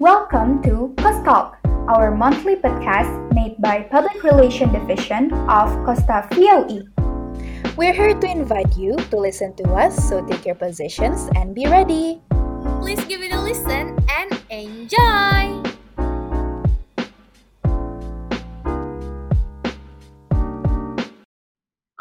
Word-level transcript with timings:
Welcome 0.00 0.60
to 0.66 0.92
Cost 0.98 1.24
Talk, 1.24 1.62
our 1.86 2.10
monthly 2.10 2.56
podcast 2.56 3.14
made 3.32 3.54
by 3.62 3.86
Public 3.86 4.24
Relation 4.24 4.72
Division 4.72 5.30
of 5.46 5.70
Costa 5.86 6.26
VOE. 6.34 6.82
We're 7.78 7.92
here 7.94 8.18
to 8.18 8.26
invite 8.26 8.76
you 8.76 8.96
to 8.98 9.16
listen 9.16 9.54
to 9.54 9.70
us, 9.78 9.94
so 10.08 10.26
take 10.26 10.44
your 10.44 10.56
positions 10.56 11.30
and 11.36 11.54
be 11.54 11.70
ready. 11.70 12.20
Please 12.82 13.04
give 13.04 13.22
it 13.22 13.30
a 13.30 13.40
listen 13.40 13.94
and 14.10 14.34
enjoy! 14.50 15.62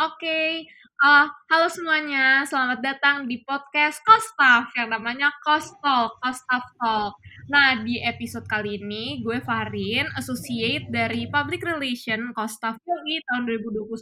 Oke, 0.02 0.66
uh, 1.04 1.28
halo 1.52 1.68
semuanya, 1.68 2.48
selamat 2.48 2.80
datang 2.80 3.28
di 3.28 3.44
podcast 3.44 4.00
Kostaf 4.08 4.72
yang 4.80 4.88
namanya 4.88 5.36
Kostol, 5.44 6.16
Kostaf 6.24 6.64
Talk. 6.80 7.20
Nah, 7.52 7.84
di 7.84 8.00
episode 8.00 8.48
kali 8.48 8.80
ini 8.80 9.20
gue 9.20 9.44
Farin, 9.44 10.08
associate 10.16 10.88
dari 10.88 11.28
Public 11.28 11.60
Relation 11.68 12.32
Kostaf 12.32 12.80
UI 12.88 13.20
tahun 13.28 13.44
2021, 13.52 14.00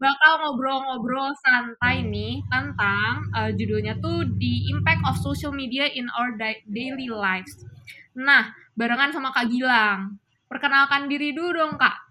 bakal 0.00 0.32
ngobrol-ngobrol 0.40 1.36
santai 1.44 2.00
nih 2.08 2.40
tentang 2.48 3.28
uh, 3.36 3.52
judulnya 3.52 4.00
tuh 4.00 4.24
The 4.40 4.72
Impact 4.72 5.04
of 5.04 5.20
Social 5.20 5.52
Media 5.52 5.84
in 5.84 6.08
Our 6.16 6.40
Daily 6.64 7.12
Lives. 7.12 7.60
Nah, 8.16 8.56
barengan 8.72 9.12
sama 9.12 9.36
Kak 9.36 9.52
Gilang. 9.52 10.16
Perkenalkan 10.48 11.12
diri 11.12 11.36
dulu 11.36 11.60
dong, 11.60 11.74
Kak. 11.76 12.05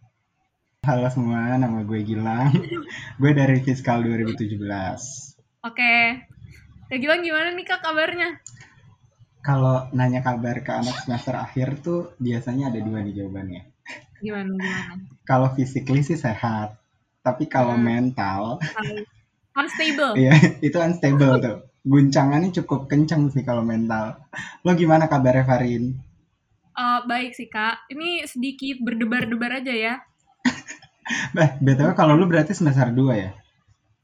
Halo 0.86 1.10
semua, 1.10 1.58
nama 1.58 1.82
gue 1.82 2.06
Gilang. 2.06 2.54
gue 3.22 3.32
dari 3.34 3.58
Fiskal 3.66 4.06
2017. 4.06 4.54
Oke. 5.66 5.98
Kak 6.86 6.98
Gilang 7.02 7.26
gimana 7.26 7.58
nih 7.58 7.66
Kak 7.66 7.82
kabarnya? 7.82 8.38
Kalau 9.42 9.90
nanya 9.98 10.22
kabar 10.22 10.62
ke 10.62 10.70
anak 10.70 11.02
semester 11.02 11.42
akhir 11.42 11.82
tuh 11.82 12.14
biasanya 12.22 12.70
ada 12.70 12.86
dua 12.86 13.02
nih 13.02 13.18
jawabannya. 13.18 13.66
Gimana 14.22 14.54
gimana? 14.54 14.94
Kalau 15.26 15.50
physically 15.58 16.06
sih 16.06 16.22
sehat, 16.22 16.78
tapi 17.26 17.50
kalau 17.50 17.74
hmm. 17.74 17.82
mental 17.82 18.62
unstable. 19.58 20.14
Iya, 20.22 20.38
itu 20.62 20.78
unstable 20.78 21.42
tuh. 21.42 21.58
Guncangannya 21.82 22.54
cukup 22.62 22.86
kencang 22.86 23.34
sih 23.34 23.42
kalau 23.42 23.66
mental. 23.66 24.22
Lo 24.62 24.78
gimana 24.78 25.10
kabarnya 25.10 25.50
Farin? 25.50 25.98
Uh, 26.78 27.02
baik 27.10 27.34
sih 27.34 27.50
Kak. 27.50 27.90
Ini 27.90 28.30
sedikit 28.30 28.86
berdebar-debar 28.86 29.66
aja 29.66 29.74
ya 29.74 29.98
Bah, 31.36 31.58
BTW 31.62 31.94
kalau 31.94 32.18
lu 32.18 32.26
berarti 32.26 32.58
semester 32.58 32.90
2 32.90 33.14
ya? 33.14 33.32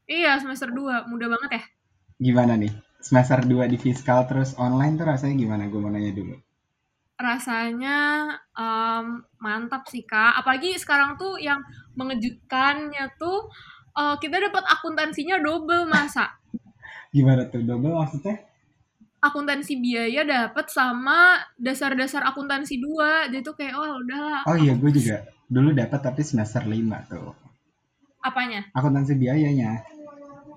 Iya, 0.06 0.38
semester 0.38 0.70
2. 0.70 1.10
Mudah 1.10 1.28
banget 1.30 1.50
ya? 1.58 1.62
Gimana 2.22 2.54
nih? 2.54 2.70
Semester 3.02 3.42
2 3.42 3.66
di 3.66 3.78
fiskal 3.78 4.22
terus 4.30 4.54
online 4.54 4.94
tuh 4.94 5.06
rasanya 5.10 5.34
gimana? 5.34 5.66
Gue 5.66 5.80
mau 5.82 5.90
nanya 5.90 6.14
dulu. 6.14 6.38
Rasanya 7.18 7.98
um, 8.54 9.26
mantap 9.42 9.86
sih, 9.90 10.06
Kak. 10.06 10.38
Apalagi 10.38 10.78
sekarang 10.78 11.18
tuh 11.18 11.38
yang 11.42 11.58
mengejutkannya 11.98 13.18
tuh 13.18 13.50
uh, 13.98 14.14
kita 14.22 14.38
dapat 14.38 14.62
akuntansinya 14.78 15.42
double 15.42 15.90
masa. 15.90 16.38
gimana 17.12 17.44
tuh 17.44 17.60
double 17.60 17.92
maksudnya? 17.92 18.40
akuntansi 19.22 19.78
biaya 19.78 20.26
dapat 20.26 20.66
sama 20.66 21.38
dasar-dasar 21.54 22.26
akuntansi 22.26 22.82
dua 22.82 23.30
jadi 23.30 23.38
tuh 23.46 23.54
kayak 23.54 23.78
oh 23.78 24.02
udahlah 24.02 24.42
oh 24.50 24.56
iya 24.58 24.74
gue 24.74 24.90
juga 24.90 25.22
dulu 25.52 25.76
dapat 25.76 26.00
tapi 26.00 26.24
semester 26.24 26.64
5 26.64 27.12
tuh. 27.12 27.36
Apanya? 28.24 28.64
Akuntansi 28.72 29.20
biayanya. 29.20 29.84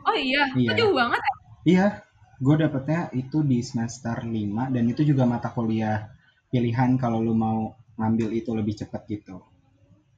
Oh 0.08 0.16
iya, 0.16 0.48
iya. 0.56 0.72
itu 0.72 0.80
jauh 0.80 0.96
banget 0.96 1.20
ya? 1.20 1.34
iya 1.66 1.86
gue 2.38 2.56
dapetnya 2.62 3.10
itu 3.18 3.42
di 3.42 3.60
semester 3.66 4.22
5 4.22 4.30
dan 4.70 4.84
itu 4.86 5.02
juga 5.02 5.26
mata 5.26 5.50
kuliah 5.50 6.08
pilihan 6.54 6.96
kalau 7.02 7.20
lu 7.26 7.34
mau 7.34 7.74
ngambil 7.98 8.32
itu 8.38 8.54
lebih 8.56 8.78
cepat 8.80 9.04
gitu. 9.10 9.42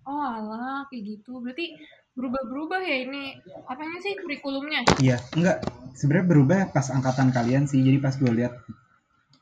Oh 0.06 0.24
alah 0.28 0.86
kayak 0.92 1.18
gitu. 1.18 1.40
Berarti 1.40 1.80
berubah-berubah 2.14 2.82
ya 2.84 2.98
ini 3.08 3.38
apanya 3.66 3.98
sih 4.04 4.14
kurikulumnya? 4.20 4.82
Iya 5.02 5.18
enggak. 5.34 5.58
Sebenarnya 5.98 6.28
berubah 6.30 6.60
pas 6.76 6.88
angkatan 6.94 7.34
kalian 7.34 7.66
sih. 7.66 7.82
Jadi 7.82 7.98
pas 7.98 8.14
gue 8.14 8.30
lihat 8.30 8.54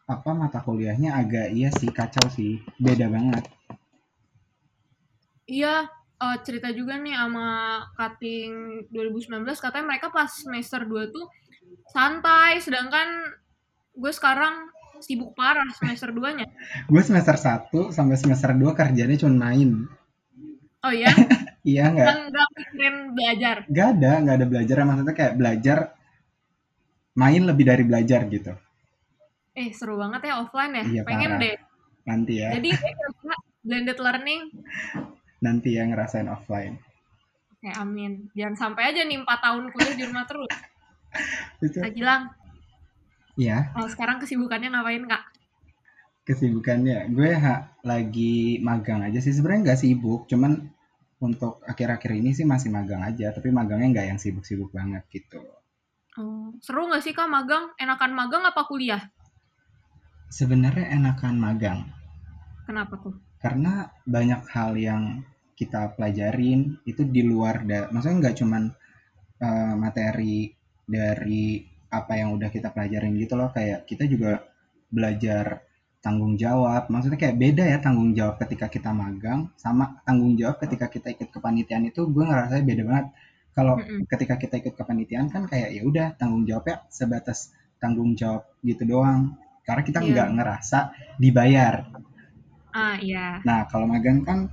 apa 0.05 0.31
mata 0.37 0.61
kuliahnya 0.61 1.17
agak 1.17 1.51
iya 1.57 1.73
sih 1.73 1.89
kacau 1.89 2.29
sih. 2.29 2.61
Beda 2.77 3.09
banget 3.09 3.54
iya 5.45 5.89
uh, 6.21 6.37
cerita 6.41 6.69
juga 6.73 6.97
nih 6.99 7.15
sama 7.15 7.47
cutting 7.95 8.85
2019 8.93 9.45
katanya 9.57 9.85
mereka 9.85 10.07
pas 10.13 10.29
semester 10.29 10.85
2 10.85 11.15
tuh 11.15 11.25
santai 11.89 12.61
sedangkan 12.61 13.33
gue 13.95 14.11
sekarang 14.11 14.69
sibuk 14.99 15.35
parah 15.37 15.67
semester 15.75 16.11
2 16.11 16.37
nya 16.41 16.45
gue 16.91 17.01
semester 17.01 17.35
1 17.37 17.71
sampai 17.93 18.15
semester 18.17 18.51
2 18.53 18.63
kerjanya 18.73 19.15
cuma 19.17 19.49
main 19.49 19.85
oh 20.85 20.93
iya 20.93 21.09
Iya 21.65 21.83
nggak? 21.89 22.29
Nggak 22.29 22.47
mikirin 22.53 22.95
belajar. 23.17 23.55
Nggak 23.65 23.87
ada, 23.97 24.11
nggak 24.21 24.35
ada 24.37 24.45
belajar. 24.45 24.75
Maksudnya 24.85 25.15
kayak 25.17 25.33
belajar 25.33 25.77
main 27.17 27.41
lebih 27.41 27.65
dari 27.65 27.83
belajar 27.83 28.21
gitu. 28.29 28.53
Eh 29.57 29.73
seru 29.73 29.97
banget 29.97 30.29
ya 30.29 30.33
offline 30.45 30.73
ya. 30.77 30.83
Iya, 30.85 31.01
Pengen 31.01 31.31
parah. 31.33 31.41
deh. 31.41 31.55
Nanti 32.05 32.33
ya. 32.37 32.49
Jadi 32.53 32.69
blended 33.65 33.97
learning. 33.97 34.41
Nanti 35.45 35.77
ya 35.77 35.85
ngerasain 35.85 36.25
offline. 36.25 36.81
Oke 37.53 37.69
amin. 37.77 38.33
Jangan 38.33 38.57
sampai 38.57 38.89
aja 38.89 39.05
nih 39.05 39.21
4 39.21 39.29
tahun 39.29 39.63
kuliah 39.69 39.93
di 39.93 40.03
rumah 40.09 40.25
terus. 40.25 40.49
Itu. 41.65 41.77
Kak 41.85 41.93
Gilang. 41.93 42.33
Iya. 43.35 43.69
Oh, 43.75 43.85
sekarang 43.85 44.17
kesibukannya 44.23 44.71
ngapain 44.71 45.05
kak? 45.05 45.23
Kesibukannya, 46.25 47.11
gue 47.13 47.31
ha, 47.37 47.69
lagi 47.85 48.57
magang 48.63 49.03
aja 49.05 49.19
sih. 49.21 49.35
Sebenarnya 49.35 49.71
nggak 49.71 49.81
sibuk, 49.85 50.25
cuman 50.25 50.57
untuk 51.21 51.61
akhir-akhir 51.67 52.11
ini 52.15 52.33
sih 52.33 52.47
masih 52.47 52.71
magang 52.73 53.03
aja, 53.03 53.29
tapi 53.35 53.51
magangnya 53.51 53.91
nggak 53.91 54.07
yang 54.15 54.19
sibuk-sibuk 54.19 54.71
banget 54.73 55.03
gitu. 55.11 55.43
Oh, 56.15 56.55
seru 56.63 56.87
nggak 56.87 57.03
sih 57.03 57.11
kak 57.11 57.27
magang? 57.27 57.75
Enakan 57.75 58.15
magang 58.15 58.47
apa 58.47 58.63
kuliah? 58.65 59.03
Sebenarnya 60.31 60.95
enakan 60.95 61.35
magang. 61.37 61.79
Kenapa 62.65 62.97
tuh? 62.97 63.13
Karena 63.37 63.85
banyak 64.07 64.41
hal 64.49 64.73
yang 64.79 65.21
kita 65.55 65.95
pelajarin 65.95 66.83
itu 66.83 67.07
di 67.07 67.23
luar, 67.23 67.63
da 67.63 67.87
maksudnya 67.87 68.27
nggak 68.27 68.35
cuman 68.43 68.63
uh, 69.39 69.73
materi 69.79 70.51
dari 70.83 71.63
apa 71.89 72.13
yang 72.19 72.35
udah 72.35 72.51
kita 72.51 72.75
pelajarin 72.75 73.15
gitu 73.15 73.39
loh, 73.39 73.49
kayak 73.55 73.87
kita 73.87 74.03
juga 74.05 74.43
belajar 74.91 75.63
tanggung 76.05 76.37
jawab. 76.37 76.91
Maksudnya 76.93 77.17
kayak 77.17 77.39
beda 77.41 77.63
ya 77.65 77.77
tanggung 77.81 78.13
jawab 78.13 78.37
ketika 78.37 78.69
kita 78.69 78.93
magang 78.93 79.49
sama 79.57 79.97
tanggung 80.05 80.37
jawab 80.37 80.61
ketika 80.61 80.85
kita 80.85 81.17
ikut 81.17 81.33
kepanitiaan 81.33 81.89
itu 81.89 82.05
gue 82.05 82.23
ngerasa 82.27 82.61
beda 82.61 82.83
banget. 82.85 83.07
Kalau 83.55 83.79
mm 83.79 83.83
-hmm. 83.87 83.99
ketika 84.11 84.35
kita 84.37 84.55
ikut 84.61 84.75
kepanitiaan 84.77 85.27
kan 85.31 85.47
kayak 85.49 85.73
ya 85.73 85.81
udah 85.81 86.13
tanggung 86.19 86.43
jawabnya 86.45 86.85
sebatas 86.91 87.55
tanggung 87.81 88.13
jawab 88.13 88.45
gitu 88.61 88.85
doang. 88.85 89.33
Karena 89.65 89.81
kita 89.81 89.99
iya. 90.03 90.07
nggak 90.13 90.27
yeah. 90.29 90.35
ngerasa 90.37 90.79
dibayar. 91.17 91.75
Ah 92.75 92.95
iya. 93.01 93.41
Nah 93.41 93.65
kalau 93.65 93.89
magang 93.89 94.21
kan 94.21 94.51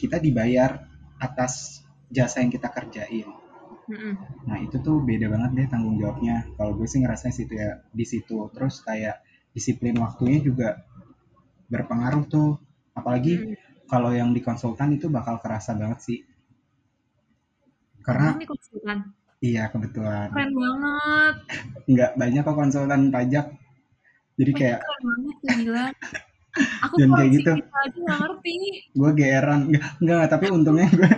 kita 0.00 0.16
dibayar 0.16 0.88
atas 1.20 1.84
jasa 2.08 2.40
yang 2.40 2.48
kita 2.48 2.72
kerjain. 2.72 3.28
Mm 3.84 3.96
-hmm. 3.96 4.14
Nah 4.48 4.58
itu 4.64 4.80
tuh 4.80 5.04
beda 5.04 5.28
banget 5.28 5.50
deh 5.52 5.66
tanggung 5.68 6.00
jawabnya. 6.00 6.48
Kalau 6.56 6.72
gue 6.72 6.88
sih 6.88 7.04
ngerasa 7.04 7.28
situ 7.28 7.60
ya 7.60 7.84
di 7.92 8.08
situ. 8.08 8.48
Terus 8.56 8.80
kayak 8.80 9.20
disiplin 9.52 9.98
waktunya 9.98 10.40
juga 10.40 10.80
berpengaruh 11.70 12.24
tuh 12.26 12.58
apalagi 12.94 13.34
hmm. 13.38 13.86
kalau 13.86 14.10
yang 14.10 14.34
di 14.34 14.42
konsultan 14.42 14.94
itu 14.94 15.06
bakal 15.06 15.38
kerasa 15.38 15.74
banget 15.78 15.98
sih 16.02 16.18
karena 18.02 18.34
di 18.34 18.46
konsultan 18.46 18.98
iya 19.38 19.70
kebetulan 19.70 20.34
keren 20.34 20.52
banget 20.54 21.34
nggak 21.86 22.12
banyak 22.18 22.42
kok 22.42 22.58
konsultan 22.58 23.02
pajak 23.14 23.46
jadi 24.34 24.52
kayak 24.54 24.78
keren 24.82 25.02
banget 25.06 25.36
gila 25.46 25.86
aku 26.56 26.94
dan 26.98 27.08
kayak 27.14 27.30
gitu 27.36 27.50
aja 27.54 27.98
gak 28.06 28.18
ngerti 28.22 28.56
gue 28.90 29.10
geran 29.14 29.60
nggak 29.70 29.84
nggak 30.02 30.28
tapi 30.30 30.46
untungnya 30.50 30.88
gue 30.90 31.10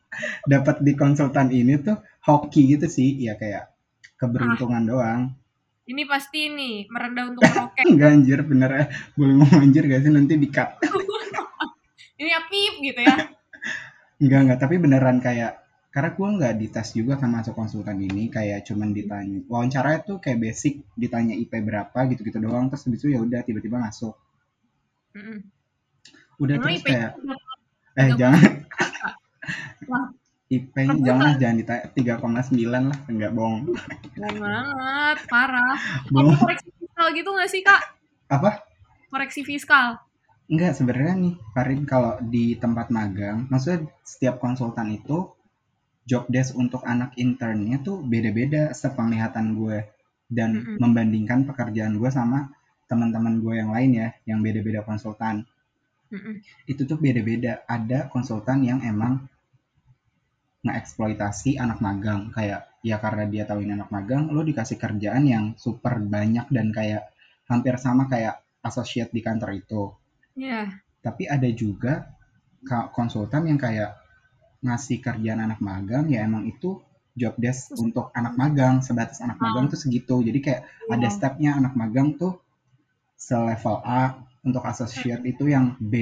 dapat 0.52 0.76
di 0.84 0.92
konsultan 0.94 1.48
ini 1.50 1.80
tuh 1.80 1.98
hoki 2.24 2.76
gitu 2.76 2.86
sih 2.86 3.16
ya 3.20 3.34
kayak 3.34 3.72
keberuntungan 4.20 4.84
ah. 4.84 4.88
doang 4.88 5.22
ini 5.84 6.02
pasti 6.08 6.48
ini 6.48 6.88
merendah 6.88 7.36
untuk 7.36 7.44
meroket. 7.52 7.84
Enggak 7.84 8.08
anjir 8.16 8.40
bener 8.40 8.70
ya. 8.72 8.84
Boleh 9.20 9.34
ngomong 9.36 9.68
anjir 9.68 9.84
gak 9.84 10.00
sih 10.00 10.12
nanti 10.16 10.40
di-cut. 10.40 10.80
ini 12.20 12.28
ya 12.32 12.40
pip 12.48 12.74
gitu 12.80 13.00
ya. 13.04 13.16
enggak 14.22 14.40
enggak 14.46 14.58
tapi 14.64 14.80
beneran 14.80 15.18
kayak 15.20 15.60
karena 15.94 16.10
gue 16.10 16.28
nggak 16.38 16.54
dites 16.58 16.88
juga 16.94 17.14
kan 17.18 17.30
masuk 17.30 17.54
konsultan 17.54 17.98
ini 18.02 18.26
kayak 18.26 18.66
cuman 18.66 18.90
ditanya 18.90 19.42
wawancara 19.46 20.02
itu 20.02 20.18
kayak 20.18 20.42
basic 20.42 20.82
ditanya 20.98 21.38
IP 21.38 21.54
berapa 21.62 21.94
gitu-gitu 22.10 22.42
doang 22.42 22.66
terus 22.66 22.86
habis 22.86 23.02
itu 23.02 23.14
ya 23.14 23.22
udah 23.22 23.46
tiba-tiba 23.46 23.78
masuk 23.78 24.14
mm 25.14 25.22
-mm. 25.22 25.38
udah 26.42 26.54
Emang 26.58 26.66
terus 26.66 26.82
kayak 26.82 27.10
eh 27.94 28.08
jangan. 28.18 28.42
Wah, 29.90 30.06
IP 30.52 30.74
jangan 31.02 31.36
jangan 31.40 31.56
ditanya 31.56 31.84
tiga 31.96 32.14
koma 32.20 32.42
sembilan 32.44 32.82
lah 32.90 32.98
enggak 33.08 33.32
bohong. 33.32 33.60
Bohong 34.18 34.38
banget 34.38 35.18
parah. 35.30 35.76
Bohong. 36.12 36.36
koreksi 36.36 36.70
fiskal 36.74 37.06
gitu 37.16 37.28
nggak 37.32 37.50
sih 37.50 37.62
kak? 37.64 37.82
Apa? 38.28 38.50
Koreksi 39.08 39.40
fiskal. 39.46 39.98
Enggak 40.50 40.76
sebenarnya 40.76 41.14
nih 41.16 41.34
Farin 41.56 41.82
kalau 41.88 42.20
di 42.20 42.58
tempat 42.60 42.92
magang, 42.92 43.48
maksudnya 43.48 43.88
setiap 44.04 44.36
konsultan 44.42 44.92
itu 44.92 45.32
job 46.04 46.28
desk 46.28 46.52
untuk 46.60 46.84
anak 46.84 47.16
internnya 47.16 47.80
tuh 47.80 48.04
beda-beda 48.04 48.76
sepenglihatan 48.76 49.56
gue 49.56 49.88
dan 50.28 50.60
Mm-mm. 50.60 50.76
membandingkan 50.76 51.48
pekerjaan 51.48 51.96
gue 51.96 52.10
sama 52.12 52.52
teman-teman 52.90 53.40
gue 53.40 53.54
yang 53.56 53.70
lain 53.72 53.90
ya, 53.96 54.08
yang 54.28 54.38
beda-beda 54.44 54.84
konsultan. 54.84 55.44
Mm-mm. 56.12 56.44
Itu 56.68 56.84
tuh 56.84 57.00
beda-beda. 57.00 57.64
Ada 57.66 58.06
konsultan 58.12 58.62
yang 58.62 58.84
emang 58.84 59.26
ngeeksploitasi 60.64 61.60
anak 61.60 61.84
magang 61.84 62.32
kayak 62.32 62.64
ya 62.80 62.96
karena 62.96 63.24
dia 63.28 63.44
tahu 63.44 63.64
ini 63.64 63.76
anak 63.76 63.92
magang, 63.92 64.32
lo 64.32 64.40
dikasih 64.40 64.80
kerjaan 64.80 65.24
yang 65.28 65.44
super 65.60 66.00
banyak 66.00 66.48
dan 66.52 66.72
kayak 66.72 67.12
hampir 67.48 67.76
sama 67.76 68.08
kayak 68.08 68.40
associate 68.64 69.12
di 69.12 69.20
kantor 69.20 69.60
itu. 69.60 69.92
Ya. 70.36 70.80
Tapi 71.04 71.28
ada 71.28 71.48
juga 71.52 72.08
konsultan 72.92 73.48
yang 73.48 73.60
kayak 73.60 73.96
ngasih 74.64 75.04
kerjaan 75.04 75.44
anak 75.44 75.60
magang 75.60 76.08
ya 76.08 76.24
emang 76.24 76.48
itu 76.48 76.80
job 77.12 77.36
desk 77.36 77.76
untuk 77.76 78.08
anak 78.16 78.34
magang 78.40 78.80
sebatas 78.80 79.20
anak 79.20 79.36
magang 79.36 79.68
tuh 79.68 79.76
segitu. 79.76 80.24
Jadi 80.24 80.38
kayak 80.40 80.62
ada 80.88 81.08
Wow. 81.08 81.14
stepnya 81.14 81.50
anak 81.60 81.76
magang 81.76 82.16
tuh 82.16 82.40
selevel 83.24 83.80
A 83.80 84.20
untuk 84.44 84.60
associate 84.68 85.24
itu 85.24 85.48
yang 85.48 85.80
B 85.80 85.94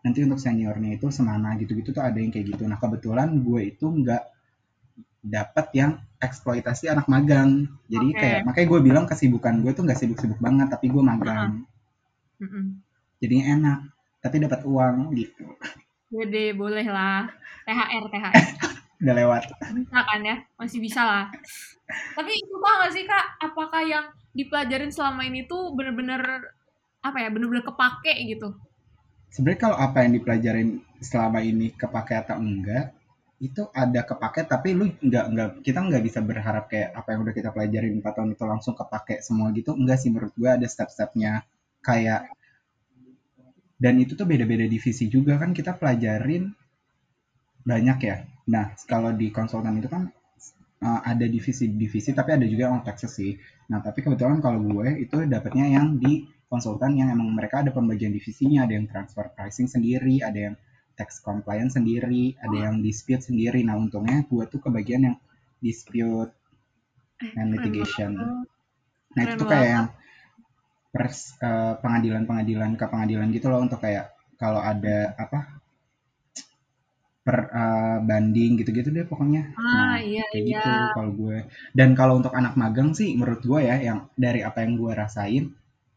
nanti 0.00 0.24
untuk 0.24 0.40
seniornya 0.40 0.96
itu 0.96 1.12
semana 1.12 1.52
gitu-gitu 1.60 1.92
tuh 1.92 2.00
ada 2.00 2.16
yang 2.16 2.32
kayak 2.32 2.56
gitu. 2.56 2.64
Nah 2.64 2.80
kebetulan 2.80 3.40
gue 3.44 3.60
itu 3.68 3.84
nggak 3.84 4.24
dapat 5.24 5.66
yang 5.76 6.00
eksploitasi 6.20 6.88
anak 6.88 7.08
magang. 7.08 7.68
Jadi 7.88 8.08
Oke. 8.12 8.20
kayak 8.20 8.40
makanya 8.48 8.68
gue 8.72 8.80
bilang 8.80 9.04
kesibukan 9.04 9.60
gue 9.60 9.72
tuh 9.76 9.84
nggak 9.84 10.00
sibuk-sibuk 10.00 10.40
banget 10.40 10.72
tapi 10.72 10.88
gue 10.88 11.02
magang. 11.04 11.64
Mm-mm. 12.40 12.80
Jadinya 13.20 13.44
enak 13.60 13.78
tapi 14.24 14.36
dapat 14.40 14.60
uang 14.64 15.12
gitu. 15.16 15.44
Gede, 16.08 16.56
boleh 16.56 16.86
lah. 16.88 17.28
THR, 17.68 18.04
THR. 18.08 18.34
Udah 19.04 19.14
lewat. 19.20 19.42
Bisa 19.72 19.98
kan 20.00 20.20
ya? 20.24 20.36
Masih 20.56 20.80
bisa 20.80 21.02
lah. 21.04 21.24
Tapi 22.16 22.32
itu 22.32 22.54
gak 22.56 22.92
sih 22.92 23.04
Kak, 23.04 23.26
apakah 23.44 23.82
yang 23.84 24.06
dipelajarin 24.34 24.90
selama 24.90 25.22
ini 25.24 25.46
tuh 25.46 25.72
bener-bener 25.72 26.50
apa 27.00 27.18
ya, 27.22 27.28
bener-bener 27.30 27.62
kepake 27.62 28.12
gitu? 28.28 28.52
Sebenarnya 29.30 29.60
kalau 29.70 29.76
apa 29.78 30.02
yang 30.02 30.12
dipelajarin 30.18 30.68
selama 31.02 31.38
ini 31.42 31.70
kepake 31.74 32.14
atau 32.18 32.38
enggak 32.38 32.94
itu 33.42 33.66
ada 33.74 34.06
kepake 34.06 34.46
tapi 34.46 34.72
lu 34.72 34.94
nggak 35.02 35.26
nggak 35.34 35.48
kita 35.66 35.78
nggak 35.84 36.02
bisa 36.06 36.22
berharap 36.22 36.70
kayak 36.70 36.94
apa 36.94 37.08
yang 37.12 37.20
udah 37.26 37.34
kita 37.34 37.50
pelajarin 37.50 37.98
4 37.98 38.14
tahun 38.14 38.30
itu 38.32 38.44
langsung 38.46 38.74
kepake 38.78 39.20
semua 39.20 39.50
gitu. 39.52 39.74
Enggak 39.74 39.98
sih 40.00 40.10
menurut 40.10 40.32
gue 40.34 40.50
ada 40.50 40.66
step-stepnya. 40.66 41.42
Kayak 41.84 42.30
dan 43.76 44.00
itu 44.00 44.16
tuh 44.16 44.24
beda-beda 44.24 44.64
divisi 44.64 45.10
juga 45.10 45.36
kan 45.36 45.52
kita 45.52 45.76
pelajarin 45.76 46.54
banyak 47.66 47.98
ya. 48.00 48.16
Nah 48.48 48.72
kalau 48.88 49.12
di 49.12 49.28
konsultan 49.28 49.76
itu 49.82 49.90
kan 49.90 50.08
uh, 50.80 51.00
ada 51.04 51.26
divisi-divisi 51.28 52.16
tapi 52.16 52.38
ada 52.38 52.46
juga 52.48 52.70
yang 52.70 52.84
taxes 52.86 53.12
sih 53.12 53.36
nah 53.70 53.80
tapi 53.80 54.04
kebetulan 54.04 54.44
kalau 54.44 54.60
gue 54.60 55.00
itu 55.00 55.24
dapetnya 55.24 55.66
yang 55.80 55.96
di 55.96 56.28
konsultan 56.48 56.94
yang 56.94 57.08
emang 57.10 57.32
mereka 57.32 57.64
ada 57.64 57.72
pembagian 57.72 58.12
divisinya 58.12 58.68
ada 58.68 58.76
yang 58.76 58.86
transfer 58.86 59.26
pricing 59.32 59.66
sendiri 59.66 60.20
ada 60.20 60.52
yang 60.52 60.54
tax 60.94 61.18
compliance 61.20 61.74
sendiri 61.74 62.38
ada 62.38 62.70
yang 62.70 62.78
dispute 62.80 63.22
sendiri. 63.22 63.66
Nah 63.66 63.76
untungnya 63.78 64.22
gue 64.24 64.44
tuh 64.46 64.62
kebagian 64.62 65.10
yang 65.10 65.16
dispute 65.58 66.30
and 67.20 67.34
keren 67.34 67.48
litigation. 67.52 68.10
banget. 68.14 68.46
nah 69.14 69.22
itu 69.22 69.34
tuh 69.38 69.46
kayak 69.46 69.68
yang 69.70 69.86
pers- 70.90 71.34
eh, 71.38 71.74
pengadilan-pengadilan 71.78 72.74
ke 72.74 72.84
pengadilan 72.86 73.28
gitu 73.30 73.46
loh 73.50 73.62
untuk 73.62 73.78
kayak 73.82 74.10
kalau 74.38 74.58
ada 74.58 75.14
apa 75.14 75.62
per 77.26 77.38
eh, 77.62 77.98
banding 78.08 78.50
gitu-gitu 78.60 78.88
deh 78.96 79.06
pokoknya 79.08 79.42
Ah, 79.56 79.64
nah 79.74 79.96
iya, 79.98 80.22
kayak 80.30 80.44
iya. 80.44 80.60
gitu 80.60 80.70
kalau 80.96 81.10
gue 81.20 81.36
dan 81.78 81.88
kalau 81.98 82.14
untuk 82.20 82.32
anak 82.40 82.54
magang 82.62 82.90
sih 82.98 83.08
menurut 83.18 83.42
gue 83.50 83.60
ya 83.68 83.76
yang 83.88 83.98
dari 84.24 84.40
apa 84.48 84.58
yang 84.64 84.72
gue 84.80 84.92
rasain 85.02 85.44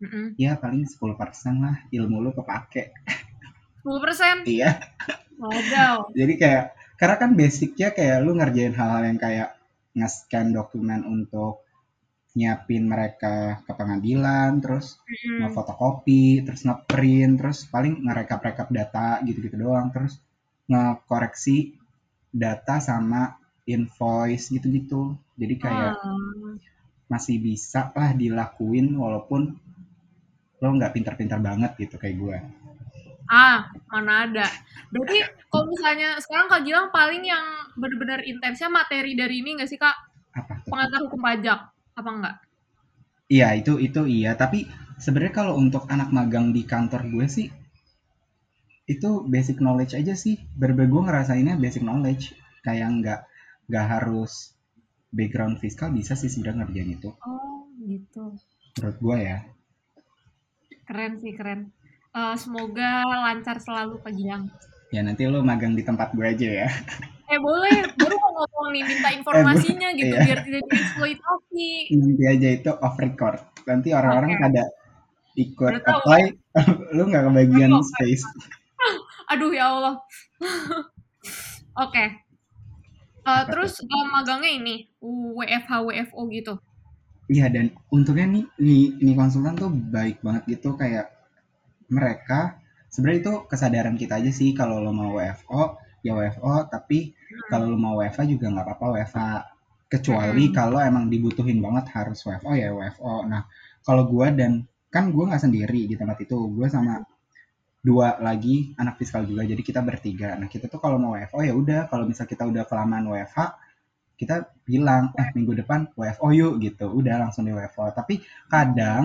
Mm-mm. 0.01 0.25
ya 0.39 0.51
paling 0.61 0.83
10% 0.87 1.55
lah 1.65 1.75
ilmu 1.91 2.17
lu 2.25 2.31
kepake 2.37 2.83
10%? 3.83 4.37
iya 4.47 4.69
Wadaw. 5.37 5.97
jadi 6.19 6.33
kayak 6.41 6.63
karena 6.99 7.15
kan 7.21 7.31
basicnya 7.37 7.87
kayak 7.97 8.17
lu 8.25 8.31
ngerjain 8.39 8.73
hal-hal 8.79 9.03
yang 9.05 9.19
kayak 9.21 9.49
nge-scan 9.97 10.47
dokumen 10.57 11.01
untuk 11.05 11.53
nyiapin 12.37 12.85
mereka 12.85 13.65
ke 13.65 13.71
pengadilan 13.79 14.51
terus 14.63 15.01
Mm-mm. 15.09 15.37
ngefotokopi 15.45 16.45
terus 16.45 16.61
ngeprint 16.67 17.33
terus 17.41 17.59
paling 17.73 17.93
ngerekap-rekap 18.05 18.67
data 18.69 19.07
gitu-gitu 19.25 19.57
doang 19.57 19.89
terus 19.93 20.21
ngekoreksi 20.67 21.73
data 22.31 22.77
sama 22.83 23.35
invoice 23.65 24.51
gitu-gitu 24.51 25.15
jadi 25.39 25.55
kayak 25.57 25.93
Ah. 25.95 26.53
masih 27.07 27.39
bisa 27.39 27.91
lah 27.95 28.11
dilakuin 28.11 28.91
walaupun 28.95 29.55
lo 30.59 30.67
nggak 30.73 30.91
pintar-pintar 30.95 31.39
banget 31.39 31.71
gitu 31.79 31.95
kayak 31.95 32.17
gue 32.19 32.37
Ah, 33.27 33.67
mana 33.91 34.23
ada. 34.23 34.47
Berarti 34.87 35.19
kalau 35.51 35.67
misalnya 35.67 36.15
sekarang 36.23 36.47
Kak 36.47 36.63
Gilang 36.63 36.87
paling 36.95 37.27
yang 37.27 37.43
benar-benar 37.75 38.23
intensnya 38.23 38.71
materi 38.71 39.19
dari 39.19 39.43
ini 39.43 39.59
nggak 39.59 39.67
sih 39.67 39.75
Kak? 39.75 39.95
apa 40.31 40.63
tuh? 40.63 40.71
Pengantar 40.71 40.99
hukum 41.03 41.19
pajak, 41.19 41.59
apa 41.91 42.07
enggak? 42.07 42.35
Iya 43.27 43.51
itu 43.59 43.75
itu 43.83 44.07
iya 44.07 44.31
tapi 44.39 44.63
sebenarnya 44.95 45.35
kalau 45.35 45.59
untuk 45.59 45.83
anak 45.91 46.07
magang 46.15 46.55
di 46.55 46.63
kantor 46.63 47.03
gue 47.11 47.27
sih 47.27 47.51
itu 48.87 49.09
basic 49.25 49.59
knowledge 49.59 49.93
aja 49.93 50.15
sih 50.15 50.39
berber 50.55 50.87
gue 50.87 51.01
ngerasainnya 51.03 51.55
basic 51.55 51.83
knowledge 51.83 52.31
kayak 52.63 52.87
nggak 52.97 53.19
nggak 53.67 53.85
harus 53.85 54.55
background 55.09 55.59
fiskal 55.59 55.91
bisa 55.91 56.15
sih 56.15 56.27
sebenarnya 56.27 56.63
ngerjain 56.63 56.91
itu 56.95 57.09
Oh, 57.21 57.67
gitu. 57.83 58.31
menurut 58.75 58.97
gue 58.97 59.17
ya 59.21 59.37
Keren 60.87 61.19
sih, 61.19 61.35
keren. 61.35 61.67
Eh, 62.09 62.35
semoga 62.39 63.03
lancar 63.03 63.59
selalu 63.59 63.99
Gilang. 64.09 64.47
ya 64.87 65.03
nanti 65.03 65.27
lo 65.27 65.43
magang 65.43 65.75
di 65.75 65.83
tempat 65.83 66.15
gue 66.15 66.23
aja 66.25 66.65
ya 66.65 66.69
Eh 67.27 67.35
boleh, 67.37 67.83
baru 67.99 68.15
mau 68.15 68.31
ngomong 68.39 68.67
nih, 68.71 68.83
minta 68.87 69.09
informasinya 69.19 69.91
gitu 69.93 70.15
iya. 70.15 70.23
biar 70.23 70.39
tidak 70.41 70.63
dieksploitasi. 70.63 71.67
nanti 71.91 72.23
aja 72.25 72.47
itu 72.55 72.71
off 72.71 72.95
record 72.95 73.35
nanti 73.67 73.91
orang-orang 73.91 74.31
Oke. 74.31 74.41
pada 74.47 74.63
ikut 75.35 75.73
apply 75.83 76.23
lu 76.95 77.03
nggak 77.03 77.23
kebagian 77.27 77.71
tahu. 77.75 77.83
space 77.83 78.23
Aduh 79.27 79.51
ya 79.51 79.65
Allah. 79.71 79.95
Oke. 81.85 82.03
Eh, 83.27 83.43
terus 83.51 83.73
eh, 83.83 84.05
magangnya 84.15 84.51
ini 84.55 84.75
WFH 85.37 85.71
WFO 85.83 86.21
gitu. 86.31 86.53
Iya 87.27 87.51
dan 87.51 87.75
untungnya 87.91 88.27
nih 88.31 88.43
nih, 88.55 88.83
nih 89.03 89.15
konsultan 89.19 89.55
tuh 89.59 89.67
baik 89.67 90.23
banget 90.23 90.43
gitu 90.47 90.79
kayak 90.79 91.11
mereka 91.91 92.55
sebenarnya 92.87 93.19
itu 93.23 93.33
kesadaran 93.51 93.95
kita 93.99 94.19
aja 94.23 94.31
sih 94.31 94.55
kalau 94.55 94.79
lo 94.79 94.95
mau 94.95 95.11
WFO 95.19 95.75
ya 96.07 96.15
WFO 96.15 96.71
tapi 96.71 97.11
kalau 97.51 97.67
lo 97.75 97.77
mau 97.79 97.99
WFA 97.99 98.23
juga 98.31 98.47
nggak 98.47 98.65
apa-apa 98.67 98.85
WFA 98.95 99.29
kecuali 99.91 100.43
Hmm. 100.47 100.55
kalau 100.55 100.79
emang 100.79 101.11
dibutuhin 101.11 101.59
banget 101.59 101.91
harus 101.95 102.19
WFO 102.23 102.51
ya 102.55 102.71
WFO. 102.71 103.27
Nah 103.27 103.43
kalau 103.83 104.07
gua 104.07 104.31
dan 104.31 104.63
kan 104.87 105.11
gua 105.11 105.27
nggak 105.35 105.43
sendiri 105.51 105.83
di 105.91 105.95
tempat 105.99 106.23
itu 106.23 106.35
gue 106.55 106.67
sama 106.71 107.03
dua 107.87 108.07
lagi 108.27 108.75
anak 108.81 108.95
fiskal 108.99 109.23
juga. 109.23 109.47
Jadi 109.47 109.61
kita 109.63 109.79
bertiga. 109.89 110.35
Nah 110.39 110.47
kita 110.51 110.65
tuh 110.67 110.79
kalau 110.83 110.97
mau 110.99 111.15
WFO 111.15 111.39
ya 111.47 111.53
udah. 111.55 111.79
Kalau 111.91 112.03
misal 112.11 112.25
kita 112.27 112.43
udah 112.51 112.63
kelamaan 112.69 113.05
WFH 113.07 113.39
kita 114.17 114.35
bilang 114.65 115.13
eh 115.13 115.29
minggu 115.37 115.53
depan 115.61 115.79
WFO 115.95 116.27
yuk 116.35 116.53
gitu. 116.65 116.85
Udah 116.99 117.15
langsung 117.23 117.47
di 117.47 117.53
WFO 117.55 117.93
tapi 117.95 118.19
kadang 118.51 119.03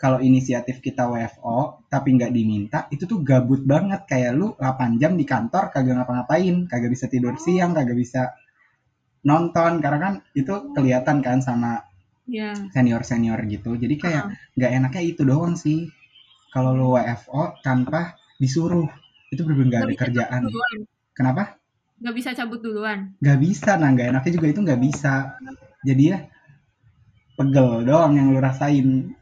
kalau 0.00 0.16
inisiatif 0.28 0.80
kita 0.80 1.04
WFO 1.12 1.84
tapi 1.92 2.08
nggak 2.16 2.32
diminta 2.32 2.78
itu 2.94 3.04
tuh 3.10 3.18
gabut 3.26 3.60
banget. 3.66 4.06
Kayak 4.06 4.32
lu 4.38 4.46
8 4.56 5.00
jam 5.02 5.12
di 5.18 5.24
kantor 5.26 5.74
kagak 5.74 5.94
ngapa-ngapain. 5.98 6.56
Kagak 6.70 6.90
bisa 6.94 7.06
tidur 7.10 7.34
siang 7.40 7.74
kagak 7.74 7.98
bisa 7.98 8.22
nonton. 9.26 9.72
Karena 9.84 9.98
kan 10.00 10.14
itu 10.36 10.54
kelihatan 10.76 11.18
kan 11.24 11.40
sama 11.42 11.72
Ya. 12.30 12.54
senior 12.70 13.02
senior 13.02 13.42
gitu. 13.50 13.74
Jadi 13.74 13.98
kayak 13.98 14.30
nggak 14.54 14.70
enaknya 14.78 15.02
itu 15.02 15.22
doang 15.26 15.58
sih. 15.58 15.90
Kalau 16.54 16.78
lu 16.78 16.94
WFO 16.94 17.58
tanpa 17.66 18.14
disuruh 18.40 18.88
itu 19.30 19.44
bener 19.44 19.68
nggak 19.68 19.82
ada 19.86 19.94
kerjaan 19.94 20.42
kenapa 21.12 21.60
Nggak 22.00 22.14
bisa 22.16 22.30
cabut 22.32 22.64
duluan. 22.64 23.12
nggak 23.20 23.38
bisa 23.38 23.76
nah 23.76 23.92
nggak 23.92 24.08
enaknya 24.16 24.32
juga 24.40 24.46
itu 24.48 24.60
nggak 24.64 24.80
bisa 24.80 25.36
jadi 25.84 26.02
ya 26.02 26.18
pegel 27.36 27.84
doang 27.84 28.16
yang 28.16 28.32
lu 28.32 28.40
rasain 28.40 29.12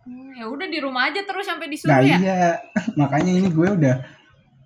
Hmm, 0.00 0.32
ya 0.32 0.48
udah 0.48 0.64
di 0.64 0.80
rumah 0.80 1.12
aja 1.12 1.20
terus 1.28 1.44
sampai 1.44 1.68
disuruh 1.68 1.92
nah 1.92 2.00
ya. 2.00 2.16
iya 2.16 2.40
makanya 3.00 3.36
ini 3.36 3.48
gue 3.52 3.68
udah 3.68 3.96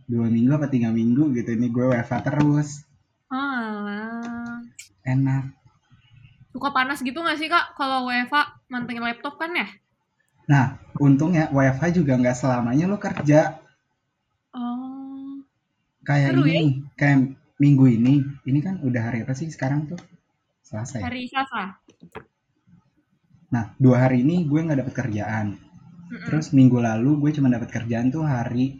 dua 0.07 0.27
minggu 0.31 0.53
apa 0.55 0.71
tiga 0.71 0.95
minggu 0.95 1.35
gitu 1.35 1.51
ini 1.59 1.67
gue 1.75 1.91
WFA 1.91 2.23
terus 2.23 2.87
Alah. 3.31 4.63
enak 5.03 5.51
Suka 6.55 6.71
panas 6.71 7.03
gitu 7.03 7.19
nggak 7.19 7.35
sih 7.35 7.51
kak 7.51 7.75
kalau 7.75 8.07
WFA 8.07 8.63
mantengin 8.71 9.03
laptop 9.03 9.35
kan 9.43 9.51
ya? 9.59 9.67
Nah, 10.47 10.79
untungnya 11.03 11.51
juga 11.91 12.15
nggak 12.15 12.37
selamanya 12.39 12.87
lo 12.87 12.95
kerja. 12.95 13.59
Kayak 16.05 16.31
seru 16.37 16.45
ini 16.45 16.53
ya 16.53 16.61
nih, 16.61 16.75
kayak 17.01 17.19
minggu 17.57 17.85
ini. 17.89 18.15
Ini 18.45 18.59
kan 18.61 18.75
udah 18.85 19.03
hari 19.11 19.25
apa 19.25 19.33
sih 19.33 19.49
sekarang 19.49 19.89
tuh? 19.89 20.01
Selasa 20.65 21.01
ya. 21.01 21.09
hari 21.09 21.29
Selasa. 21.29 21.81
Nah, 23.53 23.73
dua 23.81 24.09
hari 24.09 24.21
ini 24.21 24.45
gue 24.45 24.61
nggak 24.61 24.85
dapet 24.85 24.95
kerjaan. 24.95 25.57
Mm-mm. 25.57 26.27
Terus 26.29 26.53
minggu 26.53 26.79
lalu 26.79 27.17
gue 27.25 27.31
cuma 27.41 27.49
dapat 27.49 27.73
kerjaan 27.73 28.13
tuh 28.13 28.29
hari 28.29 28.77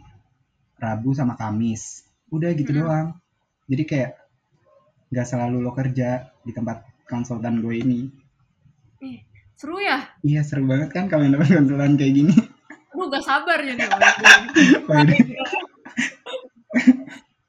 Rabu 0.77 1.17
sama 1.17 1.33
Kamis. 1.33 2.05
Udah 2.29 2.53
gitu 2.53 2.69
Mm-mm. 2.75 2.85
doang. 2.85 3.07
Jadi 3.65 3.83
kayak 3.89 4.11
nggak 5.09 5.25
selalu 5.25 5.65
lo 5.65 5.71
kerja 5.73 6.29
di 6.45 6.51
tempat 6.53 6.85
konsultan 7.09 7.61
gue 7.61 7.75
ini. 7.81 8.01
Seru 9.55 9.79
ya? 9.79 10.03
Iya 10.19 10.43
seru 10.43 10.67
banget 10.67 10.91
kan 10.91 11.07
kalau 11.07 11.25
dapat 11.31 11.47
konsultan 11.47 11.95
kayak 11.95 12.13
gini. 12.13 12.35
Aduh, 12.95 13.11
gak 13.11 13.23
sabar 13.23 13.59
jadi 13.59 13.87
Waduh. 14.89 15.19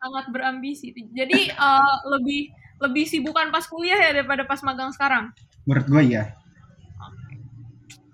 Sangat 0.01 0.25
berambisi. 0.31 0.95
Jadi 0.95 1.51
eh, 1.51 1.97
lebih 2.11 2.53
lebih 2.77 3.05
sibukan 3.09 3.49
pas 3.49 3.65
kuliah 3.65 3.97
ya 3.97 4.11
daripada 4.13 4.45
pas 4.45 4.61
magang 4.61 4.93
sekarang. 4.93 5.33
Menurut 5.65 5.87
gue 5.89 6.03
ya. 6.13 6.25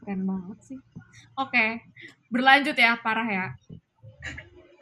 Keren 0.02 0.26
banget 0.26 0.58
sih. 0.62 0.78
Oke, 1.38 1.82
berlanjut 2.30 2.74
ya 2.74 2.98
parah 3.00 3.28
ya. 3.28 3.46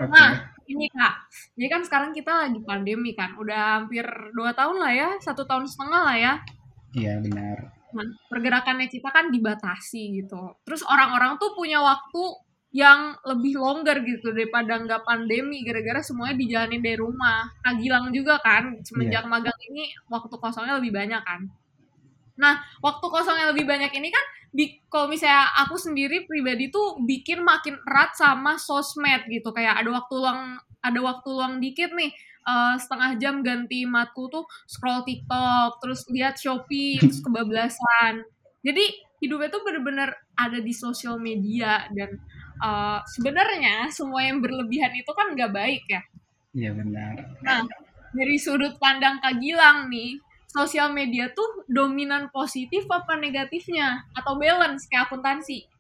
Oke. 0.00 0.08
Nah, 0.08 0.48
ini 0.64 0.88
kak, 0.88 1.14
jadi 1.58 1.66
kan 1.68 1.82
sekarang 1.84 2.10
kita 2.16 2.32
lagi 2.46 2.60
pandemi 2.64 3.12
kan, 3.12 3.36
udah 3.36 3.82
hampir 3.82 4.06
dua 4.32 4.56
tahun 4.56 4.80
lah 4.80 4.92
ya, 4.94 5.08
satu 5.20 5.44
tahun 5.44 5.68
setengah 5.68 6.02
lah 6.08 6.16
ya. 6.16 6.34
Iya 6.96 7.20
benar. 7.20 7.70
Nah, 7.90 8.06
pergerakannya 8.30 8.86
kita 8.86 9.10
kan 9.10 9.28
dibatasi 9.28 10.22
gitu. 10.22 10.56
Terus 10.62 10.82
orang-orang 10.86 11.36
tuh 11.36 11.52
punya 11.58 11.82
waktu 11.82 12.22
yang 12.70 13.18
lebih 13.26 13.58
longgar 13.58 13.98
gitu 14.06 14.30
daripada 14.30 14.78
nggak 14.78 15.02
pandemi 15.02 15.66
gara-gara 15.66 16.06
semuanya 16.06 16.38
dijalanin 16.38 16.82
dari 16.82 16.98
rumah. 16.98 17.50
Kak 17.66 17.82
Gilang 17.82 18.14
juga 18.14 18.38
kan 18.38 18.78
semenjak 18.86 19.26
magang 19.26 19.58
ini 19.74 19.90
waktu 20.06 20.34
kosongnya 20.38 20.78
lebih 20.78 20.94
banyak 20.94 21.22
kan. 21.22 21.50
Nah, 22.38 22.62
waktu 22.78 23.06
kosongnya 23.10 23.50
lebih 23.50 23.66
banyak 23.66 23.90
ini 23.90 24.08
kan 24.08 24.24
di, 24.50 24.82
kalau 24.90 25.06
misalnya 25.06 25.46
aku 25.62 25.78
sendiri 25.78 26.26
pribadi 26.26 26.70
tuh 26.74 26.98
bikin 27.06 27.42
makin 27.46 27.78
erat 27.86 28.18
sama 28.18 28.58
sosmed 28.58 29.26
gitu 29.30 29.54
kayak 29.54 29.78
ada 29.78 29.90
waktu 29.94 30.14
luang 30.18 30.58
ada 30.82 31.00
waktu 31.04 31.28
luang 31.30 31.62
dikit 31.62 31.94
nih 31.94 32.10
eh, 32.46 32.74
setengah 32.82 33.14
jam 33.22 33.46
ganti 33.46 33.86
matkul 33.86 34.26
tuh 34.26 34.44
scroll 34.66 35.06
TikTok 35.06 35.78
terus 35.78 36.02
lihat 36.10 36.34
Shopee 36.34 36.98
terus 36.98 37.22
kebablasan 37.26 38.26
jadi 38.66 38.84
hidupnya 39.22 39.54
tuh 39.54 39.62
bener-bener 39.62 40.10
ada 40.34 40.58
di 40.58 40.74
sosial 40.74 41.22
media 41.22 41.86
dan 41.94 42.18
eh, 42.60 43.00
sebenarnya 43.08 43.88
semua 43.88 44.20
yang 44.22 44.44
berlebihan 44.44 44.92
itu 44.94 45.10
kan 45.16 45.32
nggak 45.32 45.52
baik 45.52 45.84
ya 45.88 46.00
Iya 46.50 46.74
benar. 46.74 47.14
Nah, 47.46 47.62
dari 48.10 48.36
sudut 48.42 48.74
pandang 48.82 49.22
Kak 49.22 49.38
Gilang 49.38 49.86
nih, 49.86 50.18
sosial 50.50 50.90
media 50.90 51.30
tuh 51.30 51.62
dominan 51.70 52.26
positif 52.34 52.90
apa 52.90 53.14
negatifnya? 53.14 54.10
Atau 54.18 54.34
balance 54.34 54.90
kayak 54.90 55.10
akuntansi? 55.10 55.70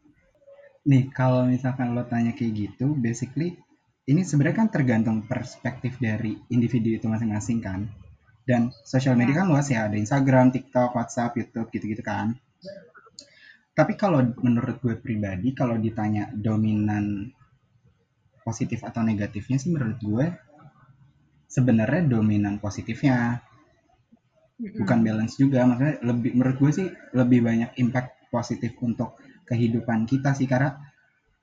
Nih 0.86 1.10
kalau 1.10 1.44
misalkan 1.44 1.92
lo 1.92 2.06
tanya 2.06 2.32
kayak 2.32 2.54
gitu, 2.54 2.94
basically 2.94 3.58
ini 4.06 4.22
sebenarnya 4.22 4.66
kan 4.66 4.68
tergantung 4.70 5.26
perspektif 5.26 5.98
dari 5.98 6.38
individu 6.54 6.94
itu 6.94 7.06
masing-masing 7.10 7.58
kan. 7.58 7.90
Dan 8.46 8.74
sosial 8.82 9.14
media 9.14 9.42
kan 9.42 9.46
luas 9.50 9.70
ya, 9.70 9.86
ada 9.86 9.94
Instagram, 9.94 10.50
TikTok, 10.50 10.96
WhatsApp, 10.96 11.38
YouTube 11.38 11.70
gitu-gitu 11.70 12.02
kan. 12.02 12.34
Tapi 13.70 13.94
kalau 13.96 14.20
menurut 14.42 14.82
gue 14.82 14.94
pribadi, 14.98 15.54
kalau 15.54 15.78
ditanya 15.78 16.28
dominan 16.34 17.30
positif 18.42 18.82
atau 18.82 19.04
negatifnya 19.04 19.56
sih 19.60 19.70
menurut 19.70 19.98
gue 20.00 20.26
sebenarnya 21.50 22.06
dominan 22.06 22.58
positifnya, 22.62 23.42
bukan 24.58 24.98
balance 25.02 25.38
juga. 25.38 25.66
Maksudnya 25.66 25.96
lebih 26.02 26.30
menurut 26.36 26.56
gue 26.58 26.70
sih 26.70 26.86
lebih 27.14 27.40
banyak 27.42 27.70
impact 27.82 28.30
positif 28.30 28.74
untuk 28.82 29.18
kehidupan 29.46 30.06
kita 30.06 30.34
sih 30.34 30.46
karena 30.46 30.78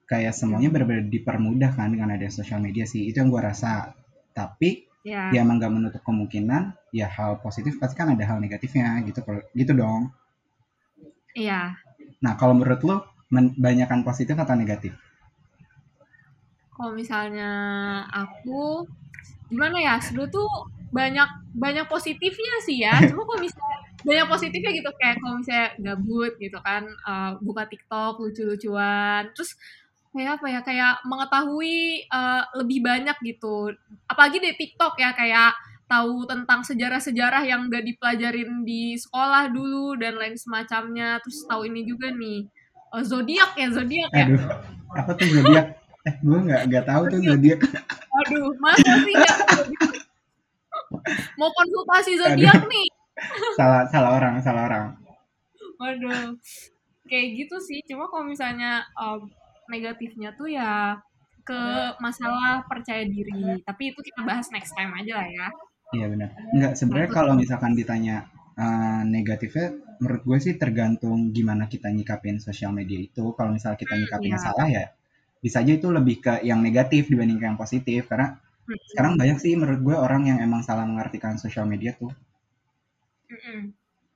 kayak 0.07 0.31
semuanya 0.31 0.72
benar-benar 0.72 1.12
dipermudah 1.12 1.75
kan 1.75 1.91
dengan 1.91 2.15
ada 2.15 2.27
sosial 2.31 2.63
media 2.63 2.88
sih. 2.88 3.07
Itu 3.07 3.24
yang 3.24 3.29
gue 3.31 3.43
rasa. 3.43 3.91
Tapi 4.31 4.88
Ya, 5.07 5.31
ya 5.31 5.39
emang 5.39 5.55
gak 5.55 5.72
menutup 5.72 6.03
kemungkinan 6.03 6.75
ya 6.91 7.07
hal 7.07 7.39
positif 7.39 7.79
pasti 7.79 7.96
kan 7.96 8.12
ada 8.12 8.27
hal 8.27 8.43
negatifnya 8.43 9.00
gitu 9.07 9.24
gitu 9.55 9.72
dong. 9.72 10.12
iya. 11.31 11.79
Nah 12.24 12.33
kalau 12.39 12.57
menurut 12.57 12.81
lo 12.83 12.97
banyakan 13.57 14.01
positif 14.07 14.33
atau 14.39 14.55
negatif? 14.55 14.95
Kalau 16.74 16.93
misalnya 16.93 17.51
aku 18.09 18.86
gimana 19.50 19.77
ya? 19.81 19.95
Sebenarnya 19.97 20.33
tuh 20.33 20.50
banyak 20.93 21.29
banyak 21.57 21.86
positifnya 21.89 22.53
sih 22.63 22.86
ya. 22.86 22.93
Cuma 23.09 23.25
kalau 23.25 23.41
misalnya 23.41 23.77
banyak 24.05 24.27
positifnya 24.29 24.71
gitu 24.71 24.89
kayak 25.01 25.17
kalau 25.19 25.36
misalnya 25.41 25.67
gabut 25.81 26.33
gitu 26.38 26.59
kan 26.62 26.83
eh, 26.86 27.31
buka 27.41 27.63
TikTok 27.65 28.21
lucu-lucuan 28.21 29.33
terus 29.33 29.57
kayak 30.13 30.41
apa 30.41 30.47
ya 30.50 30.59
kayak 30.62 30.93
mengetahui 31.03 32.05
eh, 32.05 32.43
lebih 32.62 32.79
banyak 32.86 33.17
gitu 33.25 33.74
apalagi 34.05 34.38
di 34.38 34.53
TikTok 34.53 34.95
ya 35.01 35.12
kayak 35.17 35.57
tahu 35.88 36.27
tentang 36.27 36.62
sejarah-sejarah 36.67 37.48
yang 37.48 37.72
gak 37.72 37.84
dipelajarin 37.88 38.62
di 38.67 39.00
sekolah 39.00 39.48
dulu 39.50 39.96
dan 39.96 40.20
lain 40.20 40.36
semacamnya 40.36 41.17
terus 41.24 41.48
tahu 41.48 41.65
ini 41.67 41.88
juga 41.88 42.12
nih 42.12 42.44
eh, 42.96 43.03
zodiak 43.08 43.51
ya 43.56 43.67
zodiak 43.72 44.12
ya 44.12 44.27
Aduh, 44.27 44.44
apa 44.96 45.12
tuh 45.15 45.27
zodiak? 45.32 45.67
Eh, 46.08 46.15
gue 46.24 46.39
nggak 46.39 46.62
nggak 46.72 46.86
tahu 46.88 47.03
tuh 47.12 47.20
zodiak. 47.20 47.60
aduh 48.17 48.48
masa 48.63 48.91
sih 49.03 49.13
nggak 49.15 49.38
zodiak? 49.56 49.91
mau 51.36 51.51
konsultasi 51.51 52.15
zodiak 52.15 52.63
nih 52.63 52.88
salah 53.58 53.82
salah 53.89 54.12
orang, 54.17 54.34
salah 54.41 54.63
orang. 54.70 54.86
Waduh, 55.77 56.38
kayak 57.06 57.27
gitu 57.46 57.58
sih. 57.62 57.79
Cuma 57.86 58.10
kalau 58.10 58.25
misalnya 58.25 58.86
um, 58.98 59.29
negatifnya 59.70 60.34
tuh 60.38 60.50
ya 60.50 60.98
ke 61.46 61.62
masalah 62.03 62.65
percaya 62.65 63.06
diri. 63.08 63.62
Tapi 63.63 63.94
itu 63.94 64.00
kita 64.03 64.22
bahas 64.25 64.50
next 64.51 64.74
time 64.74 64.94
aja 64.94 65.24
lah 65.24 65.29
ya. 65.29 65.48
Iya 65.96 66.06
benar. 66.13 66.29
Enggak, 66.53 66.74
sebenarnya 66.79 67.12
kalau 67.17 67.34
misalkan 67.41 67.72
ditanya 67.79 68.15
eh, 68.63 69.01
negatifnya, 69.15 69.67
menurut 70.01 70.22
gue 70.29 70.38
sih 70.46 70.53
tergantung 70.62 71.17
gimana 71.38 71.63
kita 71.74 71.88
nyikapin 71.98 72.38
sosial 72.48 72.72
media 72.79 73.00
itu. 73.08 73.24
Kalau 73.38 73.50
misalnya 73.56 73.77
kita 73.84 73.96
Hmm, 73.96 74.01
nyikapinnya 74.01 74.39
iya. 74.39 74.41
salah 74.48 74.67
ya, 74.77 74.86
bisa 75.44 75.58
aja 75.63 75.74
itu 75.79 75.88
lebih 75.98 76.15
ke 76.25 76.34
yang 76.50 76.60
negatif 76.67 77.01
dibanding 77.12 77.39
ke 77.41 77.46
yang 77.50 77.60
positif. 77.63 78.01
Karena 78.12 78.27
Hmm, 78.67 78.75
sekarang 78.91 79.13
banyak 79.22 79.38
sih 79.44 79.53
menurut 79.60 79.82
gue 79.88 79.96
orang 80.08 80.22
yang 80.32 80.39
emang 80.48 80.62
salah 80.67 80.86
mengartikan 80.91 81.36
sosial 81.44 81.65
media 81.74 81.91
tuh. 82.01 82.12
mm-mm. 83.29 83.62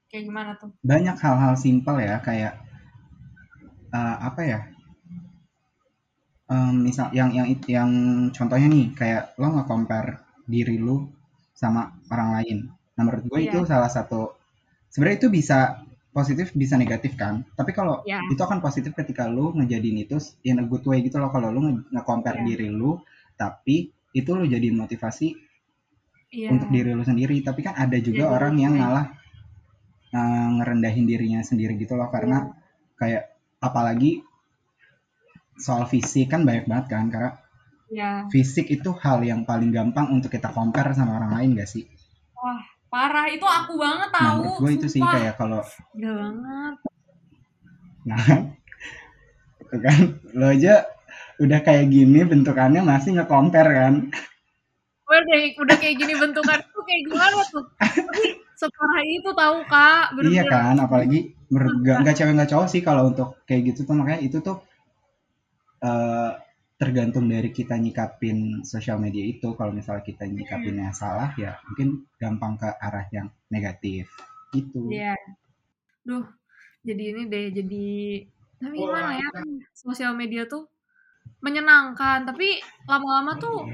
Kayak 0.09 0.23
gimana 0.27 0.51
tuh? 0.61 0.71
Banyak 0.89 1.17
hal-hal 1.23 1.53
simpel 1.63 1.95
ya, 2.07 2.15
kayak 2.27 2.53
eh, 3.93 4.15
apa 4.27 4.41
ya? 4.43 4.59
Em, 6.55 6.75
misal 6.87 7.07
yang 7.17 7.29
yang 7.37 7.47
yang 7.75 7.89
contohnya 8.37 8.67
nih 8.75 8.85
kayak 8.99 9.23
lo 9.41 9.47
nge-compare 9.55 10.11
diri 10.53 10.75
lu 10.85 10.95
sama 11.61 11.93
orang 12.09 12.29
lain. 12.41 12.57
Nah, 12.97 13.01
menurut 13.05 13.25
gue 13.29 13.39
itu 13.45 13.59
Iya. 13.61 13.69
salah 13.69 13.91
satu 13.93 14.33
sebenarnya 14.89 15.17
itu 15.21 15.29
bisa 15.29 15.59
positif 16.11 16.51
bisa 16.57 16.75
negatif 16.75 17.13
kan. 17.15 17.45
Tapi 17.53 17.71
kalau 17.71 18.01
Ya, 18.03 18.17
itu 18.33 18.41
akan 18.41 18.59
positif 18.59 18.91
ketika 18.97 19.29
lu 19.29 19.53
ngejadiin 19.55 20.03
itu 20.03 20.17
in 20.43 20.57
a 20.57 20.65
good 20.65 20.81
way 20.89 21.05
gitu 21.05 21.21
loh 21.21 21.29
kalau 21.29 21.53
lu 21.53 21.61
nge- 21.69 21.85
nge-compare 21.93 22.41
Iya. 22.41 22.45
diri 22.49 22.67
lu 22.73 22.97
tapi 23.37 23.93
itu 24.11 24.29
lu 24.35 24.43
jadiin 24.43 24.75
motivasi 24.75 25.27
iya. 26.35 26.49
untuk 26.51 26.67
diri 26.73 26.91
lu 26.91 27.05
sendiri. 27.05 27.39
Tapi 27.45 27.61
kan 27.61 27.77
ada 27.77 27.95
juga 28.01 28.25
Iya, 28.27 28.33
orang 28.33 28.55
yang 28.57 28.73
malah 28.75 29.05
eh, 30.11 30.49
ngerendahin 30.59 31.05
dirinya 31.07 31.39
sendiri 31.39 31.79
gitu 31.79 31.95
loh 31.95 32.11
karena 32.11 32.51
kayak 32.99 33.31
apalagi 33.63 34.19
soal 35.55 35.85
fisik 35.87 36.27
kan 36.33 36.41
banyak 36.43 36.65
banget 36.65 36.85
kan 36.91 37.05
karena 37.13 37.31
Ya, 37.91 38.23
fisik 38.31 38.71
itu 38.71 38.89
hal 39.03 39.19
yang 39.29 39.41
paling 39.49 39.69
gampang 39.75 40.07
untuk 40.15 40.31
kita 40.31 40.49
compare 40.55 40.95
sama 40.95 41.19
orang 41.19 41.31
lain 41.37 41.49
gak 41.59 41.69
sih? 41.69 41.83
wah 42.35 42.59
parah 42.91 43.27
itu 43.29 43.43
aku 43.45 43.73
banget 43.79 44.09
Nah 44.11 44.17
tahu. 44.19 44.39
menurut 44.39 44.59
gue 44.59 44.71
itu 44.79 44.87
sih 44.91 45.03
kayak 45.03 45.35
kalau 45.39 45.61
Gila 45.99 46.13
banget. 46.17 46.73
nah 48.01 48.25
itu 49.61 49.75
kan 49.85 49.97
lo 50.37 50.47
aja 50.51 50.73
udah 51.43 51.59
kayak 51.65 51.85
gini 51.89 52.19
bentukannya 52.25 52.81
masih 52.85 53.17
nge-compare 53.17 53.71
kan? 53.73 53.93
Udah, 55.11 55.39
udah 55.59 55.75
kayak 55.75 55.95
gini 55.99 56.13
bentukan 56.15 56.59
tuh 56.71 56.83
kayak 56.87 57.01
gimana 57.09 57.37
tuh? 57.51 57.65
Separah 58.55 59.03
itu 59.03 59.29
tahu 59.33 59.57
kak. 59.67 60.03
Iya 60.21 60.43
Bener-bener. 60.45 60.51
kan, 60.53 60.75
apalagi 60.79 61.19
gak, 61.83 61.97
nggak 62.05 62.15
cewek 62.15 62.33
nggak 62.37 62.51
cowok 62.53 62.67
sih 62.71 62.81
kalau 62.85 63.03
untuk 63.11 63.29
kayak 63.43 63.61
gitu 63.73 63.79
tuh 63.87 63.95
makanya 63.97 64.21
itu 64.23 64.37
tuh 64.39 64.57
eh, 65.81 66.31
tergantung 66.81 67.29
dari 67.29 67.53
kita 67.53 67.77
nyikapin 67.77 68.65
sosial 68.65 68.97
media 68.97 69.21
itu. 69.21 69.53
Kalau 69.53 69.69
misalnya 69.69 70.01
kita 70.01 70.25
nyikapinnya 70.25 70.89
salah 70.89 71.29
ya 71.37 71.61
mungkin 71.69 72.09
gampang 72.17 72.57
ke 72.57 72.69
arah 72.81 73.05
yang 73.13 73.29
negatif 73.53 74.09
gitu. 74.49 74.89
Iya. 74.89 75.13
Duh, 76.01 76.25
jadi 76.81 77.13
ini 77.13 77.21
deh, 77.29 77.53
jadi 77.53 77.85
tapi 78.57 78.77
gimana 78.77 79.17
ya 79.17 79.29
sosial 79.73 80.17
media 80.17 80.49
tuh 80.49 80.65
menyenangkan 81.41 82.29
tapi 82.29 82.61
lama-lama 82.85 83.33
tuh 83.41 83.65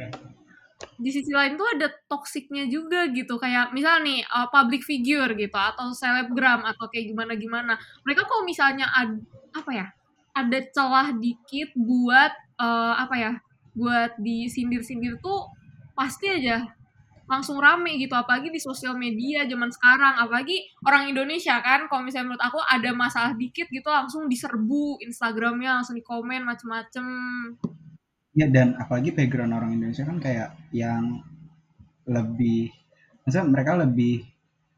di 0.95 1.09
sisi 1.11 1.33
lain 1.33 1.59
tuh 1.59 1.67
ada 1.75 1.91
toksiknya 2.07 2.69
juga 2.71 3.09
gitu 3.11 3.35
kayak 3.35 3.75
misal 3.75 3.99
nih 3.99 4.23
uh, 4.29 4.47
public 4.47 4.87
figure 4.87 5.27
gitu 5.35 5.57
atau 5.57 5.91
selebgram 5.91 6.63
atau 6.63 6.87
kayak 6.87 7.11
gimana 7.11 7.33
gimana 7.35 7.73
mereka 8.07 8.23
kok 8.23 8.45
misalnya 8.47 8.87
ad, 8.95 9.19
apa 9.51 9.71
ya 9.73 9.87
ada 10.37 10.59
celah 10.69 11.17
dikit 11.17 11.73
buat 11.73 12.31
uh, 12.61 12.93
apa 13.01 13.15
ya 13.17 13.33
buat 13.73 14.17
disindir-sindir 14.21 15.17
tuh 15.21 15.49
pasti 15.97 16.29
aja 16.29 16.77
langsung 17.27 17.59
rame 17.59 17.99
gitu. 17.99 18.15
Apalagi 18.15 18.49
di 18.49 18.57
sosial 18.57 18.95
media 18.95 19.43
zaman 19.45 19.69
sekarang. 19.69 20.15
Apalagi 20.17 20.63
orang 20.87 21.11
Indonesia 21.11 21.59
kan 21.59 21.85
kalau 21.91 22.07
misalnya 22.07 22.33
menurut 22.33 22.43
aku 22.43 22.59
ada 22.63 22.89
masalah 22.95 23.31
dikit 23.35 23.67
gitu 23.67 23.87
langsung 23.91 24.25
diserbu 24.31 25.03
Instagramnya 25.03 25.83
langsung 25.83 25.99
di 25.99 26.03
komen 26.03 26.47
macem-macem. 26.47 27.05
Ya 28.33 28.47
dan 28.47 28.79
apalagi 28.79 29.11
background 29.11 29.53
orang 29.53 29.75
Indonesia 29.75 30.07
kan 30.07 30.21
kayak 30.21 30.55
yang 30.71 31.21
lebih, 32.07 32.71
maksudnya 33.25 33.49
mereka 33.49 33.71
lebih 33.75 34.23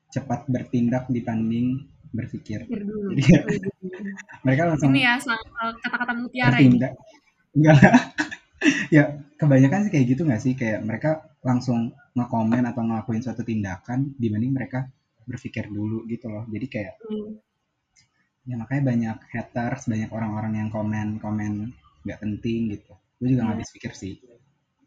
cepat 0.10 0.50
bertindak 0.50 1.06
dibanding 1.12 1.86
berpikir. 2.10 2.66
Dulu. 2.66 3.14
Jadi 3.14 3.22
ya, 3.26 3.40
mereka 4.46 4.62
langsung 4.70 4.90
ini 4.92 5.06
ya 5.06 5.16
kata-kata 5.84 6.14
mutiara 6.18 6.58
ini. 6.58 6.78
Enggak 7.56 7.76
lah. 7.82 7.94
ya 8.96 9.04
kebanyakan 9.40 9.88
sih 9.88 9.92
kayak 9.94 10.06
gitu 10.12 10.22
nggak 10.28 10.42
sih 10.44 10.54
kayak 10.54 10.84
mereka 10.84 11.24
langsung 11.40 11.96
ngekomen 12.12 12.68
atau 12.68 12.84
ngelakuin 12.84 13.24
suatu 13.24 13.48
tindakan 13.48 14.12
dibanding 14.20 14.52
mereka 14.52 14.90
berpikir 15.24 15.70
dulu 15.70 16.04
gitu 16.10 16.28
loh. 16.28 16.44
Jadi 16.50 16.66
kayak 16.68 16.94
Hmm. 17.06 17.38
ya 18.44 18.58
makanya 18.58 18.84
banyak 18.90 19.18
haters, 19.30 19.86
banyak 19.86 20.10
orang-orang 20.10 20.58
yang 20.58 20.70
komen-komen 20.74 21.70
nggak 22.02 22.20
penting 22.20 22.74
gitu. 22.74 22.94
Gue 23.20 23.28
juga 23.32 23.46
nggak 23.46 23.56
Iya. 23.56 23.62
habis 23.62 23.72
pikir 23.74 23.94
sih. 23.94 24.16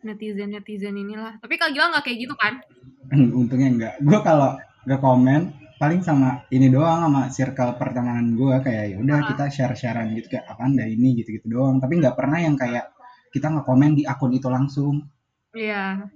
netizen 0.03 0.51
netizen 0.51 0.99
inilah 0.99 1.39
tapi 1.39 1.55
Kak 1.55 1.71
Gilang 1.71 1.95
nggak 1.95 2.03
kayak 2.03 2.27
gitu 2.27 2.35
kan 2.35 2.59
Untungnya 3.39 3.69
enggak. 3.71 3.95
Gue 4.03 4.19
kalau 4.19 4.59
nggak 4.83 4.99
komen 4.99 5.41
paling 5.81 6.01
sama 6.03 6.45
ini 6.51 6.69
doang 6.73 7.05
sama 7.07 7.23
circle 7.29 7.77
pertemanan 7.77 8.35
gue 8.35 8.57
kayak 8.65 8.85
ya 8.93 8.97
udah 9.01 9.19
Ah. 9.21 9.27
kita 9.33 9.45
share-sharean 9.53 10.13
gitu 10.17 10.37
kayak 10.37 10.49
apaan 10.49 10.77
dah 10.77 10.89
ini 10.89 11.17
gitu-gitu 11.21 11.47
doang. 11.49 11.79
Tapi 11.81 12.01
nggak 12.01 12.17
pernah 12.17 12.39
yang 12.41 12.57
kayak 12.57 12.91
kita 13.33 13.49
nge-komen 13.49 13.97
di 13.97 14.03
akun 14.05 14.33
itu 14.33 14.49
langsung. 14.51 15.07
Iya 15.53 16.09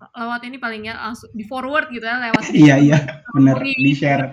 lewat 0.00 0.40
ini 0.48 0.56
palingnya 0.56 0.96
langsung 0.96 1.28
di 1.36 1.44
forward 1.44 1.92
gitu 1.92 2.08
ya 2.08 2.16
lewat 2.16 2.40
Iya 2.56 2.74
iya 2.80 2.98
bener 3.36 3.60
di 3.60 3.92
share 3.92 4.32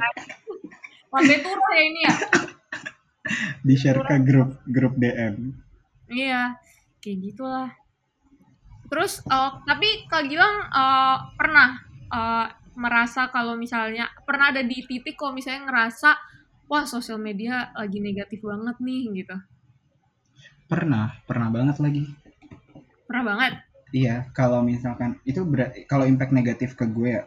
Lambe 1.12 1.36
turun 1.44 1.72
ya 1.76 1.82
ini 1.84 2.00
ya 2.08 2.14
di 3.68 3.76
share 3.76 4.00
ke 4.08 4.16
grup 4.24 4.64
grup 4.64 4.96
DM. 4.96 5.52
Iya, 6.08 6.56
kayak 7.04 7.18
gitulah. 7.20 7.70
Terus, 8.88 9.20
eh, 9.20 9.52
tapi 9.68 10.08
Kak 10.08 10.32
Gilang 10.32 10.56
eh, 10.72 11.18
pernah 11.36 11.70
eh, 12.08 12.48
merasa 12.84 13.22
kalau 13.36 13.54
misalnya 13.64 14.06
pernah 14.28 14.46
ada 14.54 14.62
di 14.72 14.78
titik 14.90 15.16
kalau 15.20 15.34
misalnya 15.38 15.62
ngerasa 15.68 16.10
wah 16.72 16.86
sosial 16.94 17.20
media 17.28 17.56
lagi 17.80 18.00
negatif 18.08 18.40
banget 18.52 18.78
nih 18.88 19.02
gitu. 19.20 19.36
Pernah, 20.72 21.08
pernah 21.28 21.50
banget 21.56 21.78
lagi. 21.84 22.04
Pernah 23.08 23.24
banget. 23.26 23.54
Iya, 24.02 24.16
kalau 24.38 24.60
misalkan 24.72 25.12
itu 25.32 25.42
kalau 25.92 26.06
impact 26.12 26.32
negatif 26.40 26.70
ke 26.80 26.86
gue 26.96 27.10
ya, 27.20 27.24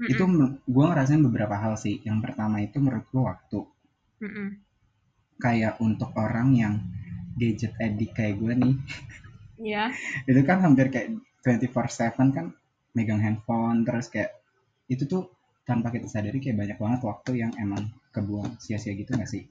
Mm-mm, 0.00 0.10
itu 0.12 0.22
men- 0.36 0.58
gue 0.74 0.84
ngerasain 0.90 1.22
beberapa 1.26 1.56
hal 1.62 1.74
sih. 1.84 1.96
Yang 2.08 2.18
pertama 2.24 2.56
itu 2.66 2.76
menurut 2.84 3.06
gue 3.12 3.22
waktu. 3.30 3.60
mm-mm. 4.22 4.60
Kayak 5.44 5.74
untuk 5.86 6.10
orang 6.24 6.48
yang 6.62 6.74
gadget 7.40 7.72
addict 7.86 8.12
kayak 8.18 8.36
gue 8.40 8.52
nih, 8.62 8.74
Iya, 9.58 10.00
itu 10.30 10.40
kan 10.48 10.58
hampir 10.64 10.86
kayak 10.92 11.08
24/7 11.44 12.28
kan 12.36 12.46
megang 12.96 13.20
handphone 13.22 13.86
terus 13.86 14.10
kayak 14.12 14.39
itu 14.92 15.04
tuh 15.12 15.22
tanpa 15.68 15.88
kita 15.94 16.06
sadari 16.10 16.38
kayak 16.42 16.58
banyak 16.62 16.78
banget 16.82 17.00
waktu 17.10 17.30
yang 17.42 17.52
emang 17.64 17.82
kebuang 18.14 18.58
sia-sia 18.64 18.92
gitu 19.00 19.10
gak 19.14 19.30
sih? 19.34 19.44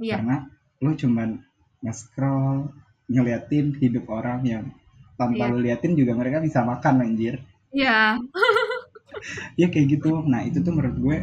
iya, 0.00 0.16
Karena 0.16 0.36
lu 0.84 0.92
cuman 1.02 1.28
nge-scroll 1.84 2.70
ngeliatin 3.12 3.66
hidup 3.82 4.04
orang 4.18 4.40
yang 4.52 4.64
tanpa 5.18 5.44
Iya. 5.46 5.52
lu 5.52 5.58
liatin 5.64 5.92
juga 6.00 6.12
mereka 6.20 6.38
bisa 6.46 6.60
makan 6.64 6.94
anjir. 7.06 7.34
iya, 7.72 8.18
Ya 9.60 9.66
kayak 9.72 9.86
gitu. 9.98 10.12
Nah, 10.28 10.40
itu 10.48 10.58
tuh 10.66 10.72
menurut 10.76 10.96
gue 11.04 11.16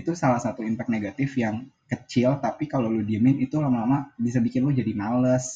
itu 0.00 0.10
salah 0.16 0.40
satu 0.40 0.60
impact 0.64 0.90
negatif 0.92 1.30
yang 1.36 1.56
kecil 1.92 2.40
tapi 2.40 2.64
kalau 2.72 2.88
lu 2.88 3.04
diemin 3.04 3.36
itu 3.44 3.56
lama-lama 3.60 4.08
bisa 4.16 4.40
bikin 4.40 4.64
lu 4.64 4.72
jadi 4.72 4.92
males, 4.96 5.46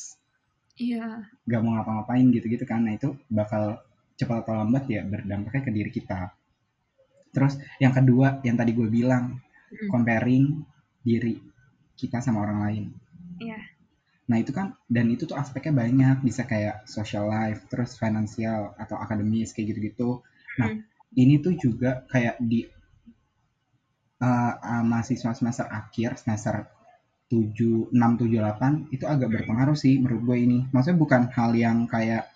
iya, 0.77 1.29
gak 1.51 1.61
mau 1.65 1.73
ngapa-ngapain 1.81 2.27
gitu-gitu 2.37 2.65
kan. 2.69 2.81
Nah, 2.87 2.93
itu 2.99 3.09
bakal 3.33 3.81
cepat 4.21 4.45
atau 4.45 4.55
lambat 4.61 4.85
ya 4.95 5.01
berdampaknya 5.13 5.63
ke 5.67 5.71
diri 5.73 5.91
kita. 5.93 6.36
Terus 7.37 7.61
yang 7.77 7.93
kedua 7.93 8.41
yang 8.41 8.57
tadi 8.57 8.73
gue 8.73 8.89
bilang 8.89 9.37
Mm. 9.67 9.91
comparing 9.91 10.63
diri 11.03 11.43
kita 11.99 12.23
sama 12.23 12.47
orang 12.47 12.59
lain. 12.63 12.85
iya, 13.43 13.59
Nah 14.31 14.39
itu 14.39 14.55
kan 14.55 14.79
dan 14.87 15.11
itu 15.11 15.27
tuh 15.27 15.35
aspeknya 15.39 15.75
banyak 15.87 16.23
bisa 16.23 16.47
kayak 16.47 16.87
social 16.87 17.27
life, 17.31 17.67
terus 17.71 17.95
finansial 17.99 18.75
atau 18.79 18.99
akademis 18.99 19.51
kayak 19.55 19.75
gitu-gitu. 19.75 20.23
Nah 20.59 20.83
ini 21.15 21.39
tuh 21.43 21.55
juga 21.59 22.07
kayak 22.11 22.39
di 22.43 22.67
uh, 24.23 24.55
uh, 24.55 24.83
mahasiswa 24.87 25.35
semester 25.35 25.67
akhir 25.67 26.19
semester 26.19 26.67
7, 27.27 27.91
6, 27.91 28.23
7, 28.23 28.39
8 28.39 28.95
itu 28.95 29.03
agak 29.03 29.29
berpengaruh 29.35 29.75
sih 29.75 29.99
menurut 29.99 30.23
gue 30.27 30.37
ini. 30.47 30.59
Maksudnya 30.71 30.99
bukan 30.99 31.23
hal 31.35 31.51
yang 31.59 31.91
kayak 31.91 32.31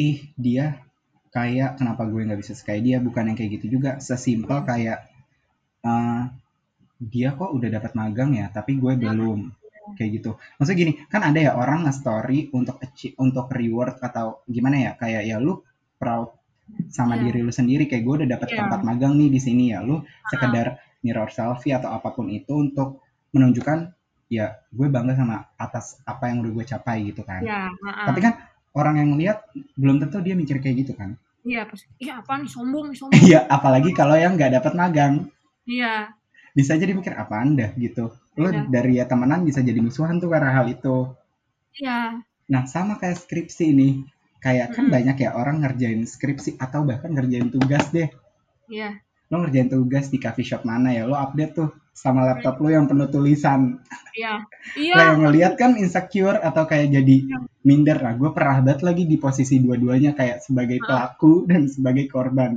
ih 0.00 0.32
dia 0.36 0.80
kayak 1.34 1.82
kenapa 1.82 2.06
gue 2.06 2.22
nggak 2.22 2.38
bisa 2.38 2.54
kayak 2.62 2.82
dia 2.86 2.96
bukan 3.02 3.26
yang 3.34 3.36
kayak 3.36 3.58
gitu 3.58 3.66
juga. 3.78 3.98
Sesimpel 3.98 4.62
kayak 4.62 5.02
uh, 5.82 6.30
dia 7.02 7.34
kok 7.34 7.50
udah 7.50 7.68
dapat 7.74 7.92
magang 7.98 8.38
ya 8.38 8.46
tapi 8.54 8.78
gue 8.78 8.94
belum. 8.94 9.50
Kayak 9.98 10.10
gitu. 10.22 10.30
Maksudnya 10.56 10.78
gini 10.80 10.92
kan 11.10 11.20
ada 11.26 11.36
ya 11.42 11.52
orang 11.58 11.84
nge-story 11.84 12.54
untuk 12.56 12.80
untuk 13.20 13.46
reward 13.52 13.98
atau 14.00 14.40
gimana 14.48 14.80
ya? 14.80 14.92
Kayak 14.96 15.22
ya 15.28 15.36
lu 15.42 15.60
proud 15.98 16.32
sama 16.88 17.18
Iya. 17.20 17.28
diri 17.28 17.40
lu 17.44 17.52
sendiri. 17.52 17.84
Kayak 17.90 18.02
gue 18.06 18.14
udah 18.24 18.28
dapat 18.38 18.48
Iya. 18.54 18.58
tempat 18.64 18.80
magang 18.86 19.18
nih 19.18 19.28
di 19.28 19.40
sini 19.42 19.74
ya. 19.74 19.84
Lu 19.84 20.00
sekedar 20.30 20.80
mirror 21.04 21.28
selfie 21.28 21.74
atau 21.76 21.92
apa 21.92 22.14
pun 22.16 22.30
itu 22.32 22.54
untuk 22.54 23.02
menunjukkan 23.36 23.92
ya 24.32 24.56
gue 24.72 24.86
bangga 24.88 25.18
sama 25.20 25.50
atas 25.60 26.00
apa 26.08 26.32
yang 26.32 26.40
udah 26.40 26.52
gue 26.56 26.64
capai 26.64 26.96
gitu 27.12 27.20
kan. 27.26 27.44
Iya, 27.44 27.68
heeh. 27.68 28.06
tapi 28.08 28.20
kan 28.24 28.32
orang 28.72 28.96
yang 29.04 29.10
lihat 29.20 29.44
belum 29.76 30.00
tentu 30.00 30.24
dia 30.24 30.32
mikir 30.32 30.58
kayak 30.64 30.86
gitu 30.86 30.96
kan 30.96 31.14
iya, 31.50 31.60
pasti. 31.70 31.86
Iya, 32.04 32.12
apa 32.20 32.32
nih 32.40 32.50
sombong, 32.54 32.84
nih 32.90 32.98
sombong. 33.00 33.22
iya 33.28 33.40
apalagi 33.56 33.90
kalau 33.98 34.16
yang 34.22 34.32
nggak 34.36 34.52
dapat 34.60 34.72
magang 34.80 35.14
Iya, 35.66 36.12
bisa 36.56 36.72
jadi 36.80 36.92
mikir 36.98 37.14
apa 37.22 37.34
anda 37.44 37.66
gitu 37.84 38.04
lu 38.40 38.48
Iya. 38.50 38.62
dari 38.74 38.92
ya 38.98 39.04
temenan 39.10 39.40
bisa 39.48 39.60
jadi 39.68 39.78
musuhan 39.86 40.16
tuh 40.22 40.30
karena 40.34 40.50
hal 40.56 40.66
itu 40.76 40.96
iya, 41.80 42.24
Nah, 42.52 42.62
sama 42.74 42.94
kayak 43.00 43.18
skripsi 43.24 43.66
nih. 43.80 43.92
Kayak 44.44 44.68
kan 44.76 44.84
Mm-mm. 44.84 44.94
banyak 44.94 45.16
ya 45.24 45.30
orang 45.40 45.56
ngerjain 45.64 46.00
skripsi 46.14 46.50
atau 46.64 46.80
bahkan 46.88 47.10
ngerjain 47.16 47.48
tugas 47.54 47.84
deh. 47.96 48.08
iya, 48.68 49.00
Lo 49.30 49.36
ngerjain 49.40 49.68
tugas 49.74 50.04
di 50.12 50.18
coffee 50.24 50.46
shop 50.48 50.62
mana 50.70 50.88
ya? 50.96 51.02
Lo 51.10 51.16
update 51.24 51.52
tuh 51.58 51.68
sama 52.02 52.20
laptop 52.28 52.54
lo 52.62 52.68
yang 52.76 52.86
penuh 52.90 53.08
tulisan. 53.14 53.60
iya, 54.16 54.32
Lo 54.94 55.00
iya, 55.02 55.04
yang 55.08 55.18
ngeliat 55.24 55.52
kan 55.60 55.72
insecure 55.82 56.38
atau 56.48 56.64
kayak 56.70 56.88
jadi 56.96 57.16
minder. 57.68 57.98
Nah, 58.04 58.14
gue 58.20 58.30
pernah 58.36 58.58
banget 58.66 58.80
lagi 58.88 59.02
di 59.12 59.16
posisi 59.24 59.54
dua-duanya 59.64 60.10
kayak 60.18 60.38
sebagai 60.46 60.78
pelaku 60.88 61.32
dan 61.50 61.62
sebagai 61.74 62.06
korban. 62.14 62.52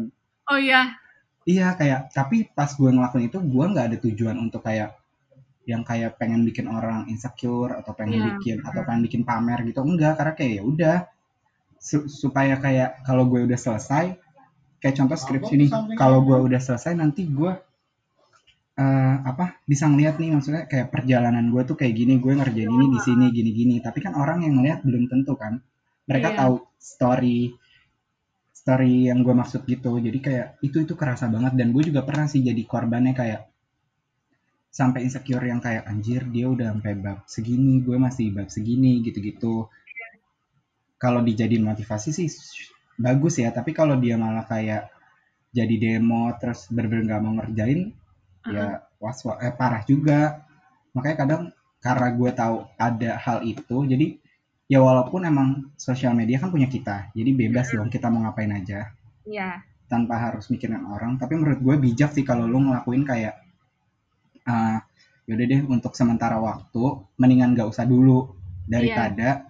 oh 0.49 0.57
iya, 0.59 0.99
Iya, 1.47 1.67
kayak 1.79 2.01
tapi 2.17 2.37
pas 2.57 2.67
gue 2.79 2.89
ngelakuin 2.95 3.25
itu, 3.31 3.39
gue 3.53 3.65
nggak 3.71 3.85
ada 3.89 3.97
tujuan 4.05 4.37
untuk 4.45 4.61
kayak 4.67 4.89
yang 5.71 5.83
kayak 5.89 6.11
pengen 6.21 6.41
bikin 6.49 6.67
orang 6.77 6.99
insecure 7.13 7.71
atau 7.79 7.91
pengen 7.99 8.19
Iya. 8.19 8.27
bikin 8.35 8.57
atau 8.69 8.81
pengen 8.87 9.01
bikin 9.07 9.23
pamer 9.29 9.59
gitu 9.69 9.81
enggak 9.89 10.13
karena 10.19 10.33
kayak 10.39 10.53
ya 10.59 10.63
udah 10.73 10.97
Su- 11.87 12.09
supaya 12.21 12.55
kayak 12.65 12.89
kalau 13.07 13.23
gue 13.31 13.41
udah 13.47 13.59
selesai 13.65 14.05
kayak 14.81 14.95
contoh 14.99 15.17
skripsi 15.19 15.53
nih 15.61 15.69
kalau 16.01 16.19
gue 16.27 16.37
udah 16.47 16.61
selesai 16.67 16.93
nanti 16.97 17.23
gue 17.29 17.51
eh, 18.77 19.15
apa 19.31 19.45
bisa 19.65 19.89
ngeliat 19.89 20.15
nih 20.21 20.29
maksudnya 20.37 20.63
kayak 20.71 20.87
perjalanan 20.93 21.45
gue 21.53 21.61
tuh 21.69 21.75
kayak 21.79 21.93
gini 21.97 22.13
gue 22.23 22.33
ngerjain 22.37 22.69
ini 22.69 22.85
di 22.95 22.99
sini 23.01 23.25
gini 23.33 23.51
gini 23.59 23.75
tapi 23.81 23.99
kan 24.05 24.13
orang 24.23 24.45
yang 24.45 24.53
ngeliat 24.61 24.79
belum 24.85 25.03
tentu 25.11 25.33
kan. 25.41 25.53
Mereka 26.09 26.29
Iya. 26.33 26.37
tahu 26.45 26.55
story 26.79 27.39
story 28.53 29.07
yang 29.09 29.19
gue 29.25 29.35
maksud 29.41 29.61
gitu. 29.67 29.91
Jadi 29.99 30.19
kayak 30.19 30.47
itu 30.63 30.77
itu 30.85 30.93
kerasa 30.99 31.25
banget. 31.31 31.53
Dan 31.59 31.71
gue 31.75 31.83
juga 31.89 32.01
pernah 32.07 32.27
sih 32.31 32.41
jadi 32.43 32.61
korbannya 32.67 33.13
kayak 33.15 33.41
sampai 34.69 34.99
insecure 35.09 35.41
yang 35.41 35.57
kayak 35.63 35.83
anjir 35.89 36.21
dia 36.29 36.45
udah 36.53 36.69
sampai 36.77 36.93
bab 37.01 37.19
segini 37.25 37.81
gue 37.81 37.97
masih 37.97 38.29
bab 38.35 38.47
segini 38.53 39.01
gitu-gitu. 39.01 39.67
Kalau 40.97 41.21
dijadiin 41.25 41.65
motivasi 41.65 42.09
sih 42.13 42.27
bagus 42.97 43.41
ya. 43.41 43.49
Tapi 43.53 43.71
kalau 43.73 43.95
dia 43.97 44.15
malah 44.21 44.45
kayak 44.45 44.89
jadi 45.53 45.75
demo 45.79 46.29
terus 46.37 46.67
bener-bener 46.69 47.03
nggak 47.07 47.21
mau 47.23 47.33
ngerjain 47.41 47.81
ya 48.53 48.67
was 49.01 49.21
eh, 49.41 49.53
parah 49.53 49.83
juga. 49.83 50.43
Makanya 50.95 51.17
kadang 51.17 51.41
karena 51.77 52.07
gue 52.13 52.31
tahu 52.33 52.57
ada 52.75 53.11
hal 53.21 53.37
itu 53.45 53.77
jadi 53.85 54.17
ya 54.67 54.81
walaupun 54.81 55.23
emang 55.23 55.71
sosial 55.77 56.17
media 56.17 56.41
kan 56.41 56.49
punya 56.49 56.65
kita 56.65 57.13
jadi 57.13 57.31
bebas 57.37 57.69
dong 57.71 57.87
kita 57.87 58.09
mau 58.09 58.25
ngapain 58.25 58.51
aja. 58.51 58.91
Iya. 59.27 59.59
tanpa 59.87 60.19
harus 60.19 60.51
mikirin 60.51 60.83
orang 60.83 61.15
tapi 61.15 61.39
menurut 61.39 61.63
gue 61.63 61.75
bijak 61.79 62.11
sih 62.11 62.27
kalau 62.27 62.43
lu 62.43 62.59
ngelakuin 62.59 63.07
kayak 63.07 63.39
uh, 64.43 64.83
yaudah 65.27 65.47
deh 65.47 65.61
untuk 65.63 65.95
sementara 65.95 66.39
waktu 66.39 67.07
mendingan 67.19 67.55
gak 67.55 67.71
usah 67.71 67.87
dulu. 67.87 68.35
Daripada 68.67 69.47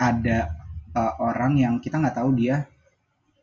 ada 0.00 0.56
uh, 0.96 1.14
orang 1.20 1.60
yang 1.60 1.74
kita 1.84 2.00
nggak 2.00 2.16
tahu 2.16 2.32
dia 2.32 2.64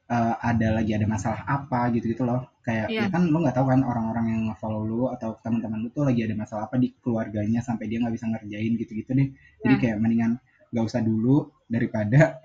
uh, 0.09 0.35
ada 0.41 0.81
lagi 0.81 0.91
ada 0.97 1.07
masalah 1.07 1.45
apa 1.45 1.93
gitu 1.95 2.11
gitu 2.11 2.23
loh 2.25 2.50
kayak 2.61 2.87
Iya. 2.93 3.05
ya 3.05 3.07
kan 3.09 3.25
lu 3.25 3.41
nggak 3.41 3.57
tahu 3.57 3.67
kan 3.73 3.81
orang-orang 3.81 4.25
yang 4.29 4.41
nge-follow 4.53 4.83
lu 4.85 5.01
atau 5.09 5.33
teman-teman 5.41 5.81
lu 5.81 5.89
tuh 5.89 6.05
lagi 6.05 6.21
ada 6.25 6.35
masalah 6.37 6.69
apa 6.69 6.77
di 6.77 6.93
keluarganya 7.01 7.59
sampai 7.59 7.89
dia 7.89 7.97
nggak 7.97 8.13
bisa 8.13 8.25
ngerjain 8.29 8.73
gitu-gitu 8.77 9.11
deh 9.17 9.27
jadi 9.65 9.73
Iya. 9.75 9.81
kayak 9.81 9.97
mendingan 9.97 10.31
gak 10.71 10.85
usah 10.87 11.01
dulu 11.03 11.51
daripada 11.67 12.39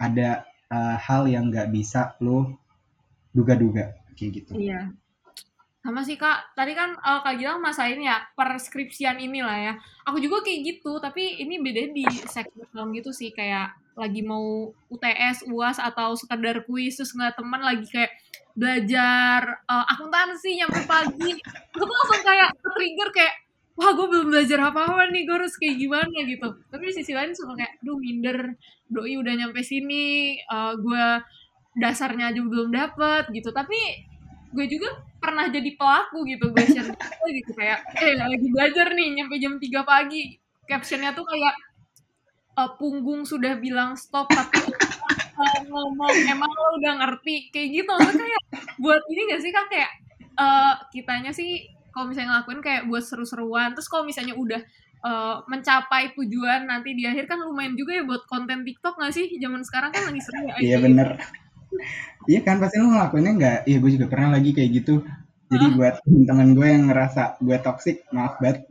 ada 0.00 0.44
uh, 0.70 0.96
hal 0.96 1.28
yang 1.28 1.48
nggak 1.50 1.68
bisa 1.72 2.14
lu 2.22 2.54
duga-duga 3.32 3.96
kayak 4.16 4.30
gitu 4.44 4.52
Iya. 4.56 4.92
Sama 5.80 6.04
sih 6.04 6.20
Kak, 6.20 6.52
tadi 6.52 6.76
kan 6.76 6.92
eh, 6.92 7.20
Kak 7.24 7.40
Gilang 7.40 7.64
masain 7.64 7.96
ya 8.04 8.20
perskripsian 8.36 9.16
inilah 9.16 9.56
ya. 9.56 9.72
Aku 10.04 10.20
juga 10.20 10.44
kayak 10.44 10.60
gitu, 10.76 11.00
tapi 11.00 11.40
ini 11.40 11.56
beda 11.56 11.88
di 11.96 12.04
segmen 12.28 12.92
gitu 12.92 13.16
sih 13.16 13.32
kayak 13.32 13.72
lagi 13.96 14.20
mau 14.20 14.76
UTS, 14.92 15.48
UAS 15.48 15.80
atau 15.80 16.12
sekedar 16.20 16.68
kuis 16.68 17.00
terus 17.00 17.16
ngeliat 17.16 17.32
teman 17.32 17.64
lagi 17.64 17.88
kayak 17.88 18.12
belajar 18.56 19.40
eh, 19.66 19.84
akuntansi 19.94 20.50
nyampe 20.60 20.80
pagi. 20.88 21.32
Aku 21.74 21.82
tuh 21.84 21.94
langsung 21.96 22.22
kayak 22.26 22.50
trigger 22.62 23.08
kayak 23.14 23.34
wah 23.80 23.90
gue 23.96 24.06
belum 24.12 24.26
belajar 24.28 24.60
apa-apa 24.60 25.08
nih, 25.08 25.24
gue 25.24 25.36
harus 25.40 25.54
kayak 25.56 25.76
gimana 25.80 26.18
gitu. 26.28 26.48
Tapi 26.68 26.82
di 26.92 26.94
sisi 27.00 27.12
lain 27.16 27.32
suka 27.32 27.56
kayak, 27.56 27.80
duh 27.80 27.96
minder, 27.96 28.52
doi 28.92 29.16
udah 29.16 29.32
nyampe 29.40 29.64
sini, 29.64 30.36
eh, 30.36 30.72
gue 30.76 31.04
dasarnya 31.80 32.34
aja 32.34 32.40
belum 32.44 32.68
dapet 32.74 33.32
gitu. 33.32 33.50
Tapi 33.54 33.78
gue 34.50 34.66
juga 34.66 34.88
pernah 35.22 35.46
jadi 35.46 35.70
pelaku 35.78 36.26
gitu 36.26 36.50
gue 36.50 36.64
share 36.66 36.90
gitu 37.30 37.52
kayak 37.54 37.86
eh 38.02 38.18
lagi 38.18 38.46
belajar 38.50 38.86
nih 38.98 39.08
nyampe 39.20 39.36
jam 39.38 39.54
3 39.62 39.86
pagi 39.86 40.34
captionnya 40.66 41.14
tuh 41.14 41.22
kayak 41.22 41.54
eh, 42.58 42.70
punggung 42.78 43.22
sudah 43.26 43.54
bilang 43.58 43.94
stop 43.94 44.26
tapi 44.30 44.58
ngomong 45.68 46.14
emang 46.28 46.50
lo 46.50 46.68
udah 46.80 46.94
ngerti? 47.04 47.52
Kayak 47.54 47.68
gitu. 47.82 47.92
Maksudnya 47.96 48.28
kayak 48.28 48.44
buat 48.80 49.02
ini 49.08 49.20
gak 49.30 49.40
sih 49.42 49.50
kak? 49.54 49.66
Kayak 49.70 49.90
eh, 50.38 50.74
kitanya 50.92 51.32
sih 51.32 51.50
kalau 51.90 52.06
misalnya 52.10 52.38
ngelakuin 52.38 52.60
kayak 52.62 52.82
buat 52.86 53.04
seru-seruan. 53.04 53.72
Terus 53.78 53.88
kalau 53.88 54.04
misalnya 54.04 54.34
udah 54.36 54.60
eh, 55.06 55.36
mencapai 55.46 56.12
tujuan 56.18 56.68
nanti 56.68 56.92
di 56.92 57.04
akhir 57.06 57.30
kan 57.30 57.38
lumayan 57.40 57.78
juga 57.78 57.96
ya 57.96 58.04
buat 58.04 58.26
konten 58.26 58.66
TikTok 58.66 58.98
gak 58.98 59.14
sih? 59.14 59.30
Zaman 59.38 59.62
sekarang 59.62 59.90
kan 59.94 60.02
lagi 60.10 60.20
seru 60.20 60.40
ya 60.44 60.54
iya 60.60 60.76
bener. 60.82 61.16
Iya 62.26 62.40
kan 62.42 62.58
pasti 62.58 62.82
lu 62.82 62.90
ngelakuinnya 62.90 63.32
nggak 63.38 63.58
iya 63.70 63.78
gue 63.78 63.90
juga 63.94 64.06
pernah 64.10 64.34
lagi 64.36 64.50
kayak 64.50 64.70
gitu. 64.82 65.06
Jadi 65.50 65.66
buat 65.74 65.98
teman 66.06 66.54
gue 66.54 66.66
yang 66.66 66.90
ngerasa 66.90 67.38
gue 67.42 67.56
toxic 67.62 68.06
maaf 68.10 68.38
banget. 68.42 68.66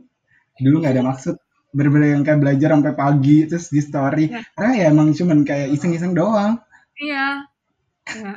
Dulu 0.60 0.84
nggak 0.84 0.94
ada 0.96 1.04
maksud 1.04 1.39
bener-bener 1.70 2.08
yang 2.12 2.22
kayak 2.22 2.38
belajar 2.38 2.68
sampai 2.70 2.94
pagi 2.94 3.38
terus 3.44 3.66
di 3.68 3.80
story 3.80 4.24
Iya. 4.26 4.40
karena 4.52 4.72
ya 4.74 4.84
emang 4.88 5.08
cuman 5.10 5.38
kayak 5.42 5.68
iseng-iseng 5.70 6.12
doang 6.12 6.58
Iya. 6.96 7.48
Iya. 8.06 8.34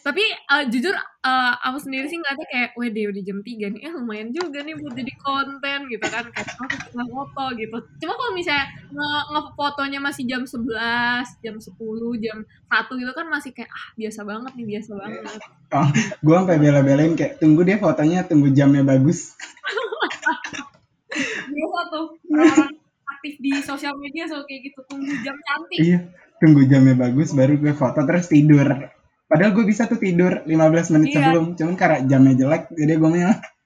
Tapi 0.00 0.24
eh, 0.24 0.64
jujur 0.68 0.96
eh, 0.96 1.54
aku 1.60 1.76
sendiri 1.76 2.06
sih 2.06 2.16
ngeliatnya 2.16 2.46
kayak, 2.48 2.70
wede 2.72 3.02
udah 3.04 3.20
jam 3.20 3.38
3 3.38 3.68
nih, 3.68 3.80
eh 3.82 3.92
lumayan 3.92 4.28
juga 4.30 4.64
nih 4.64 4.72
buat 4.72 4.96
jadi 4.96 5.12
konten 5.14 5.78
gitu 5.88 6.06
kan. 6.06 6.24
Kayak 6.24 6.56
aku 6.56 6.64
suka 6.88 7.04
foto 7.04 7.44
gitu. 7.54 7.76
Cuma 8.00 8.12
kalau 8.14 8.32
misalnya 8.32 8.64
nge- 8.88 9.26
ngefotonya 9.28 10.00
masih 10.00 10.24
jam 10.24 10.42
11, 10.42 10.64
jam 11.38 11.56
10, 11.58 11.76
jam 12.16 12.36
1 12.40 12.92
gitu 12.96 13.12
kan 13.12 13.26
masih 13.28 13.50
kayak, 13.52 13.68
ah 13.68 13.86
biasa 13.92 14.20
banget 14.24 14.52
nih, 14.56 14.66
biasa 14.70 14.90
banget. 14.96 15.20
oh, 15.70 15.88
gue 16.16 16.34
sampai 16.34 16.56
bela-belain 16.56 17.12
kayak 17.12 17.36
tunggu 17.36 17.60
deh 17.60 17.76
fotonya 17.76 18.24
tunggu 18.24 18.48
jamnya 18.50 18.80
bagus 18.80 19.36
Biasa 21.50 21.80
tuh 21.90 22.06
orang-orang 22.30 22.72
aktif 23.10 23.34
di 23.42 23.52
sosial 23.60 23.94
media 23.98 24.24
so 24.30 24.46
kayak 24.46 24.70
gitu, 24.70 24.80
tunggu 24.86 25.12
jam 25.26 25.34
cantik. 25.34 25.78
iya 25.82 25.98
tunggu 26.40 26.64
jamnya 26.64 26.96
bagus 26.96 27.36
baru 27.36 27.60
gue 27.60 27.74
foto 27.76 28.00
terus 28.08 28.30
tidur 28.32 28.64
padahal 29.28 29.52
gue 29.52 29.64
bisa 29.68 29.84
tuh 29.84 30.00
tidur 30.00 30.40
15 30.48 30.94
menit 30.96 31.08
Iya. 31.12 31.16
sebelum 31.20 31.44
cuman 31.58 31.74
karena 31.76 31.98
jamnya 32.08 32.34
jelek 32.40 32.62
jadi 32.72 32.94
gue 32.96 33.10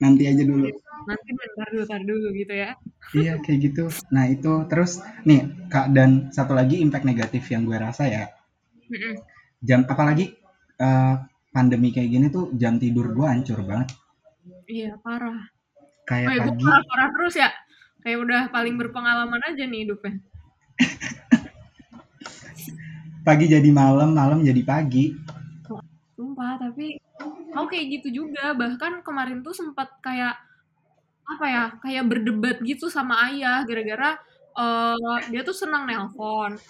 nanti 0.02 0.22
aja 0.26 0.42
dulu 0.42 0.68
Nanti 1.04 1.30
bentar 1.37 1.68
dulu, 1.68 1.85
bentar 1.85 2.00
dulu 2.00 2.28
gitu 2.33 2.54
ya. 2.57 2.70
Iya 3.12 3.37
kayak 3.44 3.59
gitu. 3.61 3.85
Nah 4.09 4.24
itu 4.24 4.64
terus 4.72 5.04
nih 5.28 5.68
kak 5.68 5.92
dan 5.92 6.33
satu 6.33 6.57
lagi 6.57 6.80
impact 6.80 7.04
negatif 7.04 7.44
yang 7.52 7.68
gue 7.68 7.76
rasa 7.76 8.09
ya 8.09 8.24
jam 9.61 9.85
apalagi 9.85 10.33
eh, 10.80 11.14
pandemi 11.52 11.92
kayak 11.92 12.09
gini 12.09 12.26
tuh 12.33 12.50
jam 12.57 12.80
tidur 12.80 13.12
gue 13.12 13.26
hancur 13.28 13.61
banget. 13.62 13.92
Iya, 14.64 14.96
parah. 15.04 15.54
Kayak 16.05 16.29
Oh 16.29 16.33
ya, 16.33 16.40
gue 16.45 16.53
pagi 16.53 16.64
parah-parah 16.64 17.09
terus 17.17 17.35
ya. 17.40 17.51
Kayak 18.05 18.19
udah 18.29 18.43
paling 18.53 18.75
berpengalaman 18.77 19.40
aja 19.49 19.64
nih 19.64 19.81
hidupnya. 19.88 20.21
pagi 23.27 23.47
jadi 23.49 23.71
malam, 23.73 24.12
malam 24.12 24.45
jadi 24.45 24.61
pagi. 24.61 25.17
Sumpah, 26.14 26.61
tapi 26.61 27.01
aku 27.57 27.67
kayak 27.73 27.87
gitu 28.01 28.25
juga. 28.25 28.53
Bahkan 28.53 29.01
kemarin 29.01 29.40
tuh 29.40 29.57
sempat 29.57 29.88
kayak 30.05 30.37
apa 31.25 31.45
ya, 31.49 31.64
kayak 31.81 32.05
berdebat 32.05 32.61
gitu 32.61 32.93
sama 32.93 33.33
ayah 33.33 33.64
gara-gara 33.64 34.21
eh, 34.61 35.19
dia 35.33 35.40
tuh 35.40 35.57
senang 35.57 35.88
nelpon. 35.88 36.61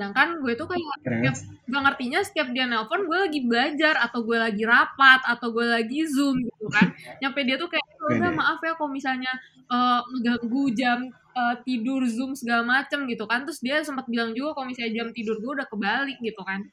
Sedangkan 0.00 0.40
gue 0.40 0.56
tuh 0.56 0.64
kayak 0.64 0.80
tiap, 1.04 1.36
Terus 1.36 1.40
gak 1.68 1.82
ngertinya 1.84 2.20
setiap 2.24 2.48
dia 2.56 2.64
nelpon 2.64 3.04
gue 3.04 3.18
lagi 3.20 3.40
belajar 3.44 4.00
atau 4.00 4.24
gue 4.24 4.32
lagi 4.40 4.64
rapat 4.64 5.20
atau 5.28 5.52
gue 5.52 5.66
lagi 5.68 6.08
zoom 6.08 6.40
gitu 6.40 6.72
kan. 6.72 6.88
Nyampe 7.20 7.44
dia 7.44 7.60
tuh 7.60 7.68
kayak 7.68 7.84
"Ya 7.84 8.04
udah 8.16 8.32
Pede. 8.32 8.38
maaf 8.40 8.58
ya 8.64 8.72
kalau 8.80 8.88
misalnya 8.96 9.28
ngeganggu 9.68 10.64
jam 10.72 10.98
eh, 11.12 11.54
tidur 11.68 12.00
zoom 12.08 12.32
segala 12.32 12.64
macem 12.64 13.04
gitu 13.12 13.28
kan. 13.28 13.44
Terus 13.44 13.60
dia 13.60 13.84
sempat 13.84 14.08
bilang 14.08 14.32
juga 14.32 14.56
kalau 14.56 14.72
misalnya 14.72 15.04
jam 15.04 15.08
tidur 15.12 15.36
gue 15.36 15.52
udah 15.60 15.68
kebalik 15.68 16.16
gitu 16.24 16.40
kan. 16.48 16.64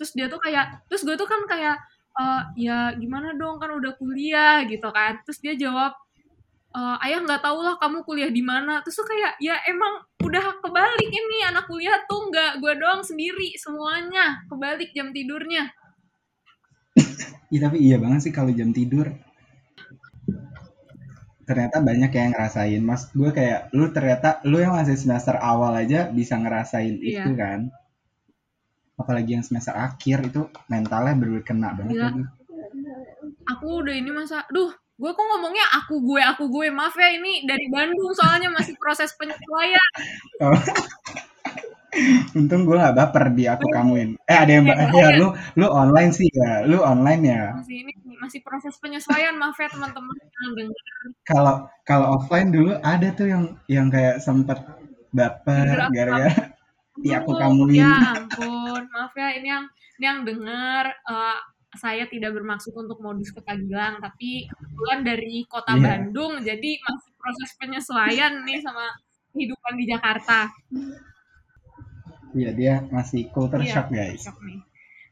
Terus 0.00 0.10
dia 0.16 0.26
tuh 0.32 0.40
kayak 0.40 0.88
terus 0.88 1.04
gue 1.04 1.12
tuh 1.20 1.28
kan 1.28 1.44
kayak 1.44 1.76
eh, 2.16 2.42
ya 2.56 2.96
gimana 2.96 3.36
dong 3.36 3.60
kan 3.60 3.68
udah 3.76 3.92
kuliah 4.00 4.64
gitu 4.64 4.88
kan. 4.88 5.20
Terus 5.28 5.44
dia 5.44 5.54
jawab 5.60 5.92
"Eh, 6.72 6.96
ayah 7.04 7.20
nggak 7.20 7.42
tahu 7.44 7.58
lah 7.60 7.76
kamu 7.76 8.00
kuliah 8.02 8.32
di 8.32 8.40
mana 8.40 8.80
terus 8.80 8.96
tuh 8.96 9.04
kayak 9.04 9.36
ya 9.38 9.60
emang 9.68 10.00
udah 10.24 10.56
kebalik 10.58 11.10
ini 11.12 11.44
anak 11.44 11.68
kuliah 11.68 12.00
tuh 12.08 12.32
nggak 12.32 12.64
gue 12.64 12.72
doang 12.80 13.04
sendiri 13.04 13.52
semuanya 13.60 14.40
kebalik 14.48 14.88
jam 14.96 15.12
tidurnya 15.12 15.68
Iya 17.48 17.68
tapi 17.68 17.84
iya 17.84 17.96
banget 18.00 18.20
sih 18.24 18.32
kalau 18.32 18.48
jam 18.48 18.72
tidur. 18.72 19.12
Ternyata 21.44 21.84
banyak 21.84 22.08
yang 22.08 22.32
ngerasain. 22.32 22.80
Mas 22.80 23.12
gue 23.12 23.28
kayak 23.28 23.68
lu 23.76 23.92
ternyata 23.92 24.40
lu 24.48 24.56
yang 24.56 24.72
masih 24.72 24.96
semester 24.96 25.36
awal 25.36 25.76
aja 25.76 26.08
bisa 26.08 26.40
ngerasain 26.40 26.96
Iya. 26.96 27.28
itu 27.28 27.30
kan. 27.36 27.68
Apalagi 28.96 29.36
yang 29.36 29.44
semester 29.44 29.76
akhir 29.76 30.32
itu 30.32 30.48
mentalnya 30.68 31.12
bener 31.12 31.44
kena 31.44 31.76
banget 31.76 31.92
Gila. 31.96 32.08
lagi. 32.08 32.22
aku 33.42 33.66
udah 33.84 33.94
ini 33.98 34.10
masa 34.14 34.46
duh 34.48 34.70
gue 35.02 35.10
kok 35.10 35.26
ngomongnya 35.34 35.66
aku 35.82 35.94
gue 36.06 36.22
aku 36.22 36.44
gue. 36.46 36.66
Maaf 36.70 36.94
ya 36.94 37.10
ini 37.18 37.42
dari 37.42 37.66
Bandung 37.66 38.14
soalnya 38.14 38.48
masih 38.54 38.78
proses 38.78 39.10
penyesuaian. 39.18 39.90
Oh. 40.38 40.54
Untung 42.38 42.64
gue 42.64 42.76
gak 42.80 42.96
baper 42.96 43.36
di 43.36 43.44
aku 43.44 43.68
kamuin. 43.68 44.16
Eh 44.24 44.32
ada 44.38 44.48
yang 44.48 44.64
ba- 44.64 44.78
ya 44.96 45.12
lu 45.20 45.28
lu 45.60 45.66
online 45.68 46.08
sih 46.14 46.24
ya, 46.32 46.64
lu 46.64 46.80
online 46.80 47.22
ya. 47.28 47.42
masih 47.52 47.84
ini 47.84 47.92
masih 48.16 48.40
proses 48.40 48.74
penyesuaian 48.80 49.36
maaf 49.36 49.60
ya 49.60 49.68
teman-teman. 49.68 50.16
Yang 50.16 50.52
denger 50.56 50.74
Kalau 51.28 51.54
kalau 51.84 52.06
offline 52.16 52.48
dulu 52.48 52.72
ada 52.80 53.08
tuh 53.12 53.28
yang 53.28 53.44
yang 53.68 53.92
kayak 53.92 54.24
sempet 54.24 54.56
baper 55.12 55.66
aku 55.68 55.92
gara-gara 55.92 56.32
Iya, 57.04 57.14
aku 57.20 57.30
Ampun, 57.36 57.42
kamuin. 57.68 57.76
Ya 57.84 57.92
ampun, 58.16 58.82
maaf 58.88 59.12
ya 59.12 59.28
ini 59.36 59.48
yang 59.52 59.64
ini 60.00 60.04
yang 60.08 60.20
dengar 60.24 60.84
eh, 60.96 61.38
saya 61.72 62.04
tidak 62.04 62.36
bermaksud 62.36 62.72
untuk 62.72 63.00
modus 63.00 63.32
ke 63.32 63.40
Kagilang, 63.40 63.96
tapi 63.98 64.44
kebetulan 64.46 65.00
dari 65.02 65.44
kota 65.48 65.72
Iya. 65.72 65.82
Bandung, 65.82 66.32
jadi 66.40 66.70
masih 66.78 67.10
proses 67.16 67.50
penyesuaian 67.56 68.32
nih 68.44 68.60
sama 68.60 68.86
kehidupan 69.32 69.72
di 69.74 69.84
Jakarta. 69.88 70.38
Iya 72.32 72.50
dia 72.56 72.74
masih 72.88 73.28
culture 73.28 73.60
Iya, 73.60 73.72
shock 73.72 73.88
guys. 73.88 74.20
shock 74.24 74.38
nih. 74.40 74.60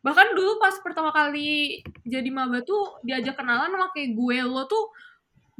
Bahkan 0.00 0.32
dulu 0.32 0.56
pas 0.56 0.72
pertama 0.80 1.12
kali 1.12 1.80
jadi 2.02 2.28
maba 2.32 2.64
tuh 2.64 2.96
diajak 3.04 3.36
kenalan 3.36 3.68
sama 3.68 3.92
kayak 3.92 4.16
gue 4.16 4.38
lo 4.40 4.64
tuh 4.64 4.88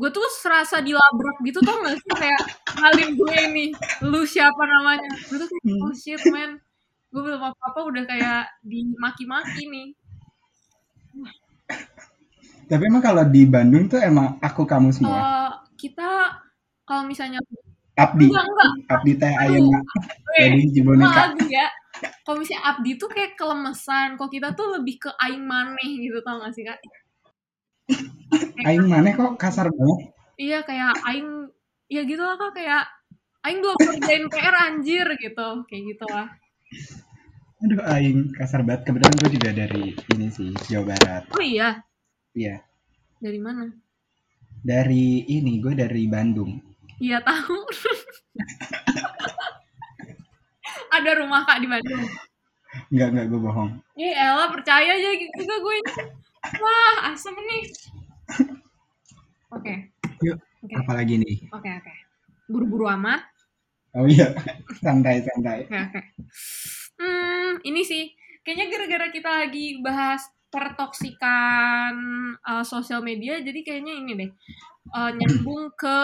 gue 0.00 0.08
tuh 0.08 0.24
serasa 0.32 0.80
dilabrak 0.80 1.44
gitu 1.44 1.60
tau 1.60 1.76
gak 1.84 1.92
sih 2.00 2.12
kayak 2.16 2.40
kenalin 2.64 3.20
gue 3.20 3.36
nih 3.52 3.68
lu 4.00 4.24
siapa 4.24 4.64
namanya 4.64 5.12
gue 5.28 5.36
tuh 5.36 5.44
kayak 5.44 5.76
oh 5.84 5.92
shit 5.92 6.24
man 6.32 6.56
gue 7.12 7.20
belum 7.20 7.36
apa-apa 7.36 7.80
udah 7.84 8.04
kayak 8.08 8.48
dimaki-maki 8.64 9.68
nih 9.68 9.92
Tapi 12.70 12.86
emang 12.86 13.02
kalau 13.02 13.26
di 13.26 13.42
Bandung 13.50 13.90
tuh 13.90 13.98
emang 13.98 14.38
aku 14.38 14.62
kamu 14.62 14.94
semua. 14.94 15.18
Eh, 15.18 15.50
kita 15.74 16.38
kalau 16.86 17.02
misalnya 17.02 17.42
Abdi. 17.98 18.30
Enggak 18.30 18.46
enggak. 18.46 18.70
Abdi 18.94 19.12
teh 19.18 19.32
ayeuna. 19.34 19.80
Eh, 20.38 20.46
jadi 20.46 20.58
hiji 20.62 20.80
boneka 20.86 21.34
lagu 21.34 21.50
ya. 21.50 21.66
Kalau 22.22 22.38
misalnya 22.38 22.62
Abdi 22.70 22.90
tuh 22.94 23.10
kayak 23.10 23.34
kelemesan 23.34 24.14
kalau 24.14 24.30
kita 24.30 24.54
tuh 24.54 24.78
lebih 24.78 25.02
ke 25.02 25.10
aing 25.18 25.42
maneh 25.42 25.90
gitu 25.98 26.22
tau 26.22 26.38
gak 26.38 26.54
sih 26.54 26.62
kak? 26.62 26.78
Aing 28.62 28.86
mana 28.86 29.18
kok 29.18 29.34
kasar 29.34 29.66
banget. 29.66 30.14
Iya 30.38 30.62
kayak 30.62 30.94
aing 31.10 31.50
ya 31.90 32.06
gitu 32.06 32.22
lah 32.22 32.38
kak 32.38 32.54
kayak 32.54 32.86
aing 33.42 33.58
belum 33.58 33.76
kerjain 33.82 34.24
PR 34.30 34.54
anjir 34.70 35.06
gitu. 35.18 35.48
Kayak 35.66 35.82
gitu 35.90 36.06
lah. 36.06 36.30
Aduh 37.66 37.82
aing 37.98 38.30
kasar 38.38 38.62
banget. 38.62 38.86
Kebetulan 38.86 39.18
gue 39.18 39.30
juga 39.34 39.50
dari 39.50 39.84
ini 40.14 40.26
sih 40.30 40.54
Jawa 40.70 40.94
Barat. 40.94 41.26
Oh 41.34 41.42
iya 41.42 41.82
iya 42.34 42.62
dari 43.18 43.40
mana 43.40 43.70
dari 44.60 45.24
ini 45.26 45.58
gue 45.58 45.74
dari 45.74 46.04
Bandung 46.06 46.60
iya 47.00 47.18
tahu 47.24 47.56
ada 50.96 51.10
rumah 51.18 51.46
kak 51.46 51.60
di 51.62 51.68
Bandung 51.70 52.04
Enggak, 52.90 53.08
enggak, 53.10 53.26
gue 53.34 53.40
bohong. 53.42 53.70
Ih 53.98 54.14
Ella 54.14 54.46
percaya 54.46 54.94
aja 54.94 55.10
gitu 55.18 55.42
gue. 55.42 55.76
Wah 56.62 57.10
asem 57.10 57.34
nih. 57.34 57.62
Oke 59.50 59.90
Yuk, 60.22 60.38
Oke. 60.62 60.74
apalagi 60.78 61.18
nih? 61.18 61.50
oke 61.50 61.66
oke. 61.66 61.92
Buru-buru 62.46 62.86
amat. 62.94 63.26
Oh 63.98 64.06
iya, 64.06 64.30
santai, 64.86 65.18
santai. 65.26 65.66
Oke 65.66 65.78
oke. 65.82 66.00
Hmm 67.02 67.58
ini 67.66 67.82
sih 67.82 68.14
kayaknya 68.46 68.70
gara-gara 68.70 69.06
kita 69.10 69.30
lagi 69.42 69.82
bahas 69.82 70.22
pertoksikan 70.50 71.94
uh, 72.42 72.66
sosial 72.66 73.00
media 73.06 73.38
jadi 73.38 73.62
kayaknya 73.62 73.94
ini 73.94 74.12
deh 74.18 74.30
uh, 74.94 75.10
nyambung 75.14 75.70
ke 75.78 75.98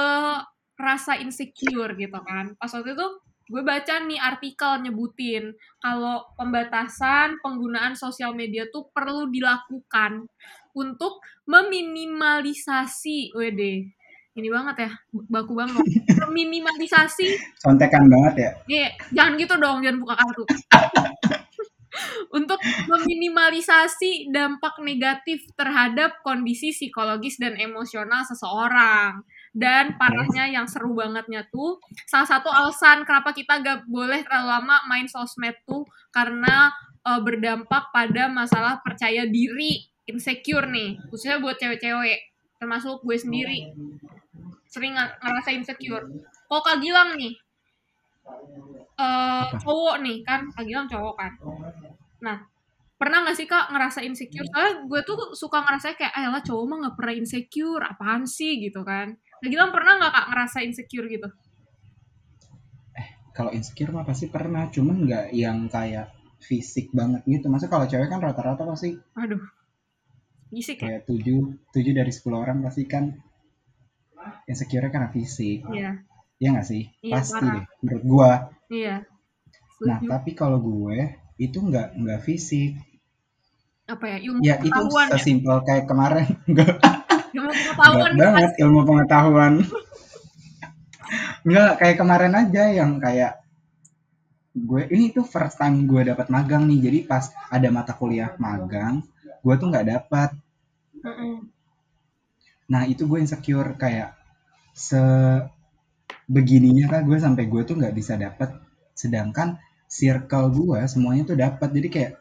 rasa 0.76 1.16
insecure 1.18 1.96
gitu 1.96 2.20
kan. 2.22 2.52
Pas 2.60 2.70
waktu 2.70 2.92
itu 2.92 3.06
gue 3.46 3.62
baca 3.62 3.94
nih 4.02 4.18
artikel 4.18 4.82
nyebutin 4.82 5.54
kalau 5.78 6.26
pembatasan 6.34 7.38
penggunaan 7.40 7.94
sosial 7.94 8.34
media 8.34 8.66
tuh 8.68 8.90
perlu 8.90 9.30
dilakukan 9.30 10.26
untuk 10.76 11.24
meminimalisasi, 11.48 13.32
wede, 13.32 13.96
ini 14.36 14.48
banget 14.52 14.76
ya, 14.84 14.90
baku 15.32 15.56
banget, 15.56 15.80
meminimalisasi 16.28 17.56
Contekan 17.64 18.04
banget 18.12 18.34
ya. 18.36 18.50
Nih, 18.68 18.92
jangan 19.14 19.32
gitu 19.40 19.54
dong, 19.56 19.80
jangan 19.80 19.98
buka 20.04 20.14
kartu. 20.20 20.44
Untuk 22.32 22.60
meminimalisasi 22.88 24.30
dampak 24.32 24.80
negatif 24.82 25.46
terhadap 25.54 26.20
kondisi 26.20 26.72
psikologis 26.72 27.40
dan 27.40 27.56
emosional 27.56 28.22
seseorang. 28.26 29.22
Dan 29.56 29.96
parahnya 29.96 30.52
yang 30.52 30.68
seru 30.68 30.92
bangetnya 30.92 31.48
tuh, 31.48 31.80
salah 32.04 32.28
satu 32.28 32.52
alasan 32.52 33.08
kenapa 33.08 33.32
kita 33.32 33.64
gak 33.64 33.88
boleh 33.88 34.20
terlalu 34.20 34.52
lama 34.52 34.76
main 34.84 35.08
sosmed 35.08 35.56
tuh 35.64 35.88
karena 36.12 36.68
eh, 37.08 37.20
berdampak 37.24 37.88
pada 37.88 38.28
masalah 38.28 38.84
percaya 38.84 39.24
diri, 39.24 39.80
insecure 40.04 40.68
nih, 40.68 41.00
khususnya 41.08 41.40
buat 41.40 41.56
cewek-cewek, 41.56 42.20
termasuk 42.60 43.00
gue 43.00 43.16
sendiri. 43.16 43.72
Sering 44.68 44.92
ngerasa 44.92 45.56
insecure. 45.56 46.04
Kok 46.52 46.60
Kak 46.60 46.78
Gilang 46.84 47.16
nih, 47.16 47.32
eh 48.96 49.46
cowok 49.60 49.96
nih 50.00 50.16
kan 50.24 50.40
Kak 50.52 50.64
Gilang 50.64 50.88
cowok 50.88 51.14
kan 51.20 51.32
nah 52.20 52.44
pernah 52.96 53.28
gak 53.28 53.36
sih 53.36 53.44
kak 53.44 53.68
ngerasa 53.76 54.00
insecure 54.08 54.48
soalnya 54.48 54.88
gue 54.88 55.00
tuh 55.04 55.36
suka 55.36 55.60
ngerasa 55.60 56.00
kayak 56.00 56.16
ah 56.16 56.32
lah 56.32 56.40
cowok 56.40 56.64
mah 56.64 56.76
gak 56.88 56.96
pernah 56.96 57.14
insecure 57.20 57.84
apaan 57.84 58.24
sih 58.24 58.56
gitu 58.60 58.80
kan 58.80 59.20
Kak 59.36 59.52
Gilang 59.52 59.68
pernah 59.68 60.00
gak 60.00 60.12
kak 60.16 60.26
ngerasa 60.32 60.58
insecure 60.64 61.06
gitu 61.12 61.28
Kalau 63.36 63.52
insecure 63.52 63.92
mah 63.92 64.08
pasti 64.08 64.32
pernah, 64.32 64.64
cuman 64.72 65.04
nggak 65.04 65.26
yang 65.36 65.68
kayak 65.68 66.08
fisik 66.40 66.88
banget 66.96 67.20
gitu. 67.28 67.52
Masa 67.52 67.68
kalau 67.68 67.84
cewek 67.84 68.08
kan 68.08 68.16
rata-rata 68.16 68.64
pasti 68.64 68.96
aduh 69.12 69.44
gisik 70.48 70.80
ya 70.80 71.04
kayak 71.04 71.04
7, 71.04 71.68
7 71.68 72.00
dari 72.00 72.12
10 72.16 72.32
orang 72.32 72.64
pasti 72.64 72.88
kan 72.88 73.12
insecure 74.48 74.88
karena 74.88 75.12
fisik. 75.12 75.68
iya 75.68 76.00
Iya 76.40 76.48
nggak 76.52 76.68
sih? 76.68 76.88
Iya, 77.04 77.12
pasti 77.12 77.44
parah. 77.44 77.52
deh, 77.60 77.64
menurut 77.84 78.04
gua. 78.08 78.32
iya 78.72 78.96
Nah, 79.84 80.00
tapi 80.00 80.32
kalau 80.32 80.56
gue 80.56 81.25
itu 81.36 81.58
nggak 81.60 81.96
nggak 81.96 82.20
fisik. 82.24 82.80
apa 83.86 84.02
ya 84.02 84.18
ilmu 84.18 84.42
Ya 84.42 84.58
itu 84.58 84.74
ya 84.74 85.06
sesimpel 85.14 85.62
kayak 85.62 85.86
kemarin. 85.86 86.26
Enggak 86.48 86.82
ilmu 87.36 87.52
pengetahuan 87.52 88.12
banget 88.16 88.50
ilmu 88.58 88.80
pengetahuan. 88.82 89.54
Enggak 91.46 91.72
kayak 91.78 91.96
kemarin 92.00 92.34
aja 92.34 92.62
yang 92.72 92.98
kayak 92.98 93.46
gue 94.56 94.82
ini 94.88 95.12
tuh 95.12 95.22
first 95.28 95.60
time 95.60 95.84
gue 95.86 96.02
dapat 96.02 96.26
magang 96.32 96.66
nih. 96.66 96.90
Jadi 96.90 96.98
pas 97.06 97.30
ada 97.52 97.68
mata 97.70 97.92
kuliah 97.94 98.34
magang, 98.40 99.04
gue 99.44 99.54
tuh 99.54 99.68
nggak 99.70 99.86
dapat. 99.86 100.30
Nah 102.66 102.82
itu 102.90 103.06
gue 103.06 103.22
insecure 103.22 103.76
kayak 103.78 104.16
se 104.74 104.98
begininya 106.26 106.90
kan 106.90 107.00
gue 107.06 107.18
sampai 107.22 107.44
gue 107.46 107.62
tuh 107.62 107.76
nggak 107.78 107.94
bisa 107.94 108.18
dapat. 108.18 108.50
Sedangkan 108.96 109.60
circle 109.86 110.52
gue 110.52 110.78
semuanya 110.90 111.22
tuh 111.26 111.38
dapat. 111.38 111.68
Jadi 111.72 111.88
kayak 111.88 112.12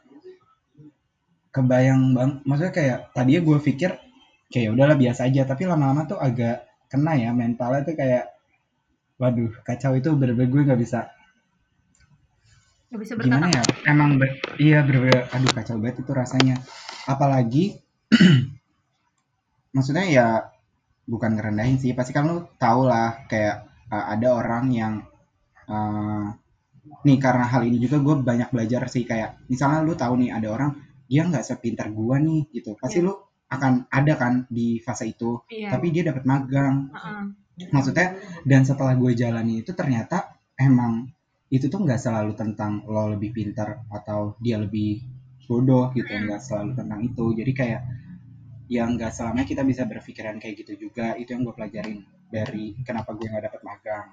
kebayang 1.51 2.15
bang, 2.15 2.31
maksudnya 2.43 2.73
kayak 2.75 2.97
tadinya 3.15 3.41
gue 3.41 3.57
pikir 3.63 3.91
kayak 4.51 4.69
udahlah 4.75 4.97
biasa 4.99 5.27
aja, 5.27 5.47
tapi 5.47 5.63
lama-lama 5.65 6.05
tuh 6.05 6.19
agak 6.19 6.67
kena 6.91 7.17
ya 7.17 7.31
mentalnya 7.33 7.81
tuh 7.83 7.95
kayak 7.97 8.35
waduh 9.15 9.51
kacau 9.63 9.95
itu 9.95 10.11
bener-bener 10.11 10.51
gue 10.51 10.61
nggak 10.67 10.81
bisa 10.83 11.07
Gak 12.95 13.01
bisa 13.01 13.13
gimana 13.19 13.49
berkata 13.49 13.59
ya? 13.59 13.91
Emang 13.91 14.09
be- 14.15 14.39
iya 14.61 14.79
bener-bener 14.85 15.27
aduh 15.27 15.51
kacau 15.51 15.75
banget 15.81 16.05
itu 16.05 16.11
rasanya. 16.15 16.55
Apalagi 17.09 17.81
maksudnya 19.75 20.05
ya 20.07 20.27
bukan 21.03 21.35
ngerendahin 21.35 21.81
sih. 21.81 21.91
Pasti 21.91 22.15
lu 22.15 22.47
tau 22.55 22.87
lah 22.87 23.27
kayak 23.27 23.67
uh, 23.91 24.05
ada 24.15 24.27
orang 24.37 24.65
yang 24.71 24.93
uh, 25.67 26.31
nih 27.05 27.17
karena 27.21 27.45
hal 27.45 27.61
ini 27.63 27.77
juga 27.77 27.97
gue 28.01 28.15
banyak 28.21 28.49
belajar 28.49 28.85
sih 28.89 29.05
kayak 29.05 29.45
misalnya 29.45 29.85
lu 29.85 29.93
tahu 29.93 30.17
nih 30.21 30.29
ada 30.33 30.47
orang 30.49 30.71
dia 31.05 31.21
nggak 31.25 31.45
sepintar 31.45 31.89
gue 31.93 32.15
nih 32.17 32.41
gitu 32.51 32.73
pasti 32.77 32.99
Iya. 33.01 33.07
lu 33.09 33.13
akan 33.45 33.73
ada 33.93 34.13
kan 34.17 34.33
di 34.49 34.81
fase 34.81 35.05
itu 35.09 35.37
iya 35.53 35.69
tapi 35.69 35.93
dia 35.93 36.01
dapat 36.01 36.25
magang 36.25 36.89
Heeh. 36.89 37.23
maksudnya 37.69 38.17
dan 38.41 38.65
setelah 38.65 38.97
gue 38.97 39.11
jalani 39.13 39.61
itu 39.61 39.71
ternyata 39.77 40.33
emang 40.57 41.09
itu 41.53 41.69
tuh 41.69 41.85
nggak 41.85 42.01
selalu 42.01 42.33
tentang 42.33 42.81
lo 42.89 43.13
lebih 43.13 43.29
pintar 43.31 43.85
atau 43.87 44.33
dia 44.41 44.57
lebih 44.57 45.05
bodoh 45.45 45.93
gitu 45.93 46.09
nggak 46.09 46.41
selalu 46.41 46.73
tentang 46.73 46.99
itu 47.05 47.25
jadi 47.37 47.51
kayak 47.53 47.81
yang 48.65 48.97
nggak 48.97 49.13
selamanya 49.13 49.45
kita 49.45 49.61
bisa 49.61 49.85
berpikiran 49.85 50.41
kayak 50.41 50.65
gitu 50.65 50.89
juga 50.89 51.13
itu 51.21 51.29
yang 51.37 51.45
gue 51.45 51.53
pelajarin 51.53 52.01
dari 52.33 52.73
kenapa 52.81 53.13
gue 53.13 53.29
nggak 53.29 53.45
dapat 53.53 53.61
magang. 53.61 54.07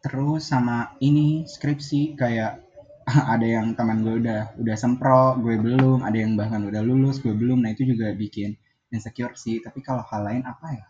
Terus 0.00 0.48
sama 0.48 0.96
ini 1.04 1.44
skripsi 1.44 2.16
kayak 2.16 2.64
ada 3.34 3.46
yang 3.46 3.74
teman 3.74 4.00
gue 4.06 4.22
udah 4.22 4.54
udah 4.56 4.76
sempro 4.76 5.36
gue 5.40 5.58
belum 5.58 6.04
ada 6.06 6.14
yang 6.16 6.38
bahkan 6.38 6.62
udah 6.64 6.80
lulus 6.84 7.20
gue 7.20 7.34
belum. 7.34 7.64
Nah 7.64 7.74
itu 7.74 7.84
juga 7.88 8.12
bikin 8.14 8.54
insecure 8.92 9.34
sih. 9.34 9.58
Tapi 9.60 9.80
kalau 9.82 10.04
hal 10.06 10.22
lain 10.24 10.42
apa 10.46 10.66
ya? 10.72 10.86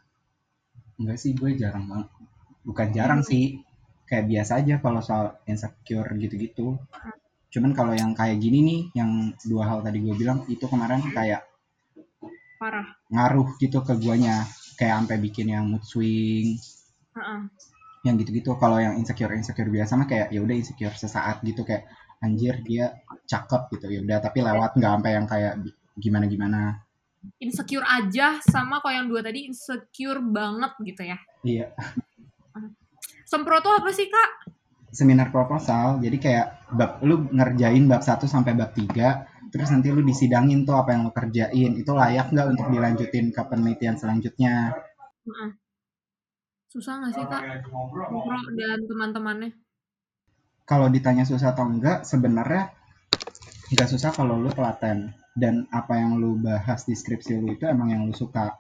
Enggak 1.00 1.18
sih 1.20 1.32
gue 1.32 1.56
jarang 1.56 1.86
banget. 1.88 2.08
Bukan 2.66 2.88
jarang 2.92 3.22
sih. 3.24 3.62
Kayak 4.04 4.26
biasa 4.26 4.52
aja 4.58 4.74
kalau 4.82 5.00
soal 5.00 5.38
insecure 5.46 6.10
gitu-gitu. 6.18 6.76
Cuman 7.50 7.74
kalau 7.74 7.94
yang 7.94 8.14
kayak 8.14 8.38
gini 8.38 8.58
nih 8.62 8.80
yang 8.98 9.34
dua 9.46 9.66
hal 9.66 9.78
tadi 9.82 10.02
gue 10.02 10.14
bilang 10.14 10.46
itu 10.46 10.66
kemarin 10.66 11.02
kayak 11.10 11.46
parah. 12.60 12.86
ngaruh 13.08 13.56
gitu 13.58 13.80
ke 13.80 13.96
guanya. 13.96 14.44
Kayak 14.76 15.04
sampai 15.04 15.16
bikin 15.20 15.46
yang 15.52 15.64
mood 15.68 15.84
swing. 15.86 16.58
Heeh. 17.16 17.40
Yang 18.06 18.16
gitu-gitu. 18.16 18.56
Kalau 18.56 18.80
yang 18.80 18.96
insecure 18.96 19.32
insecure 19.36 19.68
biasa 19.68 19.96
mah 19.96 20.08
kayak 20.08 20.28
ya 20.32 20.40
udah 20.40 20.56
insecure 20.56 20.96
sesaat 20.96 21.44
gitu 21.44 21.64
kayak 21.64 21.88
anjir 22.20 22.60
dia 22.64 23.00
cakep 23.28 23.76
gitu 23.78 23.86
ya 23.88 24.00
udah. 24.04 24.18
Tapi 24.24 24.38
lewat 24.40 24.76
nggak 24.76 24.92
sampai 24.96 25.12
yang 25.12 25.26
kayak 25.28 25.54
gimana 26.00 26.24
gimana 26.24 26.60
insecure 27.40 27.84
aja 27.84 28.40
sama 28.40 28.80
kalau 28.80 28.94
yang 28.96 29.08
dua 29.08 29.20
tadi 29.20 29.48
insecure 29.48 30.20
banget 30.24 30.72
gitu 30.84 31.02
ya. 31.04 31.18
Iya. 31.44 31.66
Sempro 33.28 33.60
tuh 33.62 33.76
apa 33.76 33.90
sih 33.92 34.08
kak? 34.08 34.56
Seminar 34.90 35.30
proposal. 35.30 36.02
Jadi 36.02 36.16
kayak 36.18 36.72
bab 36.74 36.98
lu 37.04 37.30
ngerjain 37.30 37.84
bab 37.86 38.02
1 38.02 38.26
sampai 38.26 38.56
bab 38.56 38.74
3 38.74 39.50
terus 39.50 39.66
nanti 39.74 39.90
lu 39.90 40.06
disidangin 40.06 40.62
tuh 40.62 40.74
apa 40.78 40.96
yang 40.96 41.06
lu 41.06 41.12
kerjain. 41.12 41.72
Itu 41.76 41.92
layak 41.94 42.32
nggak 42.32 42.46
untuk 42.56 42.66
dilanjutin 42.72 43.30
ke 43.30 43.42
penelitian 43.46 43.96
selanjutnya. 44.00 44.74
Susah 46.70 47.02
nggak 47.02 47.12
sih 47.18 47.24
kak? 47.26 47.42
Bro 47.66 48.06
dan 48.54 48.78
teman-temannya. 48.86 49.50
Kalau 50.62 50.86
ditanya 50.86 51.26
susah 51.26 51.50
atau 51.50 51.66
enggak 51.66 52.06
sebenarnya 52.06 52.70
nggak 53.74 53.90
susah 53.90 54.14
kalau 54.14 54.38
lu 54.38 54.54
telaten. 54.54 55.10
Dan 55.30 55.66
apa 55.70 55.94
yang 55.98 56.18
lu 56.18 56.38
bahas 56.42 56.82
di 56.86 56.94
skripsi 56.94 57.38
lu 57.38 57.54
itu 57.54 57.66
emang 57.66 57.90
yang 57.90 58.02
lu 58.06 58.14
suka. 58.14 58.54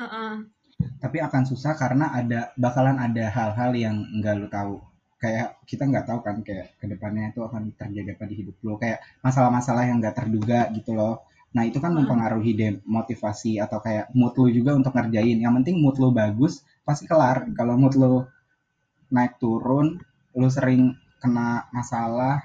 Heeh. 0.00 0.48
tapi 0.96 1.20
akan 1.20 1.44
susah 1.44 1.76
karena 1.76 2.08
ada 2.08 2.56
bakalan 2.56 2.96
ada 2.96 3.28
hal-hal 3.28 3.76
yang 3.76 4.00
nggak 4.16 4.34
lu 4.40 4.48
tahu. 4.48 4.80
Kayak 5.20 5.60
kita 5.68 5.84
nggak 5.84 6.08
tahu 6.08 6.24
kan 6.24 6.40
kayak 6.40 6.72
ke 6.80 6.88
depannya 6.88 7.36
itu 7.36 7.44
akan 7.44 7.68
terjadi 7.76 8.16
apa 8.16 8.24
di 8.24 8.34
hidup 8.40 8.56
lo 8.64 8.80
kayak 8.80 9.04
masalah-masalah 9.20 9.84
yang 9.84 10.00
nggak 10.00 10.16
terduga 10.16 10.72
gitu 10.72 10.96
loh. 10.96 11.28
Nah 11.52 11.68
itu 11.68 11.84
kan 11.84 11.92
mempengaruhi 11.92 12.56
deh 12.56 12.72
motivasi 12.88 13.60
atau 13.60 13.76
kayak 13.84 14.08
mood 14.16 14.32
lu 14.40 14.48
juga 14.48 14.72
untuk 14.72 14.96
ngerjain. 14.96 15.36
Yang 15.36 15.52
penting 15.60 15.76
mood 15.84 16.00
lu 16.00 16.16
bagus 16.16 16.64
pasti 16.90 17.04
kelar 17.10 17.36
kalau 17.58 17.74
mood 17.80 17.94
lu 18.02 18.14
naik 19.16 19.32
turun 19.42 19.88
lu 20.40 20.48
sering 20.56 20.82
kena 21.22 21.48
masalah 21.76 22.36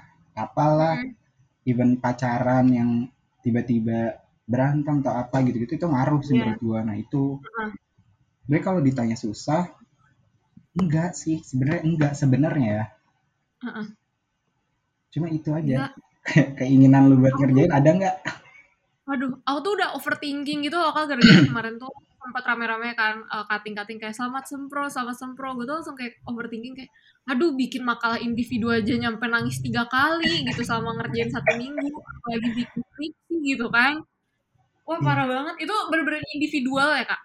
apalah 0.44 0.94
Hmm. 0.96 1.12
even 1.70 1.90
pacaran 2.04 2.66
yang 2.78 2.90
tiba-tiba 3.44 4.00
berantem 4.52 4.96
atau 5.02 5.14
apa 5.22 5.36
gitu-gitu 5.46 5.72
itu 5.78 5.86
ngaruh 5.92 6.20
sih 6.26 6.34
Iya. 6.36 6.42
menurut 6.44 6.60
gua 6.66 6.78
nah 6.88 6.96
itu 7.04 7.22
Heeh. 7.44 7.70
gue 8.48 8.58
kalau 8.66 8.80
ditanya 8.86 9.16
susah 9.24 9.62
enggak 10.80 11.10
sih 11.22 11.36
sebenarnya 11.48 11.82
enggak 11.88 12.12
sebenarnya 12.20 12.68
ya 12.78 12.84
Heeh. 13.62 13.96
cuma 15.12 15.26
itu 15.38 15.50
aja 15.58 15.78
Enggak. 15.78 15.90
keinginan 16.58 17.02
lu 17.10 17.14
buat 17.22 17.34
ngerjain 17.38 17.72
ada 17.78 17.90
nggak 17.98 18.16
Waduh, 19.08 19.30
aku 19.48 19.58
tuh 19.64 19.72
udah 19.78 19.88
overthinking 19.96 20.58
gitu 20.66 20.76
loh 20.82 20.90
kak 20.96 21.04
gara-gara 21.10 21.42
kemarin 21.48 21.74
tuh 21.82 21.90
sempat 22.26 22.42
rame-rame 22.42 22.98
kan 22.98 23.22
eh, 23.22 23.44
kating-kating 23.46 24.02
kayak 24.02 24.18
selamat 24.18 24.44
sempro, 24.50 24.90
selamat 24.90 25.16
sempro. 25.16 25.54
Gue 25.54 25.64
tuh 25.64 25.78
langsung 25.78 25.94
kayak 25.94 26.18
overthinking 26.26 26.74
kayak, 26.74 26.90
aduh 27.30 27.54
bikin 27.54 27.86
makalah 27.86 28.18
individu 28.18 28.74
aja 28.74 28.98
nyampe 28.98 29.22
nangis 29.30 29.62
tiga 29.62 29.86
kali 29.86 30.42
gitu 30.50 30.66
selama 30.66 30.98
ngerjain 30.98 31.30
satu 31.30 31.54
minggu, 31.54 31.88
apalagi 31.94 32.48
bikin 32.58 32.80
skripsi 32.82 33.36
gitu 33.54 33.66
kan. 33.70 34.02
Wah 34.86 34.98
parah 35.02 35.26
banget, 35.26 35.66
itu 35.66 35.74
bener-bener 35.90 36.22
individual 36.34 36.94
ya 36.94 37.06
kak. 37.06 37.20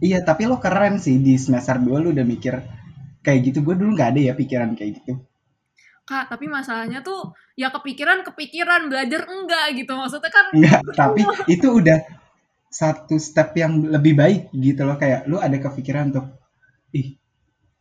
iya 0.00 0.18
tapi 0.24 0.48
lo 0.48 0.56
keren 0.62 0.96
sih 0.96 1.20
di 1.20 1.36
semester 1.36 1.76
2 1.76 2.00
lu 2.00 2.08
udah 2.14 2.24
mikir 2.24 2.54
kayak 3.20 3.52
gitu 3.52 3.60
gue 3.60 3.74
dulu 3.76 3.92
nggak 3.92 4.16
ada 4.16 4.20
ya 4.30 4.32
pikiran 4.32 4.72
kayak 4.72 5.02
gitu 5.02 5.18
Kak, 6.10 6.26
tapi 6.26 6.50
masalahnya 6.50 7.06
tuh 7.06 7.30
ya 7.54 7.70
kepikiran-kepikiran, 7.70 8.90
belajar 8.90 9.30
enggak 9.30 9.78
gitu. 9.78 9.94
Maksudnya 9.94 10.26
kan 10.26 10.46
enggak 10.50 10.82
tapi 10.98 11.22
itu 11.46 11.70
udah 11.70 12.02
satu 12.70 13.18
step 13.18 13.50
yang 13.58 13.82
lebih 13.82 14.14
baik 14.14 14.54
gitu 14.54 14.86
loh 14.86 14.94
kayak 14.94 15.26
lu 15.26 15.42
ada 15.42 15.58
kepikiran 15.58 16.14
untuk 16.14 16.26
ih 16.94 17.18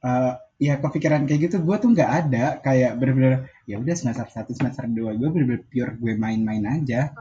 eh, 0.02 0.34
ya 0.60 0.76
kepikiran 0.82 1.24
kayak 1.24 1.48
gitu 1.48 1.62
gue 1.64 1.76
tuh 1.80 1.94
nggak 1.96 2.12
ada 2.26 2.46
kayak 2.60 2.98
bener-bener 3.00 3.48
ya 3.64 3.80
udah 3.80 3.96
semester 3.96 4.28
satu 4.28 4.52
semester 4.52 4.90
dua 4.92 5.16
gue 5.16 5.30
bener-bener 5.30 5.64
pure 5.70 5.96
gue 5.96 6.14
main-main 6.20 6.66
aja 6.68 7.14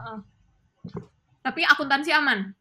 tapi 1.39 1.63
akuntansi 1.63 2.11
aman. 2.11 2.51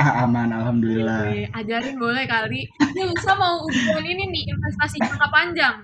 ah 0.00 0.24
aman 0.24 0.48
alhamdulillah 0.54 1.28
Oke, 1.28 1.44
ajarin 1.52 1.96
boleh 2.00 2.24
kali. 2.24 2.64
Ini 2.64 3.02
Lusa 3.04 3.36
mau 3.36 3.60
ujian 3.68 4.00
ini 4.02 4.24
nih, 4.32 4.42
investasi 4.56 4.96
jangka 5.02 5.28
panjang. 5.28 5.76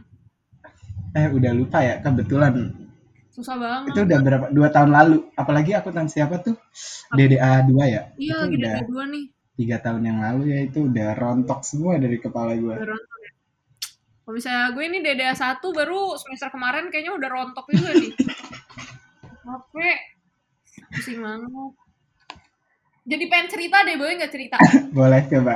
eh 1.13 1.29
udah 1.29 1.53
lupa 1.53 1.79
ya 1.85 2.01
kebetulan 2.01 2.73
Susah 3.39 3.55
banget. 3.55 3.95
itu 3.95 4.01
udah 4.03 4.19
berapa 4.19 4.47
dua 4.51 4.69
tahun 4.69 4.91
lalu 4.91 5.31
apalagi 5.33 5.71
akuntansi 5.71 6.19
apa 6.19 6.43
tuh 6.43 6.59
DDA 7.15 7.63
2 7.63 7.71
ya 7.87 8.03
Iya, 8.19 8.35
itu 8.35 8.35
lagi 8.35 8.57
dari 8.59 8.83
dua 8.83 9.05
nih. 9.07 9.25
tiga 9.55 9.77
tahun 9.79 10.03
yang 10.03 10.19
lalu 10.19 10.43
ya 10.51 10.59
itu 10.67 10.79
udah 10.85 11.09
rontok 11.15 11.63
semua 11.63 11.99
dari 11.99 12.19
kepala 12.19 12.59
gue 12.59 12.75
Udah 12.75 12.89
rontok 12.91 13.19
ya. 13.23 13.31
Kalau 14.27 14.35
misalnya 14.35 14.65
gue 14.75 14.85
ini 14.85 14.99
DDA 15.01 15.35
1 15.39 15.63
baru 15.63 16.19
semester 16.19 16.51
kemarin 16.51 16.91
kayaknya 16.91 17.15
udah 17.15 17.29
rontok 17.31 17.67
juga 17.71 17.91
nih. 17.95 18.13
Capek. 19.47 19.99
Pusing 20.93 21.19
banget. 21.23 21.73
Jadi 23.09 23.25
pengen 23.25 23.49
cerita 23.49 23.77
deh, 23.83 23.97
boleh 23.97 24.13
nggak 24.19 24.33
cerita? 24.35 24.57
boleh 24.99 25.23
coba 25.31 25.55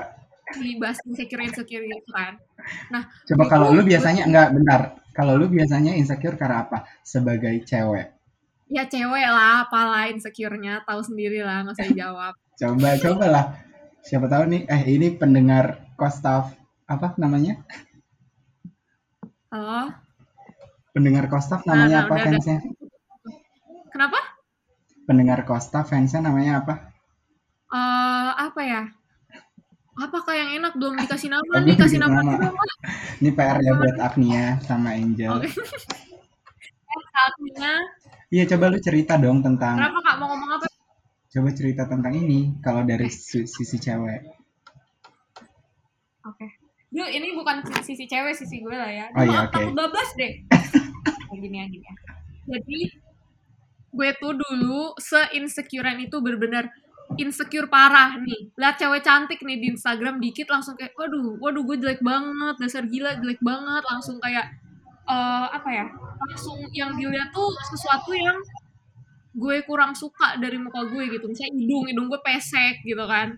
Dibahas 0.53 0.99
insecure-insecure 1.05 1.85
gitu 1.85 2.11
kan. 2.13 2.37
Nah, 2.89 3.11
coba 3.27 3.45
kalau 3.49 3.73
lu 3.73 3.83
biasanya 3.83 4.25
enggak 4.25 4.53
bentar 4.53 4.81
kalau 5.13 5.37
lu 5.37 5.47
biasanya 5.53 5.95
insecure 5.95 6.35
karena 6.41 6.65
apa 6.69 6.89
sebagai 7.05 7.63
cewek 7.65 8.13
ya 8.73 8.89
cewek 8.89 9.29
lah, 9.29 9.69
apalah 9.69 10.09
insecure-nya. 10.09 10.81
Tahu 10.89 11.05
sendiri 11.05 11.45
lah, 11.45 11.61
nggak 11.61 11.77
usah 11.77 11.89
dijawab. 11.93 12.33
coba 12.63 12.95
cobalah 13.01 13.47
siapa 14.05 14.27
tahu 14.29 14.45
nih 14.51 14.63
eh 14.69 14.83
ini 14.87 15.15
pendengar 15.17 15.83
kostaf 15.99 16.53
apa 16.87 17.15
namanya 17.17 17.59
Oh, 19.53 19.85
pendengar 20.97 21.29
kostaf 21.29 21.69
namanya 21.69 22.05
nah, 22.05 22.05
apa 22.09 22.15
udah, 22.17 22.25
fansnya 22.25 22.59
kenapa? 23.93 24.21
pendengar 25.05 25.45
kostaf 25.45 25.93
fansnya 25.93 26.25
namanya 26.25 26.65
apa 26.65 26.75
eh 27.73 28.31
apa 28.33 28.61
ya? 28.65 28.83
Apakah 29.95 30.33
yang 30.33 30.51
enak 30.57 30.73
belum 30.75 30.97
dikasih 31.03 31.29
nama 31.29 31.55
nih? 31.61 31.77
Kasih 31.77 31.99
nama 31.99 32.17
nama. 32.17 32.33
dulu, 32.39 32.49
ini 33.21 33.31
PR 33.31 33.59
ya 33.59 33.73
buat 33.73 33.97
Agnia 33.99 34.45
sama 34.61 34.93
Angel 34.93 35.37
Oke. 35.37 35.49
Saatnya. 37.13 37.73
iya 38.29 38.45
coba 38.47 38.69
lu 38.69 38.79
cerita 38.79 39.17
dong 39.17 39.41
tentang 39.41 39.77
Kenapa 39.77 40.01
kak 40.01 40.17
mau 40.17 40.29
ngomong 40.29 40.51
apa? 40.55 40.67
coba 41.29 41.49
cerita 41.51 41.85
tentang 41.85 42.13
ini 42.15 42.57
kalau 42.59 42.83
dari 42.83 43.09
si- 43.09 43.45
sisi 43.45 43.77
cewek 43.77 44.21
Oke. 46.23 46.47
Yuk, 46.89 47.09
ini 47.09 47.33
bukan 47.33 47.61
sisi 47.81 48.05
cewek, 48.05 48.31
sisi 48.33 48.61
gue 48.61 48.71
lah 48.71 48.87
ya. 48.87 49.07
Oh, 49.11 49.25
iya, 49.25 49.43
Maaf, 49.43 49.49
oke. 49.49 49.55
takut 49.59 49.75
bablas 49.75 50.11
deh. 50.15 50.33
Gini 51.35 51.57
ya, 51.57 51.67
gini 51.67 51.83
ya. 51.83 51.95
Jadi, 52.47 52.79
gue 53.91 54.09
tuh 54.15 54.33
dulu 54.37 54.93
se-insecurean 54.97 55.99
itu 55.99 56.15
bener-bener 56.15 56.69
insecure 57.21 57.69
parah 57.69 58.17
nih. 58.21 58.53
Lihat 58.57 58.75
cewek 58.81 59.03
cantik 59.05 59.41
nih 59.45 59.59
di 59.61 59.67
Instagram 59.75 60.19
dikit 60.23 60.49
langsung 60.49 60.75
kayak, 60.79 60.97
waduh, 60.97 61.37
waduh 61.41 61.63
gue 61.67 61.77
jelek 61.81 62.01
banget, 62.01 62.55
dasar 62.61 62.85
gila 62.89 63.19
jelek 63.21 63.41
banget. 63.45 63.83
Langsung 63.85 64.17
kayak, 64.23 64.47
eh 65.09 65.47
apa 65.53 65.71
ya, 65.71 65.87
langsung 66.29 66.59
yang 66.73 66.97
dilihat 66.97 67.35
tuh 67.35 67.53
sesuatu 67.73 68.13
yang 68.17 68.39
gue 69.33 69.65
kurang 69.65 69.97
suka 69.97 70.37
dari 70.37 70.61
muka 70.61 70.85
gue 70.89 71.05
gitu. 71.13 71.25
Misalnya 71.29 71.53
hidung, 71.57 71.85
hidung 71.89 72.07
gue 72.13 72.21
pesek 72.21 72.85
gitu 72.85 73.05
kan. 73.05 73.37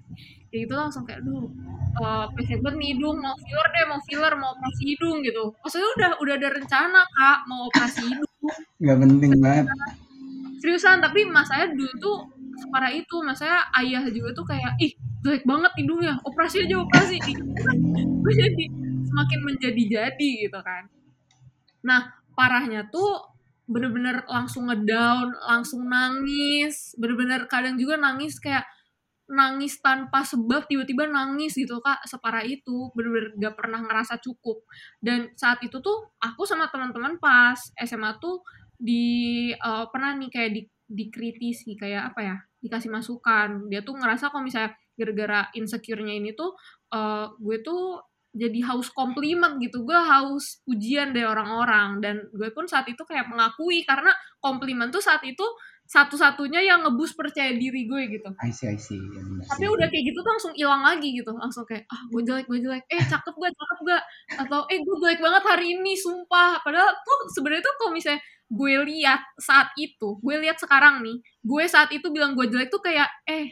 Kayak 0.50 0.60
gitu 0.70 0.74
langsung 0.78 1.02
kayak, 1.06 1.22
aduh, 1.22 1.50
eh 1.98 2.26
pesek 2.38 2.58
banget 2.62 2.78
nih 2.78 2.88
hidung, 2.98 3.16
mau 3.22 3.34
filler 3.38 3.68
deh, 3.70 3.84
mau 3.90 4.00
filler, 4.06 4.32
mau 4.38 4.50
operasi 4.54 4.82
hidung 4.94 5.18
gitu. 5.22 5.54
Maksudnya 5.62 5.88
udah 5.98 6.10
udah 6.22 6.34
ada 6.38 6.48
rencana 6.54 7.00
kak, 7.06 7.38
mau 7.50 7.60
operasi 7.70 8.00
hidung. 8.06 8.32
nggak 8.76 8.98
penting 9.00 9.40
banget 9.40 9.66
Seriusan, 10.60 11.00
tapi 11.00 11.28
mas 11.28 11.48
saya 11.48 11.68
dulu 11.72 11.92
tuh 12.00 12.16
separah 12.58 12.92
itu. 12.94 13.16
Mas 13.22 13.40
saya 13.42 13.66
ayah 13.82 14.04
juga 14.10 14.30
tuh 14.34 14.46
kayak, 14.46 14.78
ih 14.80 14.92
jelek 15.24 15.44
banget 15.48 15.72
hidungnya, 15.80 16.20
operasi 16.22 16.68
aja 16.68 16.80
operasi. 16.80 17.16
jadi 18.24 18.64
semakin 19.08 19.40
menjadi-jadi 19.46 20.30
gitu 20.48 20.60
kan. 20.60 20.90
Nah, 21.84 22.12
parahnya 22.34 22.88
tuh 22.90 23.34
bener-bener 23.64 24.26
langsung 24.28 24.68
ngedown, 24.68 25.32
langsung 25.48 25.88
nangis, 25.88 26.92
bener-bener 27.00 27.48
kadang 27.48 27.80
juga 27.80 27.96
nangis 27.96 28.36
kayak 28.36 28.64
nangis 29.24 29.80
tanpa 29.80 30.20
sebab 30.20 30.68
tiba-tiba 30.68 31.08
nangis 31.08 31.56
gitu 31.56 31.80
kak 31.80 32.04
separah 32.04 32.44
itu 32.44 32.92
bener-bener 32.92 33.32
gak 33.40 33.56
pernah 33.56 33.80
ngerasa 33.80 34.20
cukup 34.20 34.68
dan 35.00 35.32
saat 35.32 35.64
itu 35.64 35.80
tuh 35.80 36.12
aku 36.20 36.44
sama 36.44 36.68
teman-teman 36.68 37.16
pas 37.16 37.56
SMA 37.80 38.20
tuh 38.20 38.44
di 38.76 39.48
eh, 39.56 39.86
pernah 39.88 40.12
nih 40.12 40.28
kayak 40.28 40.50
di 40.52 40.62
dikritisi 40.88 41.74
kayak 41.78 42.12
apa 42.14 42.20
ya 42.20 42.36
dikasih 42.60 42.90
masukan. 42.92 43.68
Dia 43.68 43.84
tuh 43.84 43.96
ngerasa 43.96 44.32
kalau 44.32 44.44
misalnya 44.44 44.76
gara-gara 44.94 45.50
insecure-nya 45.56 46.14
ini 46.16 46.32
tuh 46.36 46.54
eh, 46.92 47.26
gue 47.36 47.56
tuh 47.64 48.00
jadi 48.34 48.60
haus 48.66 48.90
komplimen 48.90 49.62
gitu. 49.62 49.86
Gue 49.86 49.94
haus 49.94 50.58
pujian 50.66 51.14
dari 51.14 51.24
orang-orang. 51.24 52.02
Dan 52.02 52.16
gue 52.34 52.50
pun 52.50 52.66
saat 52.66 52.90
itu 52.90 53.00
kayak 53.06 53.30
mengakui 53.30 53.86
karena 53.86 54.10
komplimen 54.42 54.90
tuh 54.90 55.00
saat 55.00 55.22
itu 55.22 55.46
satu-satunya 55.84 56.64
yang 56.64 56.80
ngebus 56.80 57.12
percaya 57.12 57.52
diri 57.54 57.84
gue 57.84 58.02
gitu. 58.08 58.28
I 58.40 58.50
see 58.50 58.72
I 58.72 58.80
see. 58.80 58.98
Ya, 58.98 59.20
bener 59.20 59.44
tapi 59.44 59.64
udah 59.68 59.86
kayak 59.92 60.04
gitu 60.10 60.18
tuh 60.24 60.30
langsung 60.32 60.52
hilang 60.56 60.82
lagi 60.82 61.08
gitu. 61.14 61.30
Langsung 61.30 61.62
kayak 61.68 61.84
ah 61.92 62.02
gue 62.10 62.20
jelek 62.24 62.46
gue 62.50 62.58
jelek. 62.58 62.84
Eh 62.90 63.04
cakep 63.04 63.34
gak 63.36 63.52
cakep 63.54 63.78
gak? 63.86 64.02
Atau 64.42 64.60
eh 64.72 64.80
gue 64.82 64.96
jelek 64.98 65.20
banget 65.22 65.42
hari 65.46 65.66
ini 65.78 65.92
sumpah. 65.94 66.58
Padahal 66.64 66.90
tuh 67.04 67.18
sebenarnya 67.36 67.62
tuh 67.62 67.74
kalau 67.78 67.92
misalnya 67.94 68.20
gue 68.54 68.74
lihat 68.86 69.20
saat 69.42 69.74
itu 69.74 70.22
gue 70.22 70.34
lihat 70.38 70.62
sekarang 70.62 71.02
nih 71.02 71.18
gue 71.42 71.64
saat 71.66 71.90
itu 71.90 72.06
bilang 72.14 72.38
gue 72.38 72.46
jelek 72.46 72.70
tuh 72.70 72.78
kayak 72.78 73.10
eh 73.26 73.50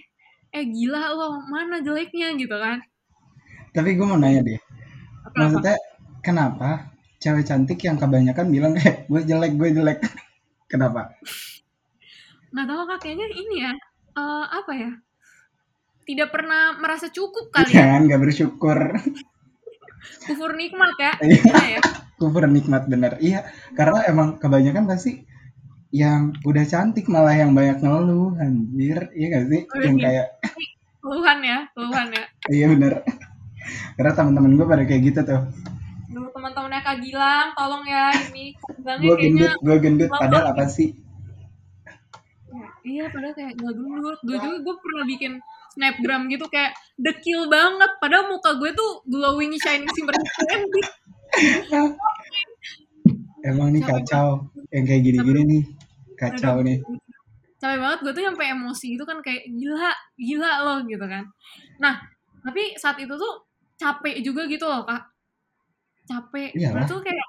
eh 0.53 0.65
gila 0.69 1.17
lo 1.17 1.41
mana 1.49 1.81
jeleknya? 1.81 2.37
Gitu 2.37 2.53
kan. 2.53 2.85
Tapi 3.73 3.97
gue 3.97 4.07
mau 4.07 4.21
nanya 4.21 4.45
deh 4.45 4.61
Apa-apa? 5.25 5.37
maksudnya 5.41 5.77
kenapa 6.21 6.71
cewek 7.19 7.49
cantik 7.49 7.81
yang 7.81 7.97
kebanyakan 7.97 8.47
bilang 8.53 8.73
eh 8.77 9.09
gue 9.09 9.21
jelek 9.25 9.57
gue 9.59 9.69
jelek? 9.75 9.99
Kenapa? 10.71 11.13
Nggak 12.53 12.67
tahu 12.69 12.83
kak 12.89 12.99
kayaknya 13.05 13.27
ini 13.33 13.57
ya 13.61 13.73
eh, 14.17 14.47
apa 14.49 14.73
ya 14.77 14.93
tidak 16.03 16.29
pernah 16.35 16.77
merasa 16.83 17.09
cukup 17.09 17.49
kali 17.55 17.71
ya. 17.73 17.79
Jangan 17.79 18.11
gak 18.11 18.23
bersyukur 18.23 18.79
kufur 20.27 20.53
nikmat 20.55 20.93
ya 20.99 21.13
Iya. 21.23 21.79
Ya? 21.79 21.81
Kufur 22.19 22.45
nikmat 22.47 22.87
bener. 22.87 23.19
Iya 23.19 23.47
karena 23.75 24.07
emang 24.07 24.39
kebanyakan 24.39 24.87
pasti 24.87 25.27
yang 25.93 26.33
udah 26.49 26.65
cantik 26.65 27.05
malah 27.11 27.37
yang 27.37 27.53
banyak 27.53 27.85
ngeluh 27.85 28.39
anjir. 28.41 29.13
Iya 29.13 29.27
gak 29.29 29.45
sih? 29.53 29.63
Oh, 29.69 29.81
yang 29.83 29.97
iya. 30.01 30.05
kayak 30.09 30.27
keluhan 31.03 31.39
ya 31.43 31.59
keluhan 31.77 32.07
ya. 32.15 32.25
Iya 32.49 32.67
bener. 32.73 32.93
Karena 33.99 34.13
teman-teman 34.17 34.53
gue 34.59 34.67
pada 34.67 34.85
kayak 34.89 35.03
gitu 35.13 35.21
tuh. 35.23 35.43
Duh, 36.13 36.29
teman-temannya 36.29 36.81
Kak 36.85 36.97
Gilang, 37.01 37.49
tolong 37.57 37.85
ya 37.89 38.13
ini. 38.31 38.53
Gue 38.85 39.17
gendut 39.17 39.53
gue 39.61 39.77
gendut. 39.81 40.11
padahal 40.13 40.53
apa 40.53 40.69
sih? 40.69 40.97
Iya, 42.83 43.09
padahal 43.09 43.35
kayak 43.39 43.53
nggak 43.57 43.75
gendut. 43.79 44.19
Dulu 44.27 44.37
juga 44.37 44.59
gue 44.61 44.75
pernah 44.81 45.05
bikin 45.07 45.33
snapgram 45.73 46.29
gitu 46.29 46.47
kayak 46.53 46.77
dekil 47.01 47.49
banget. 47.49 47.91
Padahal 47.99 48.29
muka 48.29 48.57
gue 48.61 48.71
tuh 48.77 49.03
glowing, 49.09 49.57
shining, 49.59 49.89
simmer 49.97 50.15
candy. 50.17 50.83
emang 53.43 53.75
nih 53.75 53.83
kacau 53.83 54.47
yang 54.71 54.87
kayak 54.87 55.03
gini-gini 55.03 55.43
nih 55.43 55.63
kacau 56.15 56.63
nih 56.63 56.79
capek 57.63 57.79
banget 57.79 57.99
gue 58.03 58.13
tuh 58.19 58.25
sampai 58.27 58.47
emosi 58.51 58.87
gitu 58.99 59.05
kan 59.07 59.23
kayak 59.23 59.47
gila, 59.55 59.95
gila 60.19 60.53
loh 60.67 60.79
gitu 60.83 61.07
kan. 61.07 61.31
Nah, 61.79 61.95
tapi 62.43 62.75
saat 62.75 62.99
itu 62.99 63.15
tuh 63.15 63.47
capek 63.79 64.19
juga 64.19 64.51
gitu 64.51 64.67
loh 64.67 64.83
kak. 64.83 65.07
Capek. 66.11 66.59
Iyalah. 66.59 66.83
Gue 66.83 66.91
tuh 66.91 67.01
kayak 67.07 67.29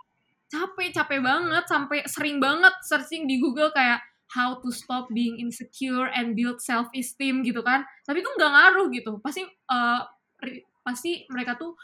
capek, 0.49 0.89
capek 0.89 1.19
banget 1.21 1.63
sampai 1.69 2.01
sering 2.09 2.41
banget 2.41 2.73
searching 2.81 3.29
di 3.29 3.37
Google 3.37 3.69
kayak 3.77 4.01
how 4.33 4.57
to 4.61 4.69
stop 4.73 5.07
being 5.13 5.37
insecure 5.39 6.09
and 6.09 6.33
build 6.37 6.57
self 6.61 6.89
esteem 6.97 7.45
gitu 7.45 7.61
kan. 7.61 7.85
Tapi 8.07 8.25
tuh 8.25 8.33
nggak 8.37 8.51
ngaruh 8.53 8.87
gitu. 8.93 9.11
Pasti 9.23 9.45
eh, 9.45 10.01
ri- 10.43 10.65
pasti 10.85 11.25
mereka 11.31 11.55
tuh 11.61 11.77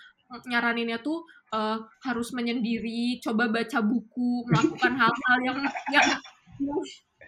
nyaraninnya 0.50 1.02
tuh 1.02 1.26
eh, 1.54 1.78
harus 2.06 2.30
menyendiri, 2.38 3.22
coba 3.26 3.50
baca 3.50 3.80
buku, 3.82 4.46
melakukan 4.50 4.94
hal-hal 5.02 5.38
yang 5.48 5.60
yang 5.94 6.08
yang 6.62 6.80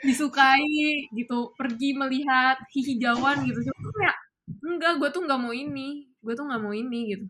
disukai 0.02 1.10
gitu, 1.14 1.54
pergi 1.60 1.94
melihat 1.98 2.58
hijauan 2.74 3.38
gitu. 3.48 3.60
Cuma 3.70 3.90
kayak 3.98 4.18
enggak, 4.66 4.94
gue 5.02 5.10
tuh 5.14 5.22
nggak 5.26 5.40
mau 5.42 5.54
ini, 5.54 6.10
gue 6.24 6.34
tuh 6.38 6.46
nggak 6.48 6.62
mau 6.62 6.74
ini 6.74 7.00
gitu. 7.14 7.26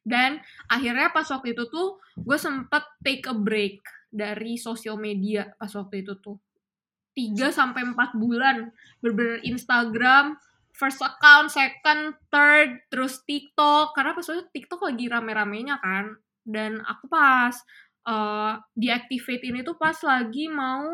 Dan 0.00 0.40
akhirnya 0.74 1.08
pas 1.16 1.28
waktu 1.34 1.48
itu 1.54 1.64
tuh 1.74 1.88
gue 2.26 2.38
sempet 2.40 2.82
take 3.04 3.24
a 3.28 3.36
break 3.36 3.80
dari 4.10 4.56
sosial 4.66 4.96
media 5.06 5.42
pas 5.60 5.70
waktu 5.78 5.94
itu 6.04 6.12
tuh. 6.24 6.36
3 7.20 7.52
sampai 7.52 7.84
4 7.84 8.16
bulan 8.16 8.72
bener 9.04 9.44
Instagram, 9.44 10.40
first 10.72 11.04
account, 11.04 11.52
second, 11.52 12.16
third, 12.32 12.80
terus 12.88 13.20
TikTok. 13.28 13.92
Karena 13.92 14.16
pas 14.16 14.24
itu 14.24 14.44
TikTok 14.48 14.80
lagi 14.88 15.04
rame-ramenya 15.06 15.76
kan. 15.78 16.16
Dan 16.40 16.80
aku 16.82 17.04
pas 17.06 17.52
uh, 18.06 18.56
deactivate 18.72 19.44
ini 19.44 19.60
tuh 19.60 19.76
pas 19.76 19.96
lagi 20.00 20.48
mau 20.48 20.88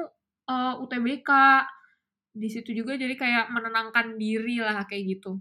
uh, 0.46 0.74
UTBK. 0.82 1.30
Di 2.32 2.48
situ 2.50 2.74
juga 2.74 2.98
jadi 2.98 3.14
kayak 3.14 3.48
menenangkan 3.48 4.18
diri 4.18 4.60
lah 4.60 4.82
kayak 4.84 5.04
gitu. 5.16 5.38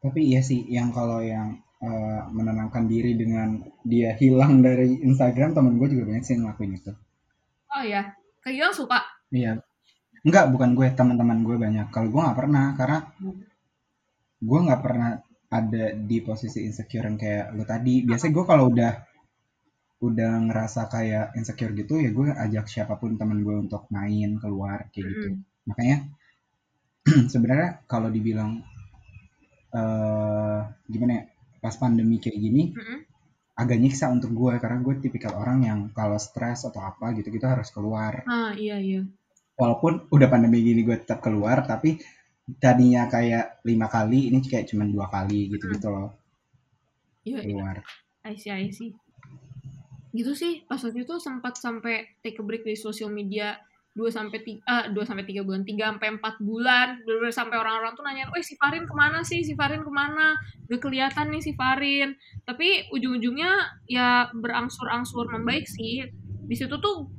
tapi 0.00 0.32
iya 0.32 0.40
sih 0.40 0.64
yang 0.66 0.88
kalau 0.90 1.20
yang 1.20 1.60
eh, 1.76 2.20
menenangkan 2.32 2.88
diri 2.88 3.12
dengan 3.14 3.60
dia 3.84 4.16
hilang 4.16 4.64
dari 4.64 4.96
Instagram 5.04 5.52
temen 5.52 5.76
gue 5.76 5.88
juga 5.92 6.08
banyak 6.08 6.24
sih 6.24 6.34
yang 6.34 6.48
ngelakuin 6.48 6.72
itu 6.74 6.92
Oh 7.68 7.84
ya, 7.84 8.02
kayak 8.40 8.54
Gilang 8.56 8.72
suka. 8.72 8.98
iya 9.30 9.60
enggak 10.26 10.44
bukan 10.52 10.70
gue 10.76 10.86
teman-teman 10.92 11.38
gue 11.46 11.56
banyak 11.56 11.86
kalau 11.94 12.08
gue 12.12 12.20
nggak 12.20 12.38
pernah 12.38 12.66
karena 12.76 12.98
gue 14.40 14.58
nggak 14.66 14.82
pernah 14.84 15.10
ada 15.50 15.84
di 15.96 16.18
posisi 16.22 16.62
insecure 16.62 17.04
yang 17.10 17.18
kayak 17.18 17.46
lo 17.56 17.64
tadi 17.66 18.06
biasanya 18.06 18.32
gue 18.36 18.44
kalau 18.46 18.64
udah 18.70 18.92
udah 20.00 20.32
ngerasa 20.48 20.88
kayak 20.88 21.36
insecure 21.36 21.76
gitu 21.76 22.00
ya 22.00 22.08
gue 22.08 22.32
ajak 22.32 22.64
siapa 22.72 22.96
pun 22.96 23.20
temen 23.20 23.44
gue 23.44 23.56
untuk 23.68 23.84
main 23.92 24.40
keluar 24.40 24.88
kayak 24.94 25.06
gitu 25.12 25.28
Mm-mm. 25.36 25.68
makanya 25.68 25.96
sebenarnya 27.32 27.84
kalau 27.84 28.08
dibilang 28.08 28.64
eh 29.70 30.60
gimana 30.90 31.12
ya 31.20 31.22
pas 31.60 31.74
pandemi 31.76 32.16
kayak 32.16 32.38
gini 32.40 32.62
Mm-mm. 32.72 32.98
agak 33.60 33.76
nyiksa 33.76 34.08
untuk 34.08 34.32
gue 34.32 34.56
karena 34.56 34.80
gue 34.80 34.94
tipikal 35.04 35.36
orang 35.36 35.58
yang 35.68 35.78
kalau 35.92 36.16
stres 36.16 36.64
atau 36.64 36.80
apa 36.80 37.12
gitu 37.12 37.28
gitu 37.28 37.44
harus 37.44 37.68
keluar 37.68 38.24
Ah 38.24 38.56
iya 38.56 38.80
iya. 38.80 39.02
Walaupun 39.60 40.08
udah 40.08 40.28
pandemi 40.32 40.64
gini 40.64 40.80
gue 40.80 40.96
tetap 41.04 41.20
keluar 41.20 41.60
tapi 41.68 42.00
tadinya 42.56 43.04
kayak 43.12 43.60
lima 43.68 43.86
kali 43.92 44.32
ini 44.32 44.40
kayak 44.40 44.72
cuma 44.72 44.88
dua 44.88 45.12
kali 45.12 45.52
gitu 45.52 45.68
gitu 45.68 45.92
loh 45.92 46.16
Iya 47.28 47.44
iya. 47.44 47.52
keluar 47.52 47.76
I 48.20 48.36
see, 48.36 48.52
I 48.52 48.68
see. 48.68 48.92
Gitu 50.12 50.32
sih, 50.36 50.66
pas 50.68 50.76
waktu 50.76 51.06
itu 51.06 51.16
sempat 51.22 51.56
sampai 51.56 52.20
take 52.20 52.36
a 52.36 52.44
break 52.44 52.66
dari 52.66 52.76
sosial 52.76 53.08
media 53.08 53.56
2 53.96 54.06
sampai 54.06 54.38
3 54.44 54.62
ah 54.70 54.84
2 54.92 54.94
sampai 55.02 55.24
3 55.26 55.42
bulan, 55.42 55.62
3 55.66 55.90
sampai 55.90 56.08
4 56.18 56.36
bulan. 56.44 56.86
Bener-bener 57.02 57.34
sampai 57.34 57.56
orang-orang 57.58 57.92
tuh 57.98 58.04
nanyain, 58.06 58.30
"Weh, 58.30 58.44
si 58.44 58.54
Farin 58.60 58.86
ke 58.86 58.94
mana 58.94 59.24
sih? 59.26 59.42
Si 59.42 59.56
Farin 59.58 59.82
ke 59.82 59.90
mana? 59.90 60.36
Udah 60.70 60.78
kelihatan 60.78 61.32
nih 61.34 61.42
si 61.42 61.52
Farin." 61.58 62.14
Tapi 62.46 62.92
ujung-ujungnya 62.94 63.82
ya 63.90 64.30
berangsur-angsur 64.30 65.26
membaik 65.32 65.66
sih. 65.66 66.06
Di 66.46 66.54
situ 66.54 66.76
tuh 66.78 67.10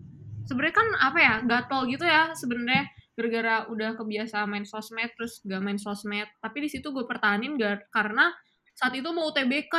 sebenarnya 0.47 0.75
kan 0.75 0.87
apa 0.97 1.19
ya? 1.19 1.35
Gatel 1.45 1.81
gitu 1.91 2.05
ya 2.05 2.31
sebenarnya 2.37 2.89
gara-gara 3.11 3.55
udah 3.69 3.89
kebiasa 3.99 4.47
main 4.47 4.63
sosmed 4.63 5.11
terus 5.17 5.43
gak 5.43 5.61
main 5.61 5.77
sosmed. 5.77 6.27
Tapi 6.39 6.57
di 6.65 6.69
situ 6.71 6.89
gue 6.89 7.05
pertahanin 7.05 7.59
gak, 7.59 7.91
karena 7.91 8.31
saat 8.73 8.95
itu 8.95 9.09
mau 9.11 9.29
UTBK 9.29 9.75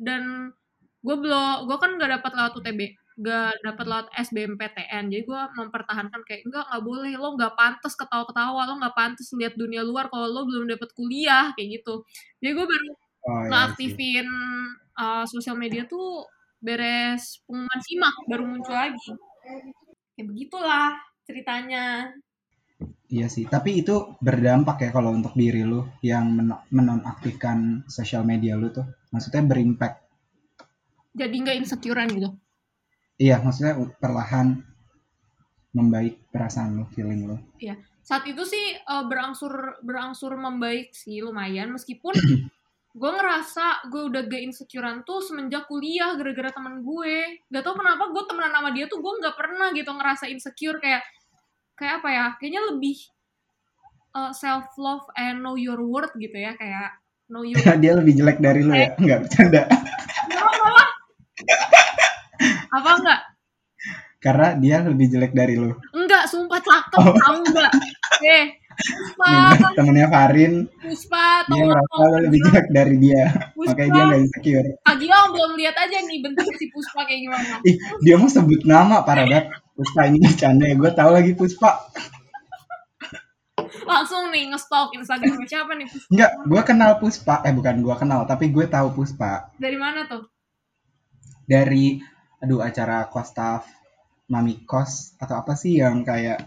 dan 0.00 0.50
gue 1.00 1.16
belum 1.16 1.68
gue 1.68 1.76
kan 1.80 1.90
gak 1.96 2.10
dapat 2.20 2.32
lewat 2.36 2.52
UTB 2.60 2.80
gak 3.20 3.52
dapat 3.60 3.84
lewat 3.84 4.06
SBMPTN 4.16 5.12
jadi 5.12 5.22
gue 5.28 5.40
mempertahankan 5.52 6.24
kayak 6.24 6.40
enggak 6.48 6.64
nggak 6.72 6.82
boleh. 6.88 7.12
Lo 7.20 7.36
nggak 7.36 7.52
pantas 7.52 7.92
ketawa-ketawa. 7.92 8.64
Lo 8.64 8.74
nggak 8.80 8.96
pantas 8.96 9.28
lihat 9.36 9.54
dunia 9.60 9.84
luar 9.84 10.08
kalau 10.08 10.24
lo 10.30 10.48
belum 10.48 10.64
dapat 10.72 10.88
kuliah 10.96 11.52
kayak 11.52 11.84
gitu. 11.84 12.00
Jadi 12.40 12.52
gue 12.56 12.66
baru 12.66 12.88
oh 13.20 13.44
iya 13.44 14.24
uh, 15.00 15.24
sosial 15.28 15.56
media 15.56 15.84
tuh 15.84 16.24
beres 16.60 17.40
pengumuman 17.48 17.80
simak 17.80 18.14
baru 18.28 18.44
muncul 18.44 18.76
lagi 18.76 19.10
kayak 20.20 20.36
begitulah 20.36 21.00
ceritanya. 21.24 22.12
Iya 23.08 23.32
sih 23.32 23.48
tapi 23.48 23.80
itu 23.80 24.20
berdampak 24.20 24.84
ya 24.84 24.90
kalau 24.92 25.16
untuk 25.16 25.32
diri 25.32 25.64
lu 25.64 25.88
yang 26.04 26.28
men- 26.36 26.60
menonaktifkan 26.68 27.88
sosial 27.88 28.28
media 28.28 28.52
lu 28.60 28.68
tuh. 28.68 28.84
Maksudnya 29.16 29.40
berimpact. 29.48 30.04
Jadi 31.16 31.34
nggak 31.40 31.56
insecurean 31.64 32.12
gitu? 32.12 32.30
Iya 33.16 33.40
maksudnya 33.40 33.80
perlahan 33.96 34.60
membaik 35.72 36.28
perasaan 36.28 36.76
lu 36.76 36.84
feeling 36.92 37.24
lu. 37.24 37.36
Saat 38.04 38.28
itu 38.28 38.44
sih 38.44 38.76
uh, 38.76 39.08
berangsur 39.08 39.80
berangsur 39.80 40.36
membaik 40.36 40.92
sih 40.92 41.24
lumayan. 41.24 41.72
Meskipun 41.72 42.12
gue 42.90 43.10
ngerasa 43.10 43.86
gue 43.86 44.02
udah 44.10 44.26
gak 44.26 44.42
insecurean 44.50 45.06
tuh 45.06 45.22
semenjak 45.22 45.70
kuliah 45.70 46.18
gara-gara 46.18 46.50
teman 46.50 46.82
gue. 46.82 47.38
Gak 47.48 47.62
tau 47.62 47.78
kenapa 47.78 48.10
gue 48.10 48.22
temenan 48.26 48.50
sama 48.50 48.70
dia 48.74 48.90
tuh 48.90 48.98
gue 48.98 49.12
nggak 49.22 49.36
pernah 49.38 49.70
gitu 49.70 49.90
ngerasa 49.94 50.26
insecure 50.26 50.78
kayak 50.82 51.02
kayak 51.78 52.02
apa 52.02 52.08
ya 52.10 52.26
kayaknya 52.36 52.62
lebih 52.74 52.98
self 54.34 54.66
love 54.74 55.06
and 55.14 55.38
know 55.40 55.54
your 55.54 55.78
worth 55.80 56.10
gitu 56.18 56.34
ya 56.34 56.52
kayak 56.58 56.98
know 57.30 57.46
your 57.46 57.56
dia 57.82 57.94
lebih 57.94 58.18
jelek 58.18 58.42
dari 58.42 58.60
lu 58.66 58.74
ya? 58.74 58.90
Nggak 58.98 59.18
bercanda. 59.26 59.62
Apa 62.70 62.90
enggak? 62.98 63.20
Karena 64.20 64.48
dia 64.58 64.76
lebih 64.84 65.06
jelek 65.08 65.32
dari 65.32 65.54
lu 65.56 65.72
enggak 65.94 66.26
sumpah 66.28 66.60
cakep 66.60 66.98
Oh. 67.00 67.14
tau 67.16 67.38
enggak? 67.38 67.70
Eh 68.20 68.59
Puspa 68.80 69.32
temennya 69.76 70.08
Farin. 70.08 70.52
Puspa 70.80 71.44
dia 71.46 71.64
lu 71.68 72.16
lebih 72.24 72.40
jelek 72.48 72.66
dari 72.72 72.96
dia. 72.96 73.22
Puspa. 73.52 73.76
Makanya 73.76 73.90
dia 73.92 74.02
nggak 74.08 74.20
insecure. 74.24 74.68
Kak 74.82 74.96
Gilang 74.98 75.26
belum 75.36 75.52
lihat 75.60 75.76
aja 75.76 75.98
nih 76.02 76.18
bentuk 76.24 76.48
si 76.56 76.66
Puspa 76.72 77.00
kayak 77.04 77.20
gimana. 77.28 77.54
Ih 77.68 77.76
dia 78.02 78.14
mau 78.16 78.28
sebut 78.28 78.62
nama 78.64 79.04
parah 79.04 79.26
banget 79.28 79.46
Puspa 79.76 80.00
ini 80.08 80.18
bercanda 80.24 80.64
ya. 80.66 80.74
Gue 80.76 80.90
tahu 80.92 81.10
lagi 81.12 81.32
Puspa. 81.36 81.70
Langsung 83.86 84.34
nih 84.34 84.50
nge-stalk 84.50 84.90
Instagram 84.96 85.46
siapa 85.46 85.72
nih 85.78 85.86
Puspa? 85.86 86.10
Enggak, 86.10 86.30
gue 86.48 86.60
kenal 86.64 86.90
Puspa. 86.98 87.34
Eh 87.46 87.52
bukan 87.54 87.76
gue 87.84 87.94
kenal 88.00 88.20
tapi 88.24 88.50
gue 88.50 88.66
tahu 88.66 88.92
Puspa. 88.96 89.52
Dari 89.60 89.78
mana 89.78 90.08
tuh? 90.08 90.26
Dari 91.44 91.98
aduh 92.40 92.64
acara 92.64 93.04
kostaf 93.12 93.68
Mami 94.30 94.64
Kos 94.64 95.18
atau 95.18 95.42
apa 95.42 95.58
sih 95.58 95.82
yang 95.82 96.06
kayak 96.06 96.46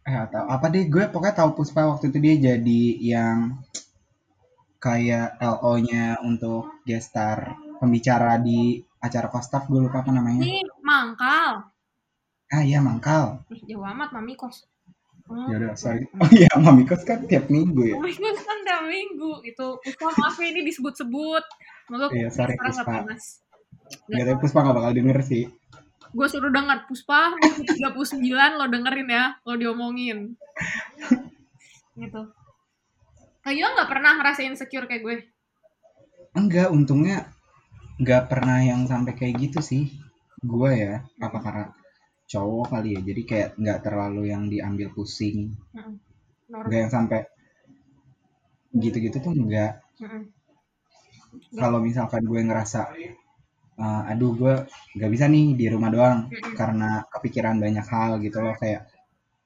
eh 0.00 0.16
atau 0.16 0.48
apa 0.48 0.72
deh 0.72 0.88
gue 0.88 1.04
pokoknya 1.12 1.44
tahu 1.44 1.60
Puspa 1.60 1.84
waktu 1.84 2.08
itu 2.08 2.18
dia 2.18 2.34
jadi 2.52 2.82
yang 2.98 3.60
kayak 4.80 5.36
LO-nya 5.36 6.24
untuk 6.24 6.80
gestar 6.88 7.52
pembicara 7.76 8.40
di 8.40 8.80
acara 9.00 9.28
kostaf 9.28 9.68
gue 9.68 9.80
lupa 9.80 10.00
apa 10.00 10.12
namanya. 10.12 10.40
Ini 10.40 10.64
mangkal. 10.80 11.68
Ah 12.50 12.62
iya 12.64 12.80
mangkal. 12.80 13.44
Ih, 13.52 13.60
jauh 13.68 13.84
amat 13.84 14.16
mami 14.16 14.34
kos. 14.40 14.64
Oh, 15.30 15.46
ya 15.46 15.62
udah 15.62 15.78
sorry. 15.78 16.02
Oh 16.18 16.26
iya 16.34 16.50
Mami 16.58 16.82
Kos 16.82 17.06
kan 17.06 17.22
tiap 17.30 17.46
minggu 17.46 17.94
ya? 17.94 17.96
Mami 18.02 18.18
kos 18.18 18.42
kan 18.42 18.56
udah 18.66 18.80
minggu 18.82 19.46
itu 19.46 19.66
Puspa 19.78 20.10
maaf 20.10 20.34
ya 20.42 20.50
ini 20.50 20.66
disebut-sebut. 20.66 21.44
Iya, 22.10 22.34
sorry, 22.34 22.58
Puspa. 22.58 23.06
Gak 24.10 24.38
Puspa 24.42 24.66
gak 24.66 24.74
bakal 24.74 24.92
denger 24.98 25.22
sih 25.22 25.46
gue 26.10 26.26
suruh 26.26 26.50
denger 26.50 26.90
Puspa 26.90 27.34
39 27.38 28.58
lo 28.58 28.66
dengerin 28.66 29.08
ya 29.08 29.24
lo 29.46 29.54
diomongin. 29.54 30.34
Gitu. 31.94 32.22
Gilang 33.46 33.72
nggak 33.74 33.90
pernah 33.90 34.12
ngerasain 34.18 34.54
insecure 34.54 34.86
kayak 34.86 35.02
gue? 35.02 35.16
Enggak 36.38 36.70
untungnya 36.70 37.30
nggak 37.98 38.30
pernah 38.30 38.62
yang 38.62 38.86
sampai 38.86 39.14
kayak 39.18 39.50
gitu 39.50 39.60
sih. 39.62 39.90
Gue 40.40 40.70
ya 40.76 40.94
apa 41.18 41.38
karena 41.42 41.66
cowok 42.30 42.66
kali 42.70 42.94
ya 42.94 43.00
jadi 43.02 43.22
kayak 43.26 43.48
nggak 43.58 43.80
terlalu 43.82 44.30
yang 44.30 44.46
diambil 44.46 44.94
pusing. 44.94 45.54
Normal. 46.50 46.66
nggak 46.66 46.80
yang 46.82 46.92
sampai 46.92 47.20
gitu-gitu 48.74 49.18
tuh 49.22 49.34
enggak 49.34 49.82
Mm-mm. 50.02 50.30
kalau 51.54 51.78
misalkan 51.78 52.26
gue 52.26 52.42
ngerasa 52.42 52.90
"Eh, 53.80 54.02
aduh 54.12 54.36
gue 54.36 54.54
nggak 55.00 55.10
bisa 55.10 55.24
nih 55.24 55.56
di 55.56 55.66
rumah 55.72 55.88
doang 55.88 56.18
karena 56.52 57.00
kepikiran 57.08 57.56
banyak 57.56 57.86
hal 57.88 58.20
gitu 58.20 58.44
loh 58.44 58.52
kayak 58.60 58.92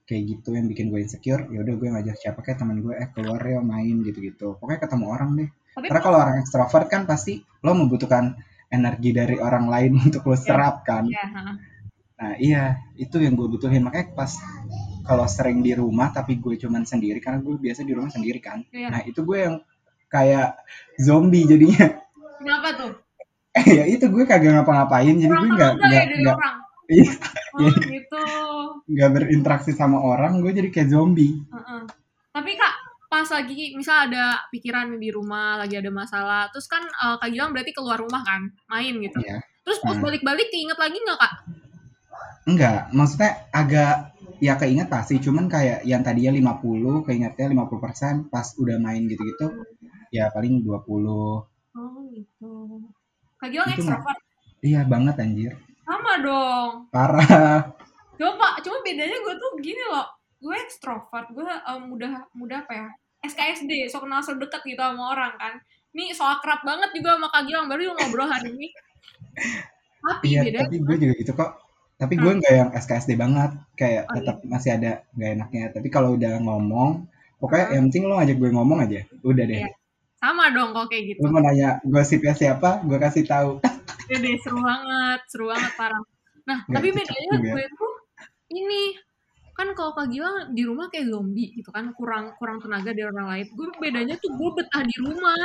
kayak 0.05 0.23
gitu 0.27 0.59
yang 0.59 0.67
bikin 0.67 0.91
gue 0.91 1.01
insecure. 1.01 1.47
Ya 1.55 1.63
udah 1.63 1.75
gue 1.79 1.89
ngajak 1.95 2.17
siapa 2.19 2.43
kayak 2.43 2.59
teman 2.59 2.83
gue 2.83 2.99
eh 2.99 3.09
keluar 3.15 3.39
ya 3.41 3.63
main 3.63 4.03
gitu-gitu. 4.03 4.59
Pokoknya 4.59 4.81
ketemu 4.83 5.07
orang 5.07 5.31
deh. 5.39 5.49
Tapi 5.75 5.87
karena 5.87 6.03
kalau 6.03 6.19
orang 6.19 6.37
ekstrovert 6.43 6.87
kan 6.91 7.03
pasti 7.07 7.41
lo 7.63 7.73
membutuhkan 7.79 8.35
energi 8.75 9.11
dari 9.15 9.39
orang 9.39 9.71
lain 9.71 9.93
untuk 10.11 10.27
lo 10.27 10.35
serap 10.35 10.83
kan. 10.83 11.07
Ya, 11.07 11.25
ha. 11.31 11.43
nah 12.15 12.33
iya 12.39 12.83
itu 12.99 13.23
yang 13.23 13.39
gue 13.39 13.47
butuhin. 13.47 13.87
Makanya 13.87 14.19
pas 14.19 14.35
kalau 15.07 15.31
sering 15.31 15.63
di 15.63 15.79
rumah 15.79 16.11
tapi 16.11 16.43
gue 16.43 16.59
cuman 16.59 16.83
sendiri 16.83 17.23
karena 17.23 17.39
gue 17.39 17.55
biasa 17.55 17.87
di 17.87 17.93
rumah 17.95 18.11
sendiri 18.11 18.43
kan. 18.43 18.67
Iya. 18.75 18.89
nah 18.91 19.01
itu 19.07 19.23
gue 19.23 19.39
yang 19.39 19.57
kayak 20.11 20.59
zombie 20.99 21.47
jadinya. 21.47 22.03
Kenapa 22.43 22.69
tuh? 22.77 23.04
ya 23.79 23.85
itu 23.87 24.05
gue 24.11 24.25
kagak 24.27 24.51
ngapa-ngapain 24.51 25.15
jadi 25.15 25.31
gue 25.31 25.51
nggak 25.55 25.73
ya 25.79 25.87
nggak 25.87 26.05
nggak 26.21 26.39
iya, 26.95 27.13
Oh 27.55 27.71
gitu. 27.71 28.25
nggak 28.91 29.11
berinteraksi 29.15 29.73
sama 29.73 29.97
orang 29.99 30.43
gue 30.43 30.53
jadi 30.53 30.69
kayak 30.69 30.91
zombie 30.91 31.39
Heeh. 31.49 31.83
Tapi 32.35 32.51
kak, 32.59 32.75
pas 33.07 33.31
lagi 33.31 33.79
misal 33.79 34.11
ada 34.11 34.43
pikiran 34.51 34.99
di 34.99 35.07
rumah, 35.09 35.55
lagi 35.55 35.79
ada 35.79 35.87
masalah, 35.89 36.51
terus 36.51 36.67
kan 36.67 36.83
eh, 36.83 37.17
kak 37.17 37.31
Gilang 37.31 37.55
berarti 37.55 37.71
keluar 37.71 37.95
rumah 37.97 38.27
kan, 38.27 38.51
main 38.67 38.99
gitu. 38.99 39.23
Iya. 39.23 39.39
Terus 39.63 39.79
pas 39.81 39.95
Hmm. 39.95 40.03
balik-balik 40.03 40.51
keinget 40.51 40.75
lagi 40.77 40.99
nggak 40.99 41.19
kak? 41.23 41.33
enggak 42.45 42.93
maksudnya 42.93 43.49
agak 43.57 44.13
ya 44.37 44.61
keinget 44.61 44.93
pasti 44.93 45.17
cuman 45.17 45.49
kayak 45.49 45.81
yang 45.89 46.05
tadinya 46.05 46.29
50 46.37 47.01
keingetnya 47.01 47.49
50% 47.49 48.29
pas 48.29 48.45
udah 48.61 48.77
main 48.77 49.09
gitu-gitu 49.09 49.65
ya 50.13 50.29
paling 50.29 50.61
20 50.61 51.49
Oh 51.73 52.01
gitu. 52.13 52.53
Itu 53.49 53.61
ekstrovert. 53.77 54.19
iya 54.65 54.81
banget 54.87 55.15
anjir 55.21 55.53
Sama 55.85 56.13
dong. 56.25 56.71
parah 56.89 57.73
Coba, 58.15 58.63
cuma 58.63 58.79
bedanya 58.87 59.19
gue 59.19 59.35
tuh 59.43 59.59
gini 59.59 59.83
loh. 59.91 60.07
Gue 60.39 60.55
ekstrovert, 60.63 61.35
gue 61.35 61.43
eh, 61.51 61.81
mudah 61.83 62.31
mudah 62.31 62.63
apa 62.63 62.73
ya? 62.73 62.89
SKSD, 63.27 63.91
so 63.91 63.99
kenal 63.99 64.23
so 64.23 64.39
deket 64.39 64.63
gitu 64.63 64.79
sama 64.79 65.19
orang 65.19 65.35
kan. 65.35 65.59
Nih 65.91 66.15
so 66.15 66.23
akrab 66.23 66.63
banget 66.63 66.95
juga 66.95 67.19
sama 67.19 67.27
Kak 67.35 67.43
Gilang, 67.43 67.67
baru 67.67 67.91
ngobrol 67.91 68.31
hari 68.31 68.55
ini. 68.55 68.69
Tapi 70.05 70.27
iya 70.31 70.41
bedanya 70.45 70.69
tapi 70.71 70.77
gue 70.79 70.97
juga 71.01 71.15
gitu 71.19 71.33
kok 71.35 71.51
tapi 71.95 72.15
gue 72.21 72.33
nggak 72.37 72.55
yang 72.55 72.71
SKSD 72.77 73.17
banget 73.17 73.51
kayak 73.79 74.05
Oh, 74.11 74.15
tetap 74.21 74.37
masih 74.45 74.71
ada 74.77 74.93
nggak 75.17 75.31
enaknya 75.41 75.65
tapi 75.73 75.89
kalau 75.89 76.13
udah 76.19 76.37
ngomong 76.45 77.09
pokoknya 77.41 77.79
yang 77.79 77.89
penting 77.89 78.05
lo 78.05 78.21
ngajak 78.21 78.37
gue 78.37 78.51
ngomong 78.53 78.79
aja 78.85 79.01
udah 79.25 79.45
deh 79.49 79.59
Iya. 79.65 79.71
Sama 80.25 80.49
dong 80.51 80.73
kok 80.73 80.89
kayak 80.89 81.05
gitu. 81.13 81.21
lo 81.21 81.29
mau 81.29 81.43
nanya 81.45 81.79
gosipnya 81.85 82.33
siapa 82.33 82.81
gue 82.81 82.97
kasih 82.97 83.25
tahu 83.29 83.51
Iya 84.05 84.21
deh, 84.21 84.37
seru 84.45 84.61
banget, 84.61 85.21
seru 85.33 85.49
banget 85.49 85.73
parah. 85.81 86.05
Nah, 86.45 86.61
Nggak 86.69 86.77
tapi 86.77 86.89
bedanya 86.93 87.37
juga. 87.41 87.53
gue 87.57 87.65
tuh 87.73 87.93
ini 88.53 88.83
kan 89.57 89.73
kalau 89.73 89.97
Kak 89.97 90.13
Gilang 90.13 90.53
di 90.53 90.61
rumah 90.69 90.93
kayak 90.93 91.09
zombie 91.09 91.57
gitu 91.57 91.73
kan, 91.73 91.89
kurang 91.97 92.37
kurang 92.37 92.61
tenaga 92.61 92.93
dari 92.93 93.09
orang 93.09 93.33
lain. 93.33 93.47
Gue 93.57 93.73
bedanya 93.81 94.21
tuh 94.21 94.29
gue 94.37 94.51
betah 94.61 94.85
di 94.85 94.97
rumah. 95.01 95.41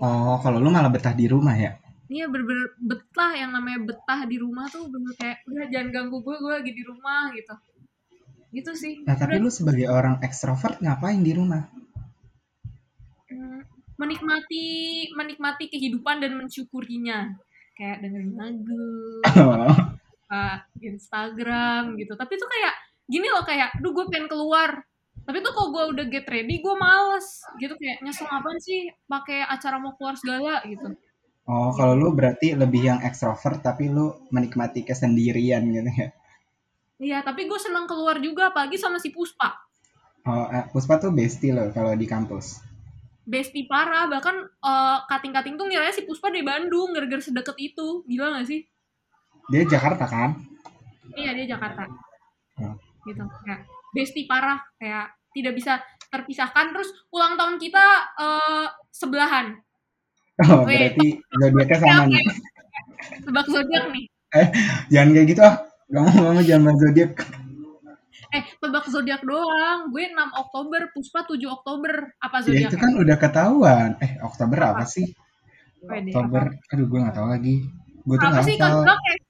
oh 0.00 0.40
kalau 0.40 0.56
lo 0.56 0.72
malah 0.72 0.88
betah 0.88 1.12
di 1.12 1.28
rumah 1.28 1.52
ya 1.52 1.76
Iya 2.08 2.24
bener-bener 2.32 2.72
betah 2.80 3.36
yang 3.36 3.52
namanya 3.52 3.84
betah 3.84 4.24
di 4.24 4.40
rumah 4.40 4.64
tuh 4.72 4.88
bener 4.88 5.12
kayak 5.20 5.44
udah 5.44 5.68
jangan 5.68 5.88
ganggu 5.92 6.24
gue, 6.24 6.36
gue 6.40 6.52
lagi 6.56 6.72
di 6.72 6.82
rumah 6.88 7.28
gitu. 7.36 7.54
Gitu 8.48 8.70
sih. 8.72 8.94
nah 9.04 9.12
tapi 9.12 9.36
Udah, 9.36 9.44
lo 9.44 9.50
sebagai 9.52 9.86
orang 9.92 10.16
ekstrovert 10.24 10.80
ngapain 10.80 11.20
di 11.20 11.36
rumah 11.36 11.68
menikmati 13.98 14.66
menikmati 15.12 15.64
kehidupan 15.68 16.22
dan 16.22 16.38
mensyukurinya. 16.38 17.34
Kayak 17.78 18.02
dengerin 18.02 18.34
lagu, 18.34 18.90
Instagram 20.90 21.94
gitu. 21.94 22.18
Tapi 22.18 22.32
tuh 22.34 22.50
kayak 22.50 22.74
gini 23.06 23.30
loh 23.30 23.46
kayak, 23.46 23.78
duh 23.78 23.94
gue 23.94 24.06
pengen 24.10 24.26
keluar. 24.26 24.82
Tapi 25.22 25.44
tuh 25.44 25.52
kalau 25.54 25.68
gue 25.70 25.84
udah 25.94 26.04
get 26.08 26.26
ready, 26.26 26.58
gue 26.58 26.74
males 26.74 27.44
gitu 27.60 27.76
kayak 27.76 28.00
nyesel 28.02 28.26
apaan 28.26 28.58
sih 28.58 28.90
pakai 29.06 29.44
acara 29.44 29.76
mau 29.78 29.94
keluar 29.94 30.16
segala 30.16 30.64
gitu. 30.66 30.96
Oh, 31.48 31.72
kalau 31.72 31.96
lu 31.96 32.12
berarti 32.12 32.52
lebih 32.52 32.92
yang 32.92 33.00
ekstrovert 33.00 33.64
tapi 33.64 33.88
lu 33.88 34.12
menikmati 34.28 34.84
kesendirian 34.84 35.64
gitu 35.72 35.90
ya. 35.96 36.08
Iya, 36.98 37.18
tapi 37.22 37.46
gue 37.46 37.60
senang 37.62 37.86
keluar 37.86 38.18
juga, 38.18 38.50
apalagi 38.50 38.74
sama 38.74 38.98
si 38.98 39.14
Puspa. 39.14 39.54
Oh, 40.26 40.50
eh, 40.50 40.66
Puspa 40.74 40.98
tuh 40.98 41.14
bestie 41.14 41.54
lo 41.54 41.70
kalau 41.70 41.94
di 41.94 42.04
kampus. 42.04 42.67
Bestie 43.28 43.68
parah, 43.68 44.08
bahkan 44.08 44.48
eh, 44.48 44.98
kating-kating 45.12 45.60
tuh 45.60 45.68
ngiranya 45.68 45.92
si 45.92 46.08
Puspa 46.08 46.32
dari 46.32 46.40
Bandung, 46.40 46.96
gara-gara 46.96 47.20
sedekat 47.20 47.60
itu. 47.60 48.00
Gila 48.08 48.40
gak 48.40 48.48
sih? 48.48 48.64
Dia 49.52 49.68
Jakarta 49.68 50.08
kan? 50.08 50.40
Iya, 51.12 51.36
dia 51.36 51.52
Jakarta. 51.52 51.84
Hmm. 52.56 52.80
Gitu, 53.04 53.20
kayak 53.44 53.68
bestie 53.92 54.24
parah, 54.24 54.64
kayak 54.80 55.12
tidak 55.36 55.52
bisa 55.60 55.84
terpisahkan. 56.08 56.72
Terus 56.72 56.88
ulang 57.12 57.36
tahun 57.36 57.60
kita 57.60 57.84
eh, 58.16 58.66
sebelahan. 58.88 59.60
Oh, 60.48 60.64
berarti 60.64 61.20
zodiaknya 61.20 61.78
sama 61.82 62.04
nih. 62.08 62.24
Tebak 63.28 63.46
zodiak 63.52 63.84
nih. 63.92 64.04
Jangan 64.88 65.08
kayak 65.12 65.26
gitu 65.28 65.42
ah. 65.44 65.56
Gak 65.88 66.04
mau 66.16 66.40
jangan 66.40 66.74
zodiak. 66.80 67.12
Eh, 68.28 68.44
tebak 68.60 68.84
zodiak 68.92 69.24
doang. 69.24 69.88
Gue 69.88 70.12
6 70.12 70.30
Oktober, 70.36 70.92
Puspa 70.92 71.24
7 71.24 71.48
Oktober. 71.48 72.12
Apa 72.20 72.44
Ya 72.44 72.44
zodiak? 72.44 72.70
itu 72.70 72.76
kan 72.76 72.92
udah 73.00 73.16
ketahuan. 73.16 73.90
Eh, 74.04 74.20
Oktober 74.20 74.58
apa 74.60 74.84
sih? 74.84 75.16
Pede, 75.80 76.12
Oktober. 76.12 76.44
Aduh, 76.68 76.86
gue 76.86 76.98
gak 77.08 77.16
tahu 77.16 77.28
lagi. 77.28 77.56
Gue 78.04 78.16
tuh 78.16 78.28
Apa 78.28 78.34
gak 78.40 78.44
sih 78.44 78.56
kan 78.60 78.72
hafal. 78.76 78.96
kayak, 79.00 79.20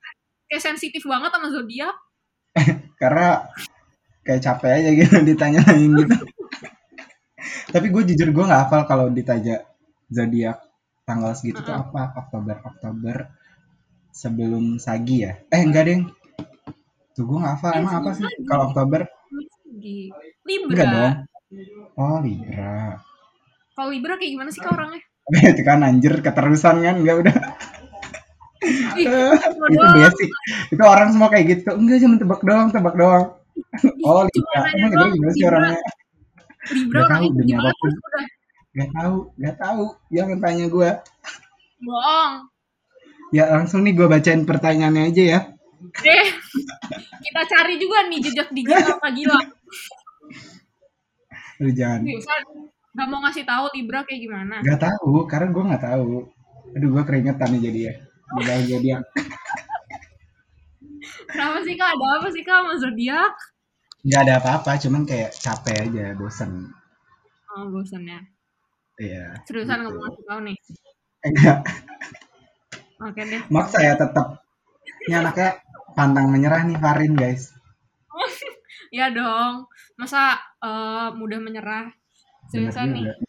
kayak 0.50 0.62
sensitif 0.64 1.02
banget 1.06 1.30
sama 1.30 1.48
zodiak? 1.54 1.96
Karena 3.00 3.28
kayak 4.26 4.42
capek 4.42 4.70
aja 4.82 4.90
gitu 4.98 5.16
ditanyain 5.30 5.90
gitu. 5.94 6.16
Tapi 7.74 7.86
gue 7.94 8.02
jujur 8.12 8.28
gue 8.34 8.44
gak 8.50 8.62
hafal 8.66 8.82
kalau 8.90 9.06
ditanya 9.14 9.62
zodiak 10.10 10.58
tanggal 11.06 11.32
segitu 11.38 11.62
tuh 11.62 11.70
Uh-uh. 11.70 11.86
apa? 11.94 12.02
Oktober, 12.18 12.56
Oktober 12.66 13.16
sebelum 14.10 14.82
Sagi 14.82 15.22
ya? 15.22 15.38
Eh 15.54 15.62
enggak 15.62 15.84
deh. 15.86 16.00
Tuh 17.18 17.26
gue 17.26 17.34
gak 17.42 17.58
hafal 17.58 17.82
emang 17.82 17.98
apa 17.98 18.10
sih 18.14 18.22
kalau 18.46 18.70
Oktober? 18.70 19.02
Enggak 20.46 20.86
dong. 20.86 21.14
Libra. 21.50 21.98
Oh 21.98 22.22
Libra. 22.22 23.02
Kalau 23.74 23.90
Libra 23.90 24.14
kayak 24.14 24.38
gimana 24.38 24.50
sih 24.54 24.62
kak 24.62 24.70
orangnya? 24.70 25.02
itu 25.50 25.62
kan 25.66 25.82
anjir 25.82 26.14
keterusan 26.22 26.78
kan 26.78 26.94
enggak 27.02 27.26
udah. 27.26 27.36
Ih, 28.94 29.06
itu 29.34 29.86
basic. 29.98 30.30
Itu 30.70 30.82
orang 30.86 31.10
semua 31.10 31.26
kayak 31.34 31.58
gitu. 31.58 31.74
Enggak 31.74 32.06
cuma 32.06 32.14
tebak 32.22 32.40
doang, 32.46 32.68
tebak 32.70 32.94
doang. 32.94 33.26
Oh 34.06 34.22
Libra. 34.22 34.60
Emang 34.78 34.90
Libra 34.94 35.02
doang, 35.02 35.10
gimana 35.18 35.32
sih 35.34 35.42
Libra. 35.42 35.50
orangnya? 35.50 35.78
Libra 36.70 36.98
Gak 37.02 37.06
orangnya 37.10 37.28
gimana 37.42 37.70
udah 37.74 38.26
Gak 38.78 38.90
tahu, 38.94 39.16
gak 39.42 39.56
tahu. 39.58 39.84
Jangan 40.14 40.38
tanya 40.38 40.66
gue. 40.70 40.90
bohong. 41.82 42.32
Ya 43.34 43.44
langsung 43.50 43.82
nih 43.82 43.98
gue 43.98 44.06
bacain 44.06 44.46
pertanyaannya 44.46 45.10
aja 45.10 45.22
ya. 45.26 45.40
Deh, 45.78 46.26
kita 47.22 47.42
cari 47.46 47.74
juga 47.78 48.10
nih 48.10 48.18
jejak 48.18 48.50
digital 48.50 48.98
Kak 48.98 49.12
Gila. 49.14 49.38
Lu 51.62 51.70
jangan. 51.70 52.02
Nggak 52.94 53.08
mau 53.08 53.18
ngasih 53.22 53.44
tahu 53.46 53.64
Libra 53.78 54.02
kayak 54.02 54.20
gimana? 54.26 54.56
Gak 54.66 54.80
tahu, 54.82 55.22
karena 55.30 55.54
gue 55.54 55.64
gak 55.70 55.84
tahu. 55.86 56.26
Aduh 56.74 56.88
gue 56.98 57.02
keringetan 57.06 57.48
nih 57.54 57.62
jadi 57.70 57.80
ya. 57.80 57.94
Udah 58.36 58.56
jadi 58.60 58.86
yang 58.98 59.04
Kenapa 61.28 61.58
sih 61.62 61.74
kak? 61.76 61.88
Ada 61.94 62.06
apa 62.18 62.28
sih 62.32 62.42
kak 62.42 62.56
sama 62.58 62.74
zodiak? 62.76 63.34
nggak 63.98 64.22
ada 64.24 64.34
apa-apa, 64.38 64.78
cuman 64.78 65.02
kayak 65.04 65.34
capek 65.34 65.90
aja, 65.90 66.14
bosen. 66.14 66.70
Oh 67.50 67.66
bosan 67.68 68.06
ya. 68.06 68.20
Iya. 68.96 69.24
Seriusan 69.44 69.84
nggak 69.84 69.90
gitu. 69.92 69.98
mau 69.98 70.06
ngasih 70.06 70.24
tahu 70.24 70.40
nih. 70.46 70.56
Enggak, 71.18 71.58
Oke 73.02 73.20
deh. 73.26 73.42
maksa 73.50 73.78
ya 73.82 73.94
tetap. 73.98 74.38
Ini 75.06 75.14
anaknya 75.18 75.50
pantang 75.98 76.30
menyerah 76.30 76.62
nih 76.62 76.78
Farin 76.78 77.18
guys. 77.18 77.50
Ya 78.88 79.12
dong. 79.12 79.68
Masa 80.00 80.40
eh, 80.64 81.08
mudah 81.12 81.36
menyerah? 81.44 81.92
Seriusan 82.48 82.96
nih. 82.96 83.04
juga. 83.04 83.20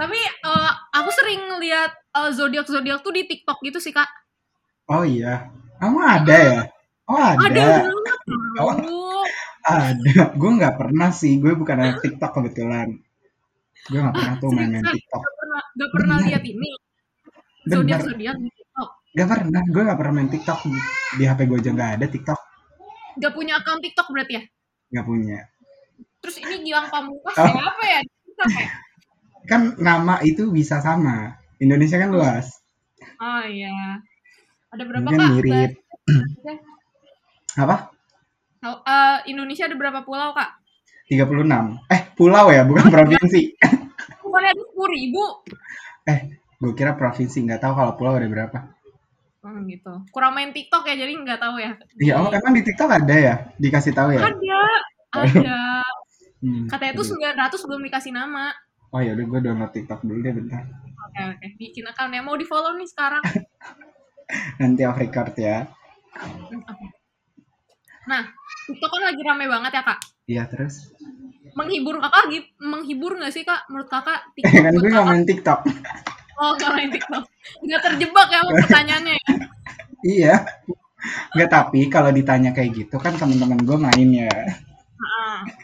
Tapi 0.00 0.16
eh, 0.16 0.72
aku 0.96 1.10
sering 1.12 1.60
lihat 1.60 1.92
eh, 1.92 2.30
zodiak 2.32 2.64
zodiak 2.64 3.04
tuh 3.04 3.12
di 3.12 3.28
TikTok 3.28 3.60
gitu 3.68 3.84
sih 3.84 3.92
kak. 3.92 4.08
Oh 4.88 5.04
iya, 5.04 5.52
kamu 5.76 5.98
ada 6.00 6.36
ya? 6.40 6.60
Oh 7.04 7.20
ada, 7.20 7.36
Ada 7.52 7.64
banget. 7.84 8.18
Oh. 8.64 9.24
ada. 9.68 10.22
Gue 10.40 10.50
nggak 10.56 10.80
pernah 10.80 11.12
sih, 11.12 11.36
gue 11.36 11.52
bukan 11.52 11.76
anak 11.76 12.00
TikTok 12.00 12.32
kebetulan. 12.40 12.88
gue 13.92 14.00
gak 14.00 14.16
pernah 14.16 14.34
tuh 14.40 14.48
main-main? 14.52 14.84
TikTok. 14.84 15.20
Gak 15.20 15.36
pernah, 15.36 15.62
gak 15.76 15.90
pernah 15.92 16.16
lihat 16.24 16.42
ini. 16.48 16.68
Zodiak 17.68 18.00
zodiak. 18.04 18.36
Gak 19.18 19.26
pernah, 19.26 19.62
gue 19.66 19.82
gak 19.82 19.98
pernah 19.98 20.14
main 20.14 20.30
TikTok. 20.30 20.58
Di 21.18 21.24
HP 21.26 21.50
gue 21.50 21.58
aja 21.58 21.70
gak 21.74 21.90
ada 21.98 22.06
TikTok. 22.06 22.40
Gak 23.18 23.32
punya 23.34 23.58
akun 23.58 23.82
TikTok 23.82 24.06
berarti 24.14 24.32
ya? 24.38 24.42
Gak 24.94 25.04
punya. 25.04 25.38
Terus 26.22 26.36
ini 26.38 26.62
Gilang 26.62 26.86
Pamungkas 26.86 27.34
Oh. 27.34 27.46
siapa 27.50 27.82
ya? 27.82 28.00
TikTok 28.06 28.48
ya? 28.54 28.68
Kan 29.50 29.60
nama 29.80 30.22
itu 30.22 30.46
bisa 30.52 30.78
sama. 30.78 31.34
Indonesia 31.58 31.98
kan 31.98 32.14
luas. 32.14 32.46
Oh 33.18 33.42
iya. 33.42 33.98
Ada 34.70 34.82
berapa 34.86 35.02
Mungkin 35.02 35.18
kak? 35.18 35.30
mirip. 35.34 35.72
Apa? 37.64 37.76
Eh, 38.60 39.18
Indonesia 39.26 39.66
ada 39.66 39.74
berapa 39.74 40.04
pulau 40.04 40.30
kak? 40.30 40.50
36. 41.08 41.80
Eh, 41.88 42.00
pulau 42.14 42.52
ya, 42.52 42.62
bukan 42.62 42.86
provinsi. 42.92 43.56
Bukannya 44.20 44.52
ada 44.52 44.62
sepuluh 44.62 44.90
ribu? 44.92 45.24
Eh, 46.08 46.24
gue 46.56 46.72
kira 46.72 46.96
provinsi. 46.96 47.44
Nggak 47.44 47.60
tahu 47.60 47.72
kalau 47.74 47.92
pulau 47.96 48.16
ada 48.16 48.24
berapa. 48.24 48.58
Hmm, 49.48 49.64
gitu. 49.64 49.92
Kurang 50.12 50.36
main 50.36 50.52
TikTok 50.52 50.84
ya, 50.84 50.94
jadi 51.00 51.12
nggak 51.16 51.40
tahu 51.40 51.56
ya. 51.56 51.72
Iya, 51.96 52.14
oh, 52.20 52.28
emang 52.28 52.52
di 52.52 52.62
TikTok 52.68 52.90
ada 52.92 53.16
ya? 53.16 53.34
Dikasih 53.56 53.96
tahu 53.96 54.12
ya? 54.12 54.20
Ada, 54.28 54.60
ada. 55.16 55.60
Hmm, 56.38 56.70
Katanya 56.70 56.94
tuh 56.94 57.18
900 57.18 57.66
belum 57.66 57.82
dikasih 57.90 58.14
nama. 58.14 58.54
Oh 58.94 59.02
ya 59.02 59.10
udah 59.18 59.26
gue 59.26 59.40
download 59.42 59.74
TikTok 59.74 60.06
dulu 60.06 60.22
deh 60.22 60.30
bentar. 60.30 60.70
Oke 61.02 61.20
oke, 61.34 61.46
bikin 61.58 61.82
account 61.90 62.14
ya. 62.14 62.22
Mau 62.22 62.38
di 62.38 62.46
follow 62.46 62.78
nih 62.78 62.86
sekarang. 62.86 63.26
Nanti 64.62 64.86
off 64.86 65.02
record 65.02 65.34
ya. 65.34 65.66
Hmm. 66.14 66.62
Nah, 68.06 68.22
TikTok 68.70 68.86
kan 68.86 69.02
lagi 69.02 69.22
rame 69.26 69.50
banget 69.50 69.72
ya 69.76 69.82
kak. 69.82 69.98
Iya 70.30 70.42
terus. 70.46 70.94
Menghibur 71.58 71.98
kakak, 71.98 72.30
menghibur 72.62 73.18
nggak 73.18 73.34
sih 73.34 73.42
kak? 73.42 73.66
Menurut 73.66 73.90
kakak 73.90 74.30
Eh 74.38 74.46
TikTok 74.46 74.62
kan 74.62 74.74
gue 74.78 74.90
nggak 74.94 75.06
main 75.10 75.24
TikTok. 75.26 75.60
Oh 76.38 76.54
nggak 76.54 76.70
main 76.72 76.90
TikTok. 76.90 77.24
Nggak 77.60 77.80
terjebak 77.82 78.28
ya 78.28 78.40
pertanyaannya 78.46 79.14
ya? 79.14 79.26
iya. 80.04 80.34
Nggak 81.34 81.50
tapi 81.50 81.80
kalau 81.86 82.10
ditanya 82.10 82.50
kayak 82.50 82.74
gitu 82.74 82.96
kan 82.96 83.14
teman-teman 83.14 83.58
gue 83.58 83.76
main 83.76 84.08
ya. 84.10 84.34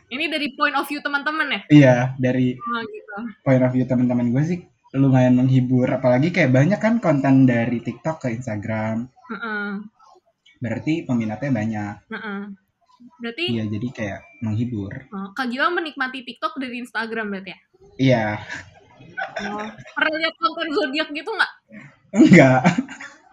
Ini 0.06 0.30
dari 0.30 0.54
point 0.54 0.74
of 0.74 0.86
view 0.86 1.02
teman-teman 1.02 1.46
ya? 1.50 1.60
Iya 1.68 1.94
dari 2.16 2.54
Oh 2.54 2.80
gitu. 2.82 3.14
point 3.42 3.62
of 3.62 3.70
view 3.70 3.82
teman-teman 3.84 4.30
gue 4.30 4.42
sih 4.44 4.58
lumayan 4.94 5.34
menghibur. 5.34 5.90
Apalagi 5.90 6.30
kayak 6.30 6.54
banyak 6.54 6.78
kan 6.78 6.98
konten 6.98 7.42
dari 7.44 7.82
TikTok 7.82 8.22
ke 8.22 8.28
Instagram. 8.30 9.10
Heeh, 9.30 9.70
Berarti 10.60 11.02
peminatnya 11.02 11.50
banyak. 11.50 11.94
heeh. 12.14 12.40
Berarti 13.18 13.44
Iya 13.52 13.64
jadi 13.68 13.88
kayak 13.90 14.20
menghibur. 14.40 14.92
oh, 15.10 15.28
Kak 15.34 15.50
Gilang 15.50 15.74
menikmati 15.74 16.22
TikTok 16.22 16.56
dari 16.56 16.78
Instagram 16.80 17.26
berarti 17.34 17.50
ya? 17.52 17.58
Iya. 17.98 18.26
Oh. 19.44 19.68
Pernah 19.96 20.14
lihat 20.20 20.34
konten 20.38 20.68
zodiak 20.72 21.08
gitu 21.12 21.30
nggak? 21.30 21.52
Enggak. 22.14 22.60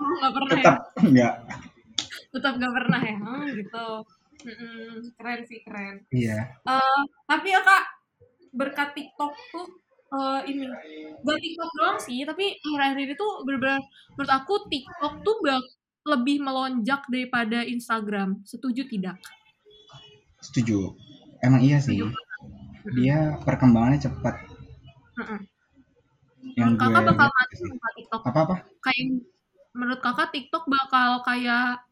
Oh, 0.02 0.32
pernah 0.34 0.54
Tetap 0.58 0.78
ya? 0.78 1.02
enggak. 1.06 1.34
Tetap 2.32 2.54
nggak 2.58 2.74
pernah 2.74 3.02
ya? 3.02 3.18
Oh 3.22 3.44
gitu. 3.54 3.88
Mm-mm, 4.42 5.14
keren 5.22 5.42
sih 5.46 5.60
keren. 5.62 5.96
Iya. 6.10 6.38
Eh, 6.66 7.00
tapi 7.30 7.48
ya 7.54 7.62
kak 7.62 7.84
berkat 8.52 8.90
TikTok 8.98 9.34
tuh 9.54 9.68
eh, 10.12 10.40
ini 10.52 10.68
gak 11.24 11.40
TikTok 11.40 11.72
doang 11.80 11.98
sih 12.04 12.20
tapi 12.28 12.60
akhir-akhir 12.60 13.00
ini 13.00 13.14
tuh 13.16 13.48
bener-bener 13.48 13.80
menurut 14.20 14.32
aku 14.34 14.68
TikTok 14.68 15.24
tuh 15.24 15.40
bak 15.40 15.64
lebih 16.04 16.44
melonjak 16.44 17.06
daripada 17.08 17.64
Instagram 17.64 18.44
setuju 18.44 18.84
tidak 18.92 19.16
Setuju. 20.42 20.98
Emang 21.42 21.62
iya 21.62 21.78
sih. 21.78 22.02
Dia 22.98 23.38
perkembangannya 23.46 24.02
cepat. 24.02 24.42
Heeh. 25.22 25.40
Yang 26.58 26.70
menurut 26.74 26.82
kakak 26.82 27.04
bakal 27.14 27.28
mati 27.30 27.56
nggak 27.62 27.94
TikTok 27.96 28.22
Apa-apa? 28.26 28.56
kayak 28.82 29.06
menurut 29.72 30.02
kakak 30.02 30.30
TikTok 30.34 30.64
bakal 30.68 31.10
kayak 31.24 31.86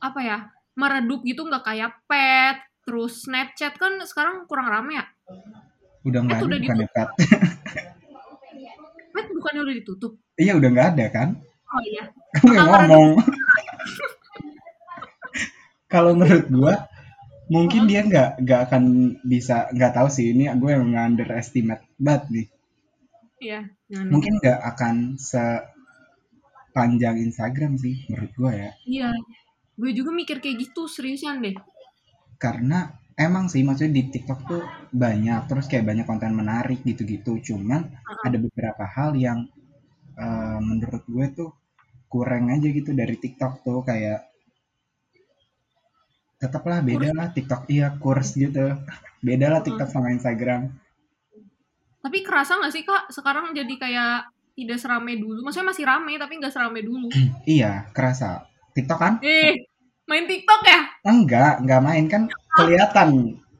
apa 0.00 0.20
ya 0.20 0.38
meredup 0.74 1.22
gitu 1.22 1.46
nggak 1.46 1.64
kayak 1.64 1.92
Pet 2.04 2.58
terus 2.84 3.24
Snapchat 3.24 3.78
kan 3.78 3.96
sekarang 4.04 4.44
kurang 4.50 4.68
rame 4.68 4.98
ya 4.98 5.04
Udah 6.04 6.20
nggak 6.20 6.36
ada 6.36 6.44
udah 6.44 6.58
bukan 6.60 6.76
ya, 6.76 6.88
Pat? 6.92 7.08
Pet 9.14 9.26
bukannya 9.32 9.60
udah 9.64 9.74
ditutup 9.78 10.12
Iya 10.36 10.52
udah 10.58 10.68
nggak 10.68 10.88
ada 10.96 11.06
kan? 11.08 11.28
oh 11.70 11.80
iya 11.86 12.04
Bakal 12.34 12.66
ngomong. 12.66 13.08
Kalau 15.92 16.12
menurut 16.18 16.46
gua 16.50 16.74
mungkin 17.46 17.86
dia 17.86 18.02
nggak 18.02 18.42
nggak 18.42 18.60
akan 18.66 18.82
bisa 19.22 19.70
nggak 19.70 19.92
tahu 19.94 20.08
sih 20.10 20.32
ini 20.32 20.48
gue 20.50 20.70
yang 20.74 20.90
underestimate 20.90 21.84
banget 21.94 22.22
nih. 22.32 22.46
Iya 23.44 23.60
Mungkin 24.08 24.40
nggak 24.40 24.60
akan 24.74 25.20
sepanjang 25.20 27.20
Instagram 27.20 27.76
sih 27.76 28.08
menurut 28.08 28.32
gua 28.34 28.52
ya. 28.56 28.72
Iya, 28.88 29.12
gue 29.76 29.92
juga 29.92 30.16
mikir 30.16 30.40
kayak 30.40 30.64
gitu 30.64 30.88
seriusan 30.88 31.44
deh. 31.44 31.52
Karena 32.40 32.88
emang 33.14 33.52
sih 33.52 33.62
maksudnya 33.62 34.00
di 34.00 34.08
TikTok 34.10 34.40
tuh 34.48 34.64
banyak 34.90 35.46
terus 35.46 35.68
kayak 35.68 35.84
banyak 35.86 36.08
konten 36.08 36.32
menarik 36.32 36.80
gitu-gitu. 36.82 37.38
Cuman 37.52 37.84
ada 38.24 38.36
beberapa 38.40 38.88
hal 38.88 39.12
yang 39.14 39.44
eh, 40.16 40.58
menurut 40.64 41.04
gue 41.04 41.26
tuh 41.36 41.52
kurang 42.08 42.48
aja 42.54 42.70
gitu 42.70 42.94
dari 42.94 43.18
TikTok 43.18 43.66
tuh 43.66 43.82
kayak 43.82 44.30
tetaplah 46.38 46.78
beda 46.84 47.10
lah 47.10 47.32
TikTok 47.32 47.66
iya 47.72 47.96
kurs 47.98 48.36
gitu 48.36 48.76
beda 49.24 49.46
lah 49.48 49.64
TikTok 49.64 49.88
sama 49.88 50.12
Instagram 50.12 50.83
Tapi 52.04 52.20
kerasa 52.20 52.60
nggak 52.60 52.72
sih 52.74 52.84
kak 52.84 53.08
sekarang 53.08 53.56
jadi 53.56 53.74
kayak 53.80 54.14
tidak 54.54 54.76
serame 54.76 55.16
dulu? 55.16 55.40
Maksudnya 55.40 55.72
masih 55.72 55.84
rame 55.88 56.12
tapi 56.20 56.36
nggak 56.36 56.52
serame 56.52 56.80
dulu. 56.84 57.08
iya 57.48 57.88
kerasa 57.96 58.44
TikTok 58.76 58.98
kan 59.00 59.14
Eh, 59.24 59.64
main 60.04 60.28
TikTok 60.28 60.60
ya? 60.68 60.80
enggak 61.02 61.64
enggak 61.64 61.80
main 61.80 62.04
kan 62.06 62.22
kelihatan 62.52 63.08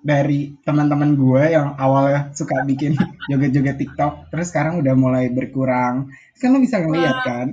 dari 0.05 0.53
teman-teman 0.61 1.17
gue 1.17 1.43
yang 1.49 1.73
awalnya 1.81 2.29
suka 2.37 2.61
bikin 2.69 2.93
joget-joget 3.33 3.81
TikTok 3.81 4.29
terus 4.29 4.53
sekarang 4.53 4.85
udah 4.85 4.93
mulai 4.93 5.33
berkurang 5.33 6.13
kan 6.37 6.53
lo 6.53 6.61
bisa 6.61 6.85
ngeliat 6.85 7.25
kan 7.25 7.49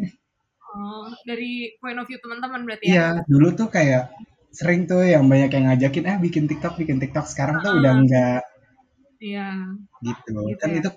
Oh, 0.71 1.03
dari 1.27 1.75
point 1.83 1.99
of 1.99 2.07
view 2.07 2.15
teman-teman 2.23 2.63
berarti 2.63 2.87
ya? 2.87 2.91
Iya, 2.91 3.07
dulu 3.27 3.51
tuh 3.51 3.67
kayak 3.67 4.07
sering 4.55 4.87
tuh 4.87 5.03
yang 5.03 5.27
banyak 5.27 5.51
yang 5.51 5.67
ngajakin, 5.67 6.03
eh 6.07 6.15
bikin 6.15 6.47
TikTok, 6.47 6.79
bikin 6.79 6.95
TikTok. 6.95 7.27
Sekarang 7.27 7.59
tuh 7.59 7.75
udah 7.75 7.91
enggak 7.91 8.39
Iya. 9.21 9.47
gitu. 10.01 10.33
Gitu 10.33 10.57
kan 10.57 10.69
ya. 10.69 10.79
itu 10.81 10.89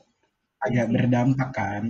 agak 0.58 0.86
berdampak 0.88 1.50
kan. 1.52 1.82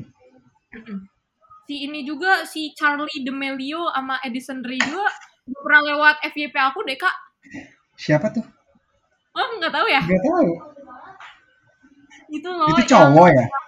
Si 1.64 1.74
ini 1.80 2.03
juga 2.03 2.43
si 2.45 2.74
Charlie 2.74 3.22
D'Amelio 3.22 3.87
sama 3.89 4.18
Edison 4.20 4.61
Ray 4.61 4.76
juga 4.76 5.07
udah 5.47 5.61
pernah 5.62 5.82
lewat 5.87 6.14
FYP 6.26 6.55
aku 6.59 6.82
deh 6.82 6.99
kak. 6.99 7.14
Siapa 7.95 8.28
tuh? 8.28 8.43
Oh 9.32 9.49
nggak 9.57 9.72
tahu 9.72 9.87
ya? 9.87 10.03
Gak 10.03 10.22
tahu. 10.22 10.49
Itu 12.28 12.49
loh. 12.51 12.68
itu 12.68 12.82
cowok 12.89 13.28
ya? 13.28 13.37
yang- 13.39 13.62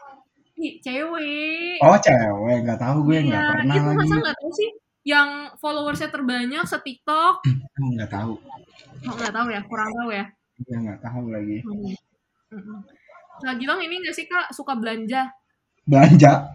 Ih, 0.57 0.73
cewek. 0.81 1.77
Oh 1.85 1.97
cewek, 1.97 2.57
nggak 2.65 2.81
tahu 2.81 2.97
gue 3.05 3.19
nggak 3.23 3.37
Iya, 3.39 3.53
pernah 3.53 3.75
itu 3.77 3.85
lagi. 3.85 3.99
masa 4.01 4.15
nggak 4.17 4.37
tahu 4.37 4.51
sih 4.51 4.71
yang 5.05 5.29
followersnya 5.57 6.09
terbanyak 6.09 6.65
se 6.65 6.79
TikTok 6.81 7.35
Oh, 7.77 7.89
nggak 7.93 8.09
tahu. 8.09 8.33
oh, 9.05 9.15
nggak 9.15 9.31
tahu 9.31 9.47
ya 9.53 9.61
kurang 9.63 9.91
tahu 9.93 10.11
ya 10.11 10.25
Iya 10.59 10.77
nggak 10.81 11.01
tahu 11.01 11.25
lagi. 11.29 11.59
hmm. 11.61 11.93
Mm-mm. 12.53 12.79
Gilang 13.61 13.81
ini 13.83 13.95
nggak 14.01 14.15
sih 14.17 14.27
kak 14.31 14.55
suka 14.55 14.79
belanja 14.79 15.29
Belanja, 15.87 16.51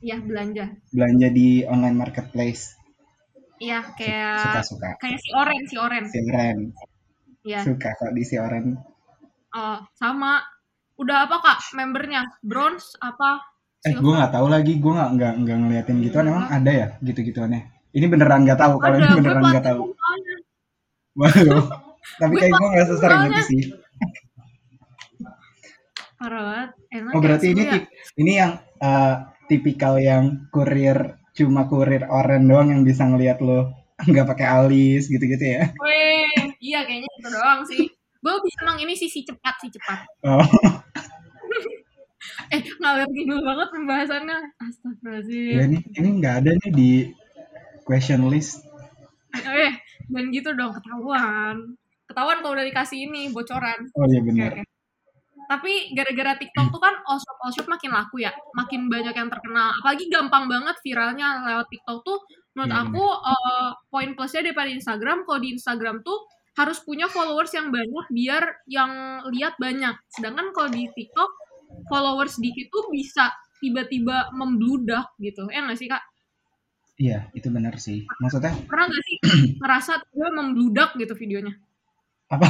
iya 0.00 0.16
belanja 0.20 0.72
belanja 0.88 1.28
di 1.28 1.64
online 1.68 1.96
marketplace. 2.00 2.72
iya 3.60 3.84
kayak 3.96 4.64
suka. 4.64 4.96
kayak 5.00 5.20
si 5.20 5.30
Oren 5.36 5.62
si 5.68 5.76
Oren 5.76 6.04
Si 6.08 6.18
Oren, 6.28 6.58
iya 7.44 7.60
suka 7.60 7.92
kok 7.96 8.12
di 8.16 8.22
si 8.24 8.36
Oren. 8.40 8.72
oh, 9.54 9.78
sama 9.96 10.40
udah 10.96 11.28
apa 11.28 11.36
kak 11.44 11.58
membernya 11.76 12.24
bronze 12.40 12.96
apa 13.00 13.54
Eh, 13.84 13.92
gue 13.92 14.12
nggak 14.16 14.32
tahu 14.32 14.48
lagi. 14.48 14.80
Gue 14.80 14.96
nggak 14.96 15.10
nggak 15.12 15.32
nggak 15.44 15.56
ngeliatin 15.60 16.00
gituan. 16.00 16.24
Emang 16.32 16.48
ada 16.48 16.72
ya 16.72 16.86
gitu-gituannya? 17.04 17.68
Ini 17.92 18.06
beneran 18.08 18.48
nggak 18.48 18.56
tahu. 18.56 18.80
Kalau 18.80 18.96
ini 18.96 19.12
beneran 19.20 19.44
nggak 19.44 19.66
tahu. 19.68 19.92
Waduh. 21.20 21.64
Tapi 22.24 22.32
kayak 22.40 22.52
gue 22.56 22.68
nggak 22.72 22.86
sesering 22.88 23.20
itu 23.28 23.42
sih. 23.44 23.62
Parah 26.24 26.42
banget 26.48 26.70
enak 26.96 27.12
Oh 27.12 27.20
ya, 27.20 27.24
berarti 27.24 27.46
ini 27.52 27.62
ya. 27.68 27.78
ini 28.16 28.32
yang 28.40 28.52
eh, 28.80 29.14
tipikal 29.52 29.94
yang 30.00 30.48
kurir 30.48 31.20
cuma 31.36 31.68
kurir 31.68 32.08
oren 32.08 32.48
doang 32.48 32.72
yang 32.72 32.82
bisa 32.88 33.04
ngelihat 33.04 33.44
lo 33.44 33.68
nggak 34.10 34.26
pakai 34.26 34.46
alis 34.48 35.06
gitu-gitu 35.12 35.44
ya. 35.44 35.62
Weh, 35.78 36.24
iya 36.64 36.80
kayaknya 36.88 37.10
itu 37.20 37.28
doang 37.28 37.60
sih 37.68 37.84
gue 38.24 38.32
bisa 38.40 38.58
emang 38.64 38.80
ini 38.80 38.96
sih 38.96 39.04
si 39.12 39.20
cepat 39.20 39.52
si 39.60 39.68
cepat 39.68 40.08
Oh, 40.24 40.40
eh 42.54 42.60
ngalir 42.80 43.04
dulu 43.12 43.44
banget 43.44 43.68
pembahasannya 43.74 44.38
ya 44.40 44.64
astagfirullahaladzim 44.64 45.60
ini 45.68 45.78
ini 46.00 46.08
nggak 46.24 46.34
ada 46.40 46.50
nih 46.56 46.72
di 46.72 46.90
question 47.84 48.24
list. 48.32 48.64
eh 49.36 49.76
dan 50.08 50.24
gitu 50.32 50.56
dong 50.56 50.72
ketahuan 50.72 51.76
ketahuan 52.08 52.40
kalau 52.40 52.56
udah 52.56 52.64
dikasih 52.64 53.12
ini 53.12 53.28
bocoran 53.28 53.92
Oh 53.92 54.08
iya 54.08 54.20
benar. 54.24 54.50
oke. 54.56 54.64
Tapi 55.46 55.92
gara-gara 55.92 56.36
TikTok 56.40 56.72
tuh 56.72 56.80
kan 56.80 56.94
osop 57.10 57.34
couple 57.44 57.52
shop 57.52 57.66
makin 57.68 57.90
laku 57.92 58.16
ya, 58.24 58.32
makin 58.56 58.88
banyak 58.88 59.12
yang 59.12 59.28
terkenal. 59.28 59.76
Apalagi 59.80 60.08
gampang 60.08 60.48
banget 60.48 60.76
viralnya 60.80 61.44
lewat 61.44 61.66
TikTok 61.68 61.98
tuh. 62.00 62.18
Menurut 62.56 62.70
Iya, 62.70 62.80
aku 62.86 63.04
uh, 63.04 63.70
poin 63.92 64.10
plusnya 64.16 64.46
daripada 64.46 64.70
Instagram, 64.72 65.28
kalau 65.28 65.38
di 65.42 65.52
Instagram 65.52 66.00
tuh 66.00 66.24
harus 66.54 66.78
punya 66.86 67.10
followers 67.10 67.50
yang 67.52 67.68
banyak 67.68 68.06
biar 68.14 68.44
yang 68.70 69.20
lihat 69.34 69.58
banyak. 69.60 69.92
Sedangkan 70.08 70.54
kalau 70.54 70.70
di 70.70 70.86
TikTok 70.88 71.30
followers 71.90 72.38
dikit 72.40 72.70
tuh 72.70 72.88
bisa 72.94 73.28
tiba-tiba 73.58 74.32
membludak 74.32 75.12
gitu. 75.20 75.50
Ya 75.50 75.66
nggak 75.66 75.78
sih 75.78 75.90
kak? 75.90 76.02
Iya, 76.94 77.26
itu 77.34 77.50
benar 77.50 77.74
sih. 77.82 78.06
Maksudnya 78.22 78.54
Pernah 78.70 78.86
nggak 78.86 79.04
sih 79.04 79.16
ngerasa 79.62 79.92
gue 80.08 80.28
membludak 80.30 80.94
gitu 80.96 81.12
videonya? 81.18 81.54
apa? 82.32 82.48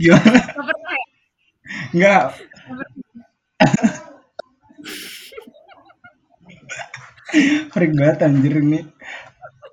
Gimana? 0.00 0.38
Nggak 0.42 0.66
pernah 0.68 0.92
ya? 0.92 1.06
Enggak. 1.92 2.22
Freak 7.72 7.92
banget 7.96 8.18
anjir 8.26 8.54
ini. 8.60 8.80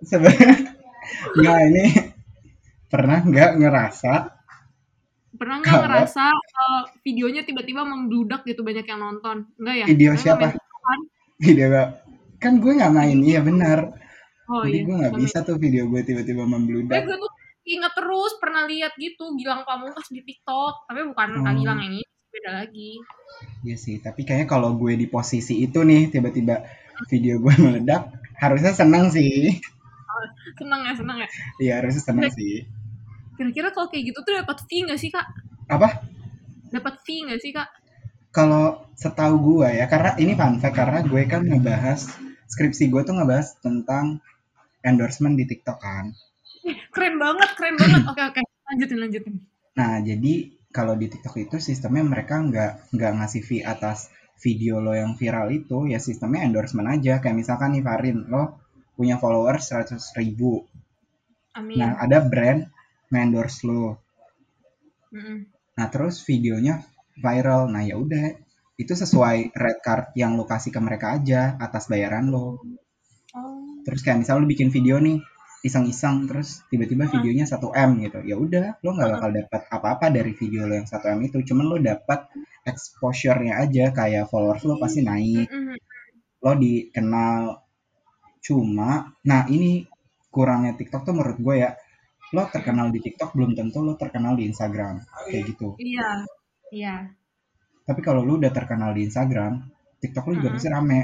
Sebenarnya 0.06 0.54
enggak 1.36 1.60
ini 1.68 1.86
pernah 2.88 3.20
nggak 3.22 3.52
ngerasa 3.60 4.14
Pernah 5.40 5.64
nggak 5.64 5.82
ngerasa 5.88 6.24
uh, 6.36 6.84
videonya 7.06 7.48
tiba-tiba 7.48 7.88
membludak 7.88 8.44
gitu 8.44 8.60
banyak 8.60 8.84
yang 8.84 9.00
nonton? 9.00 9.48
Enggak 9.56 9.76
ya? 9.80 9.86
video 9.88 10.12
Karena 10.12 10.24
siapa? 10.24 10.48
kan? 10.52 11.00
Video 11.40 11.66
nggak- 11.72 11.94
kan 12.40 12.54
gue 12.60 12.72
nggak 12.72 12.94
main, 12.96 13.20
iya 13.24 13.40
benar. 13.44 13.80
Oh 14.48 14.64
Jadi 14.68 14.80
iya. 14.80 14.86
gue 14.88 14.96
nggak 15.00 15.16
bisa 15.16 15.38
tuh 15.44 15.56
video 15.60 15.88
gue 15.88 16.02
tiba-tiba 16.04 16.44
main. 16.44 16.48
Eh, 16.48 16.54
membludak. 16.56 17.00
gue 17.08 17.18
tuh 17.20 17.32
inget 17.70 17.94
terus 17.94 18.34
pernah 18.42 18.66
lihat 18.66 18.98
gitu 18.98 19.38
Gilang 19.38 19.62
Pamungkas 19.64 20.10
di 20.10 20.26
TikTok. 20.26 20.90
Tapi 20.90 21.00
bukan 21.06 21.46
Kak 21.46 21.54
Oh. 21.54 21.58
Gilang 21.58 21.80
yang 21.80 21.94
ini, 21.94 22.02
beda 22.34 22.66
lagi. 22.66 22.98
Iya 23.62 23.78
sih, 23.78 24.02
tapi 24.02 24.26
kayaknya 24.26 24.48
kalau 24.50 24.74
gue 24.76 24.98
di 24.98 25.06
posisi 25.06 25.62
itu 25.62 25.86
nih 25.86 26.10
tiba-tiba 26.10 26.66
video 27.08 27.38
gue 27.40 27.54
meledak, 27.64 28.10
harusnya 28.42 28.74
senang 28.74 29.14
sih. 29.14 29.56
Seneng 30.60 30.82
ya, 30.84 30.94
seneng 30.98 31.18
ya. 31.22 31.28
Iya 31.62 31.74
harusnya 31.80 32.04
senang 32.04 32.28
sih. 32.34 32.68
Kira-kira 33.40 33.72
kalau 33.72 33.88
kayak 33.88 34.12
gitu 34.12 34.20
tuh 34.26 34.36
dapat 34.36 34.58
fee 34.68 34.84
nggak 34.84 35.00
sih 35.00 35.08
kak? 35.08 35.24
Apa? 35.72 36.04
Dapat 36.76 37.00
fee 37.08 37.24
nggak 37.24 37.40
sih 37.40 37.56
kak? 37.56 37.70
Kalau 38.36 38.84
setahu 39.00 39.40
gue 39.40 39.70
ya, 39.80 39.88
karena 39.88 40.20
ini 40.20 40.36
fun 40.36 40.60
fact 40.60 40.76
karena 40.76 41.00
gue 41.08 41.24
kan 41.24 41.48
ngebahas 41.48 42.04
skripsi 42.52 42.92
gue 42.92 43.02
tuh 43.08 43.16
ngebahas 43.16 43.64
tentang 43.64 44.20
endorsement 44.84 45.40
di 45.40 45.48
TikTok 45.48 45.80
kan. 45.80 46.12
Keren 46.94 47.16
banget, 47.18 47.50
keren 47.58 47.76
banget. 47.78 48.02
Oke 48.10 48.22
oke, 48.22 48.42
lanjutin 48.70 48.98
lanjutin. 49.00 49.36
Nah 49.78 50.02
jadi 50.04 50.34
kalau 50.70 50.94
di 50.94 51.10
TikTok 51.10 51.36
itu 51.42 51.58
sistemnya 51.58 52.06
mereka 52.06 52.38
nggak 52.38 52.94
nggak 52.94 53.12
ngasih 53.22 53.42
fee 53.42 53.66
atas 53.66 54.14
video 54.40 54.80
lo 54.80 54.96
yang 54.96 55.20
viral 55.20 55.52
itu, 55.52 55.90
ya 55.90 56.00
sistemnya 56.00 56.48
endorsement 56.48 56.88
aja. 56.88 57.20
Kayak 57.20 57.38
misalkan 57.44 57.76
nih 57.76 57.84
Farin, 57.84 58.30
lo 58.32 58.62
punya 58.96 59.20
followers 59.20 59.72
100 59.72 60.00
ribu. 60.20 60.64
Amin. 61.56 61.80
Nah 61.80 62.00
ada 62.00 62.24
brand 62.24 62.68
nge-endorse 63.10 63.60
lo. 63.68 64.00
Mm-mm. 65.12 65.50
Nah 65.76 65.88
terus 65.90 66.22
videonya 66.24 66.86
viral. 67.20 67.68
Nah 67.68 67.84
ya 67.84 68.00
udah 68.00 68.36
itu 68.80 68.94
sesuai 68.96 69.52
red 69.52 69.80
card 69.84 70.16
yang 70.16 70.40
lo 70.40 70.48
kasih 70.48 70.72
ke 70.72 70.80
mereka 70.80 71.20
aja 71.20 71.60
atas 71.60 71.92
bayaran 71.92 72.32
lo. 72.32 72.64
Oh. 73.36 73.84
Terus 73.84 74.00
kayak 74.06 74.24
misal 74.24 74.40
lo 74.40 74.48
bikin 74.48 74.72
video 74.72 75.02
nih 75.04 75.20
iseng-iseng 75.60 76.24
terus 76.32 76.64
tiba-tiba 76.72 77.12
videonya 77.12 77.44
1 77.44 77.60
m 77.60 77.92
gitu. 78.08 78.20
Ya 78.24 78.36
udah 78.40 78.66
lo 78.80 78.90
nggak 78.96 79.10
bakal 79.20 79.30
dapat 79.36 79.62
apa-apa 79.68 80.06
dari 80.08 80.32
video 80.32 80.64
lo 80.64 80.80
yang 80.80 80.88
1 80.88 81.16
m 81.16 81.20
itu. 81.28 81.38
Cuman 81.44 81.66
lo 81.68 81.78
dapat 81.80 82.32
exposure-nya 82.64 83.60
aja 83.60 83.92
kayak 83.92 84.32
followers 84.32 84.64
lo 84.64 84.80
pasti 84.80 85.04
naik. 85.04 85.48
Mm-mm. 85.52 85.76
Lo 86.44 86.52
dikenal. 86.56 87.42
Cuma 88.40 89.12
nah 89.28 89.44
ini 89.52 89.84
kurangnya 90.32 90.80
TikTok 90.80 91.04
tuh 91.04 91.14
menurut 91.16 91.38
gue 91.40 91.56
ya. 91.60 91.76
Lo 92.32 92.46
terkenal 92.48 92.94
di 92.94 93.04
TikTok 93.04 93.36
belum 93.36 93.58
tentu 93.58 93.84
lo 93.84 94.00
terkenal 94.00 94.40
di 94.40 94.48
Instagram. 94.48 95.02
Kayak 95.28 95.44
gitu. 95.56 95.76
Iya, 95.82 96.10
iya, 96.70 96.96
Tapi 97.84 98.06
kalau 98.06 98.22
lu 98.22 98.38
udah 98.38 98.54
terkenal 98.54 98.94
di 98.94 99.10
Instagram, 99.10 99.66
TikTok 99.98 100.30
lu 100.30 100.34
juga 100.38 100.54
pasti 100.54 100.70
rame. 100.70 101.02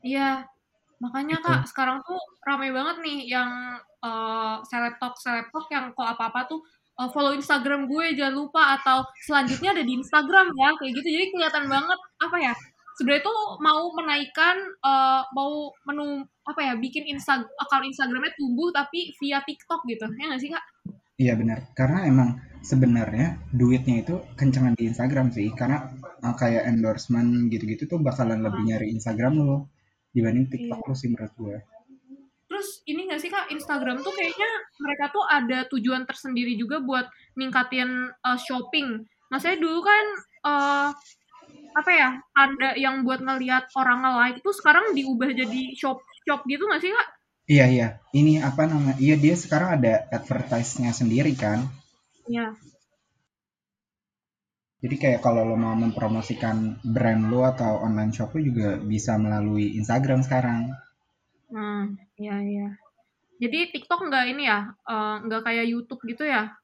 iya. 0.00 0.48
Makanya 1.00 1.40
Gitu. 1.40 1.48
kak, 1.48 1.62
sekarang 1.64 1.98
tuh 2.04 2.20
rame 2.44 2.68
banget 2.76 2.96
nih 3.00 3.18
yang 3.32 3.50
uh, 4.04 4.60
selebtok 4.68 5.16
selebtok 5.16 5.66
yang 5.72 5.96
kok 5.96 6.08
apa-apa 6.16 6.44
tuh 6.44 6.60
uh, 7.00 7.08
follow 7.08 7.32
Instagram 7.32 7.88
gue 7.88 8.12
jangan 8.12 8.36
lupa 8.36 8.76
atau 8.76 9.08
selanjutnya 9.24 9.72
ada 9.72 9.84
di 9.84 9.96
Instagram 9.96 10.52
ya 10.52 10.68
kayak 10.76 10.92
gitu. 11.00 11.08
Jadi 11.08 11.26
kelihatan 11.32 11.64
banget 11.72 12.00
apa 12.20 12.36
ya? 12.36 12.54
Sebenarnya 13.00 13.24
tuh 13.24 13.38
mau 13.64 13.88
menaikkan 13.96 14.56
uh, 14.84 15.24
mau 15.32 15.72
menu 15.88 16.20
apa 16.44 16.60
ya 16.60 16.72
bikin 16.76 17.08
insta 17.08 17.40
akun 17.56 17.88
Instagramnya 17.88 18.36
tumbuh 18.36 18.68
tapi 18.76 19.16
via 19.16 19.40
TikTok 19.40 19.88
gitu 19.88 20.04
ya 20.20 20.24
nggak 20.28 20.40
sih 20.44 20.52
kak? 20.52 20.64
Iya 21.16 21.32
benar. 21.40 21.72
Karena 21.72 22.04
emang 22.04 22.36
sebenarnya 22.60 23.40
duitnya 23.56 24.04
itu 24.04 24.20
kencengan 24.36 24.76
di 24.76 24.92
Instagram 24.92 25.32
sih. 25.32 25.48
Karena 25.56 25.88
uh, 26.20 26.36
kayak 26.36 26.68
endorsement 26.68 27.48
gitu-gitu 27.48 27.88
tuh 27.88 28.04
bakalan 28.04 28.44
lebih 28.44 28.68
nyari 28.68 28.92
Instagram 28.92 29.40
lu 29.40 29.64
dibanding 30.10 30.46
TikTok 30.50 30.82
lu 30.86 30.94
sih 30.94 31.08
menurut 31.10 31.34
gue. 31.38 31.56
Terus 32.50 32.82
ini 32.90 33.06
nggak 33.06 33.20
sih 33.22 33.30
kak 33.30 33.46
Instagram 33.54 34.02
tuh 34.02 34.10
kayaknya 34.10 34.50
mereka 34.82 35.14
tuh 35.14 35.22
ada 35.22 35.64
tujuan 35.70 36.02
tersendiri 36.02 36.58
juga 36.58 36.82
buat 36.82 37.06
ningkatin 37.38 38.10
uh, 38.26 38.38
shopping. 38.38 39.06
Maksudnya 39.30 39.58
dulu 39.62 39.80
kan 39.86 40.04
uh, 40.44 40.90
apa 41.70 41.90
ya 41.94 42.18
ada 42.34 42.74
yang 42.74 43.06
buat 43.06 43.22
ngelihat 43.22 43.70
orang 43.78 44.02
nge-like 44.02 44.38
itu 44.42 44.50
sekarang 44.50 44.90
diubah 44.90 45.30
jadi 45.30 45.62
shop 45.78 46.02
shop 46.26 46.42
gitu 46.50 46.66
nggak 46.66 46.82
sih 46.82 46.90
kak? 46.90 47.08
Iya 47.50 47.66
iya. 47.70 47.88
Ini 48.10 48.42
apa 48.42 48.66
namanya? 48.66 48.98
Iya 48.98 49.14
dia 49.18 49.34
sekarang 49.34 49.82
ada 49.82 50.06
advertise-nya 50.10 50.90
sendiri 50.90 51.34
kan. 51.38 51.66
Iya. 52.26 52.54
Jadi 54.80 54.96
kayak 54.96 55.20
kalau 55.20 55.44
lo 55.44 55.60
mau 55.60 55.76
mempromosikan 55.76 56.80
brand 56.80 57.28
lo 57.28 57.44
atau 57.44 57.84
online 57.84 58.16
shop 58.16 58.32
lo 58.32 58.40
juga 58.40 58.80
bisa 58.80 59.20
melalui 59.20 59.76
Instagram 59.76 60.24
sekarang. 60.24 60.72
Hmm, 61.52 62.00
iya 62.16 62.36
iya. 62.40 62.68
Jadi 63.40 63.76
TikTok 63.76 64.08
nggak 64.08 64.24
ini 64.32 64.48
ya, 64.48 64.72
uh, 64.88 65.20
nggak 65.24 65.42
kayak 65.44 65.68
YouTube 65.68 66.00
gitu 66.08 66.24
ya? 66.24 66.56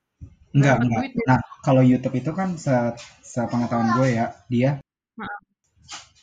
Enggak. 0.57 0.81
duit 0.89 1.12
ya? 1.12 1.25
Nah, 1.37 1.41
kalau 1.61 1.85
YouTube 1.85 2.17
itu 2.17 2.33
kan 2.33 2.57
se 2.57 2.73
sepengetahuan 3.21 4.01
gue 4.01 4.09
ya, 4.17 4.27
dia 4.49 4.71
Maaf. 5.21 5.41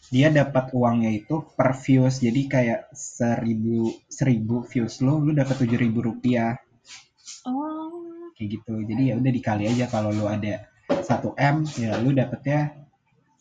dia 0.10 0.28
dapat 0.34 0.74
uangnya 0.74 1.14
itu 1.14 1.46
per 1.54 1.78
views. 1.78 2.18
Jadi 2.22 2.42
kayak 2.50 2.90
seribu 2.94 3.94
seribu 4.10 4.66
views 4.66 4.98
lo, 5.06 5.22
lu 5.22 5.34
dapat 5.38 5.62
tujuh 5.62 5.78
ribu 5.78 6.02
rupiah 6.02 6.58
Oh, 7.44 8.32
kayak 8.40 8.60
gitu. 8.60 8.74
Jadi 8.88 9.12
ya 9.12 9.20
udah 9.20 9.32
dikali 9.32 9.68
aja 9.68 9.86
kalau 9.92 10.16
lo 10.16 10.32
ada 10.32 10.64
1 10.90 11.32
m, 11.36 11.56
ya 11.80 11.96
lu 12.00 12.12
dapetnya 12.12 12.76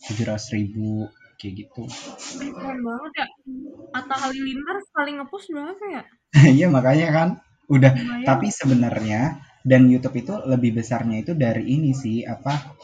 tujuh 0.03 0.24
ratus 0.26 0.51
ribu 0.55 1.07
kayak 1.38 1.66
gitu. 1.66 1.84
keren 2.55 2.80
banget 2.82 3.12
ya. 3.18 3.26
Atta 3.93 4.14
Halilintar 4.26 4.76
sekali 4.86 5.11
ngepost 5.18 5.51
berapa 5.51 5.84
ya? 5.90 6.03
Iya 6.59 6.66
makanya 6.70 7.09
kan 7.11 7.28
udah. 7.68 7.93
Lumayan. 7.93 8.26
Tapi 8.26 8.47
sebenarnya 8.51 9.20
dan 9.62 9.86
YouTube 9.86 10.18
itu 10.18 10.34
lebih 10.47 10.74
besarnya 10.74 11.22
itu 11.22 11.32
dari 11.38 11.62
ini 11.66 11.95
sih 11.95 12.26
apa 12.26 12.74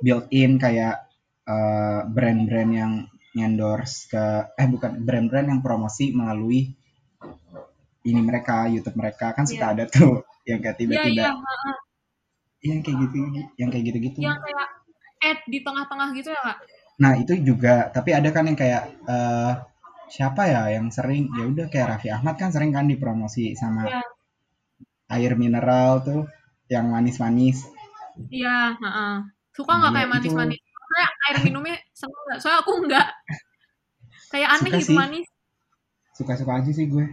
built-in 0.00 0.56
kayak 0.56 1.04
eh, 1.44 2.00
brand-brand 2.08 2.72
yang 2.72 2.92
endorse 3.36 4.08
ke 4.08 4.24
eh 4.56 4.66
bukan 4.66 5.04
brand-brand 5.04 5.46
yang 5.52 5.60
promosi 5.60 6.10
melalui 6.10 6.72
ini 8.02 8.20
mereka 8.24 8.66
YouTube 8.66 8.96
mereka 8.96 9.36
kan 9.36 9.44
suka 9.44 9.68
Iya. 9.68 9.74
ada 9.76 9.84
tuh 9.90 10.24
yang 10.48 10.58
kayak 10.64 10.76
Iya 10.76 10.80
tiba-tiba 10.80 11.12
iya, 11.12 11.30
Iya, 11.30 11.72
yang 12.64 12.80
kayak 12.82 12.96
gitu 13.06 13.16
yang 13.60 13.68
kayak 13.70 13.84
gitu-gitu. 13.92 14.18
yang 14.22 14.38
kayak 14.42 14.66
ad 15.22 15.38
di 15.50 15.58
tengah-tengah 15.66 16.08
gitu 16.14 16.30
ya 16.34 16.40
kak? 16.42 16.58
Nah, 16.98 17.12
itu 17.14 17.32
juga 17.42 17.90
tapi 17.94 18.10
ada 18.14 18.28
kan 18.34 18.46
yang 18.50 18.58
kayak 18.58 18.82
eh 19.06 19.52
siapa 20.08 20.42
ya 20.48 20.62
yang 20.72 20.88
sering 20.90 21.28
ya 21.36 21.44
udah 21.46 21.66
kayak 21.70 21.86
Raffi 21.98 22.08
Ahmad 22.10 22.34
kan 22.40 22.50
sering 22.50 22.72
kan 22.74 22.88
dipromosi 22.88 23.52
sama 23.54 23.86
Iya. 23.86 24.02
air 25.08 25.32
mineral 25.38 26.00
tuh 26.04 26.22
yang 26.68 26.86
manis-manis. 26.92 27.64
Iya, 28.28 28.76
heeh. 28.82 29.14
Suka 29.56 29.72
nggak 29.78 29.90
Iya, 29.90 29.96
kayak 29.96 30.08
itu. 30.08 30.14
manis-manis? 30.16 30.60
Kayak 30.92 31.10
air 31.28 31.36
minumnya 31.46 31.76
seneng 31.94 32.20
nggak? 32.26 32.38
Soalnya 32.42 32.58
aku 32.64 32.72
nggak. 32.88 33.08
Kayak 34.32 34.48
aneh 34.58 34.70
Suka 34.70 34.78
gitu 34.82 34.92
sih. 34.92 34.98
manis. 34.98 35.26
Suka-suka 36.18 36.52
aja 36.58 36.70
sih 36.74 36.86
gue. 36.90 37.06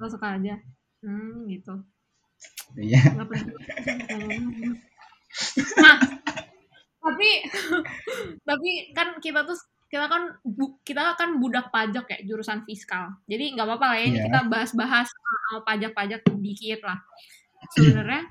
Gak 0.00 0.10
suka 0.10 0.26
aja. 0.36 0.54
Hmm, 1.02 1.46
gitu. 1.46 1.74
Iya. 2.76 3.00
Nah, 5.80 5.96
tapi 7.02 7.28
tapi 8.48 8.70
kan 8.92 9.16
kita 9.18 9.42
tuh 9.48 9.58
kita 9.92 10.08
kan 10.08 10.22
bu- 10.40 10.80
kita 10.84 11.16
kan 11.20 11.36
budak 11.36 11.68
pajak 11.68 12.04
ya 12.08 12.18
jurusan 12.24 12.64
fiskal. 12.64 13.12
Jadi 13.28 13.52
nggak 13.56 13.66
apa-apa 13.68 13.86
lah 13.92 13.96
ya 14.00 14.04
ini 14.08 14.18
Iya. 14.20 14.24
kita 14.28 14.40
bahas-bahas 14.48 15.08
pajak-pajak 15.68 16.20
dikit 16.40 16.80
lah. 16.84 16.98
Sebenarnya 17.76 18.24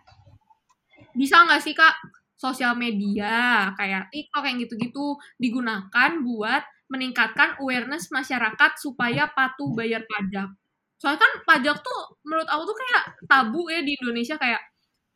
bisa 1.14 1.44
nggak 1.44 1.62
sih 1.62 1.76
kak 1.76 1.94
sosial 2.40 2.74
media 2.74 3.70
kayak 3.78 4.10
TikTok 4.10 4.44
yang 4.50 4.58
gitu-gitu 4.58 5.14
digunakan 5.38 6.10
buat 6.26 6.64
meningkatkan 6.90 7.62
awareness 7.62 8.10
masyarakat 8.10 8.72
supaya 8.82 9.30
patuh 9.30 9.70
bayar 9.78 10.02
pajak. 10.10 10.50
Soalnya 11.02 11.18
kan 11.26 11.34
pajak 11.50 11.82
tuh 11.82 12.00
menurut 12.30 12.46
aku 12.46 12.62
tuh 12.70 12.78
kayak 12.78 13.04
tabu 13.26 13.66
ya 13.74 13.82
di 13.82 13.98
Indonesia 13.98 14.38
kayak 14.38 14.62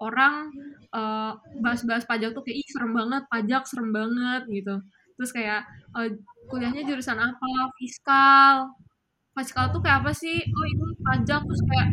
orang 0.02 0.50
uh, 0.90 1.38
bahas-bahas 1.62 2.10
pajak 2.10 2.34
tuh 2.34 2.42
kayak 2.42 2.58
ih 2.58 2.68
serem 2.74 2.92
banget 2.98 3.22
pajak 3.30 3.70
serem 3.70 3.94
banget 3.94 4.42
gitu. 4.50 4.82
Terus 5.16 5.32
kayak 5.32 5.62
uh, 5.94 6.10
kuliahnya 6.50 6.90
jurusan 6.90 7.22
apa? 7.22 7.52
Fiskal. 7.78 8.74
Fiskal 9.38 9.70
tuh 9.70 9.82
kayak 9.86 10.02
apa 10.02 10.12
sih? 10.18 10.42
Oh 10.42 10.66
ini 10.66 10.86
pajak 11.06 11.42
terus 11.46 11.62
kayak 11.70 11.88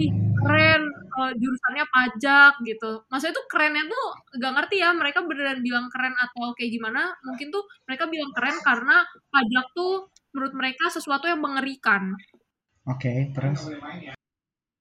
ih 0.00 0.10
keren 0.40 0.82
uh, 1.20 1.32
jurusannya 1.36 1.84
pajak 1.92 2.52
gitu. 2.64 3.04
Maksudnya 3.12 3.34
tuh 3.36 3.46
kerennya 3.52 3.84
tuh 3.84 4.06
gak 4.40 4.52
ngerti 4.56 4.76
ya 4.80 4.96
mereka 4.96 5.20
beneran 5.28 5.60
bilang 5.60 5.86
keren 5.92 6.16
atau 6.16 6.56
kayak 6.56 6.72
gimana. 6.72 7.12
Mungkin 7.28 7.52
tuh 7.52 7.68
mereka 7.84 8.08
bilang 8.08 8.32
keren 8.32 8.56
karena 8.64 9.04
pajak 9.28 9.66
tuh 9.76 10.08
menurut 10.32 10.54
mereka 10.56 10.88
sesuatu 10.88 11.28
yang 11.28 11.44
mengerikan. 11.44 12.16
Oke, 12.88 13.08
okay, 13.08 13.18
terus? 13.34 13.68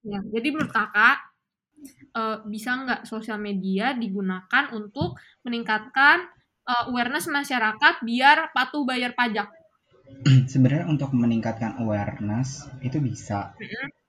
Ya, 0.06 0.20
jadi 0.24 0.48
menurut 0.56 0.72
kakak 0.72 1.20
uh, 2.16 2.44
bisa 2.48 2.80
nggak 2.80 3.02
sosial 3.04 3.40
media 3.40 3.92
digunakan 3.92 4.72
untuk 4.72 5.20
meningkatkan 5.44 6.32
uh, 6.64 6.88
awareness 6.88 7.28
masyarakat 7.28 8.04
biar 8.04 8.56
patuh 8.56 8.88
bayar 8.88 9.12
pajak? 9.16 9.52
Sebenarnya 10.52 10.88
untuk 10.88 11.12
meningkatkan 11.12 11.80
awareness 11.84 12.66
itu 12.80 12.98
bisa. 13.04 13.52
Mm 13.60 13.68
-hmm 13.68 14.00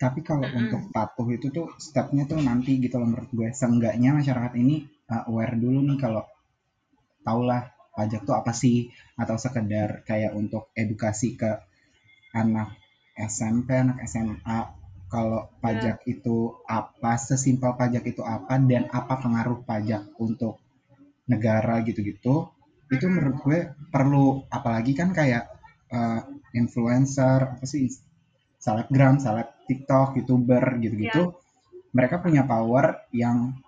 tapi 0.00 0.24
kalau 0.24 0.48
mm 0.48 0.52
-hmm. 0.56 0.62
untuk 0.64 0.82
patuh 0.96 1.28
itu 1.28 1.52
tuh 1.52 1.76
stepnya 1.76 2.24
tuh 2.24 2.40
nanti 2.40 2.80
gitu 2.80 2.96
loh 2.96 3.12
menurut 3.12 3.28
gue. 3.36 3.52
Seenggaknya 3.52 4.16
masyarakat 4.16 4.56
ini 4.56 4.88
uh, 5.12 5.28
aware 5.28 5.60
dulu 5.60 5.84
nih 5.84 6.00
kalau 6.00 6.24
taulah 7.20 7.68
pajak 7.92 8.24
tuh 8.24 8.32
apa 8.32 8.56
sih 8.56 8.88
atau 9.20 9.36
sekedar 9.36 10.00
kayak 10.08 10.32
untuk 10.32 10.72
edukasi 10.72 11.36
ke 11.36 11.52
anak 12.32 12.79
SMP, 13.28 13.76
anak 13.76 14.00
SMA 14.08 14.80
kalau 15.10 15.50
pajak 15.58 16.06
yeah. 16.06 16.12
itu 16.14 16.54
apa, 16.70 17.18
sesimpel 17.18 17.74
pajak 17.74 18.06
itu 18.06 18.22
apa 18.22 18.56
dan 18.62 18.86
apa 18.94 19.18
pengaruh 19.18 19.66
pajak 19.66 20.14
untuk 20.22 20.62
negara 21.26 21.82
gitu-gitu. 21.82 22.46
Itu 22.86 23.06
menurut 23.10 23.36
gue 23.42 23.58
perlu 23.90 24.46
apalagi 24.46 24.94
kan 24.94 25.10
kayak 25.10 25.50
uh, 25.90 26.22
influencer 26.54 27.58
apa 27.58 27.64
sih 27.66 27.90
selebgram, 28.60 29.18
seleb 29.18 29.50
TikTok, 29.66 30.18
youtuber 30.20 30.62
gitu-gitu, 30.78 31.34
yeah. 31.34 31.90
mereka 31.90 32.22
punya 32.22 32.46
power 32.46 33.10
yang 33.10 33.58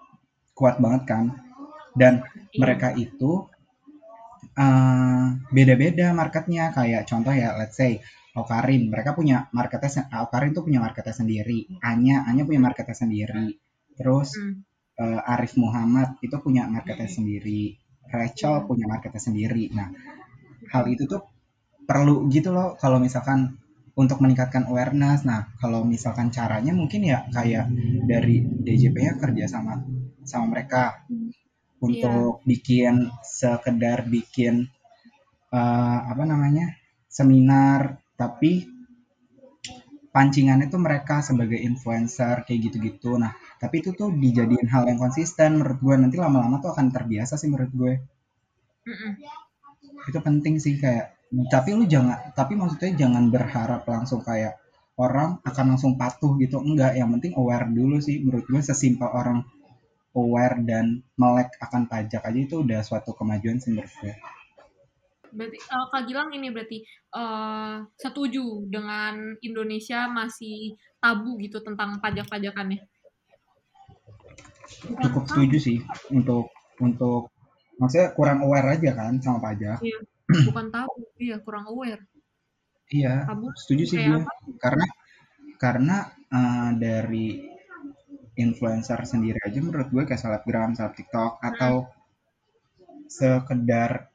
kuat 0.55 0.78
banget 0.78 1.03
kan, 1.11 1.24
dan 1.98 2.22
yeah. 2.55 2.61
mereka 2.61 2.94
itu 2.94 3.50
uh, 4.57 5.24
beda-beda 5.53 6.12
marketnya. 6.16 6.72
Kayak 6.72 7.09
contoh 7.09 7.32
ya, 7.32 7.57
let's 7.57 7.76
say 7.76 8.00
Okarin, 8.32 8.88
mereka 8.88 9.12
punya 9.12 9.53
marketnya, 9.53 10.09
Okarin 10.24 10.57
tuh 10.57 10.64
punya 10.64 10.80
marketnya 10.80 11.12
sendiri, 11.12 11.68
Anya, 11.84 12.24
Anya 12.24 12.48
punya 12.48 12.64
marketnya 12.64 12.96
sendiri, 12.96 13.61
terus 13.92 14.32
mm. 14.40 14.55
uh, 14.96 15.32
Arif 15.36 15.61
Muhammad 15.61 16.16
itu 16.24 16.32
punya 16.40 16.64
marketnya 16.64 17.12
mm. 17.12 17.16
sendiri, 17.20 17.76
Rachel 18.09 18.64
mm. 18.64 18.66
punya 18.72 18.88
marketnya 18.88 19.20
sendiri. 19.20 19.68
Nah, 19.76 19.92
hal 20.72 20.88
itu 20.88 21.05
tuh 21.05 21.28
perlu 21.84 22.24
gitu 22.32 22.57
loh 22.57 22.72
kalau 22.80 22.96
misalkan 22.96 23.61
untuk 23.92 24.24
meningkatkan 24.24 24.64
awareness. 24.64 25.28
Nah, 25.28 25.53
kalau 25.61 25.84
misalkan 25.84 26.32
caranya 26.32 26.72
mungkin 26.72 27.05
ya 27.05 27.28
kayak 27.28 27.68
dari 28.09 28.40
DJP-nya 28.40 29.20
kerja 29.20 29.44
sama 29.44 29.84
sama 30.24 30.57
mereka 30.57 31.05
untuk 31.83 32.39
yeah. 32.39 32.47
bikin 32.47 32.95
sekedar 33.26 34.07
bikin 34.07 34.70
uh, 35.51 35.99
apa 36.07 36.22
namanya 36.22 36.78
seminar, 37.11 37.99
tapi 38.14 38.70
pancingannya 40.14 40.70
tuh 40.70 40.78
mereka 40.78 41.20
sebagai 41.20 41.59
influencer 41.59 42.47
kayak 42.47 42.70
gitu-gitu. 42.70 43.18
Nah, 43.18 43.35
tapi 43.59 43.83
itu 43.83 43.91
tuh 43.93 44.14
dijadiin 44.14 44.70
hal 44.70 44.87
yang 44.87 45.03
konsisten 45.03 45.59
menurut 45.59 45.83
gue 45.83 45.95
nanti 45.99 46.16
lama-lama 46.22 46.62
tuh 46.62 46.70
akan 46.70 46.95
terbiasa 46.95 47.35
sih 47.35 47.51
menurut 47.51 47.72
gue. 47.74 47.93
Mm 48.87 48.95
-mm. 48.95 49.12
Itu 50.07 50.18
penting 50.22 50.62
sih 50.62 50.78
kayak 50.78 51.18
tapi 51.49 51.72
lu 51.72 51.89
jangan 51.89 52.37
tapi 52.37 52.53
maksudnya 52.61 52.93
jangan 52.93 53.33
berharap 53.33 53.89
langsung 53.89 54.20
kayak 54.20 54.61
orang 55.01 55.41
akan 55.49 55.64
langsung 55.74 55.97
patuh 55.97 56.37
gitu 56.37 56.61
enggak 56.61 56.93
yang 56.93 57.09
penting 57.16 57.33
aware 57.41 57.64
dulu 57.64 57.97
sih 58.05 58.20
menurut 58.20 58.45
gue 58.45 58.61
sesimpel 58.61 59.09
orang 59.09 59.41
aware 60.13 60.61
dan 60.65 61.01
melek 61.17 61.53
akan 61.61 61.89
pajak 61.89 62.23
aja 62.25 62.41
itu 62.41 62.61
udah 62.61 62.85
suatu 62.85 63.17
kemajuan 63.17 63.59
sih 63.59 63.73
menurut 63.73 63.93
gue. 64.01 64.15
Berarti 65.33 65.59
uh, 65.73 65.87
Kak 65.89 66.03
Gilang 66.05 66.31
ini 66.37 66.53
berarti 66.53 66.85
uh, 67.17 67.81
setuju 67.97 68.69
dengan 68.69 69.33
Indonesia 69.41 70.05
masih 70.13 70.77
tabu 71.01 71.41
gitu 71.41 71.65
tentang 71.65 71.97
pajak-pajakannya? 72.05 72.85
Cukup 75.01 75.25
setuju 75.25 75.57
sih 75.57 75.79
untuk 76.13 76.53
untuk 76.85 77.33
maksudnya 77.81 78.13
kurang 78.13 78.45
aware 78.45 78.77
aja 78.77 78.91
kan 78.93 79.17
sama 79.25 79.41
pajak. 79.41 79.81
Iya 79.81 79.99
bukan 80.53 80.67
tahu 80.69 80.93
iya 81.17 81.37
kurang 81.41 81.65
aware. 81.65 82.05
Iya 82.93 83.25
tabu 83.25 83.49
setuju 83.57 83.85
sih 83.89 83.99
gue. 84.05 84.21
karena 84.61 84.87
karena 85.57 85.97
uh, 86.29 86.71
dari 86.77 87.51
influencer 88.39 88.99
sendiri 89.05 89.39
aja 89.45 89.59
menurut 89.61 89.89
gue 89.93 90.03
kayak 90.09 90.20
selebgram 90.20 90.72
seleb 90.72 90.97
tiktok 90.97 91.39
hmm. 91.39 91.49
atau 91.53 91.74
sekedar 93.09 94.09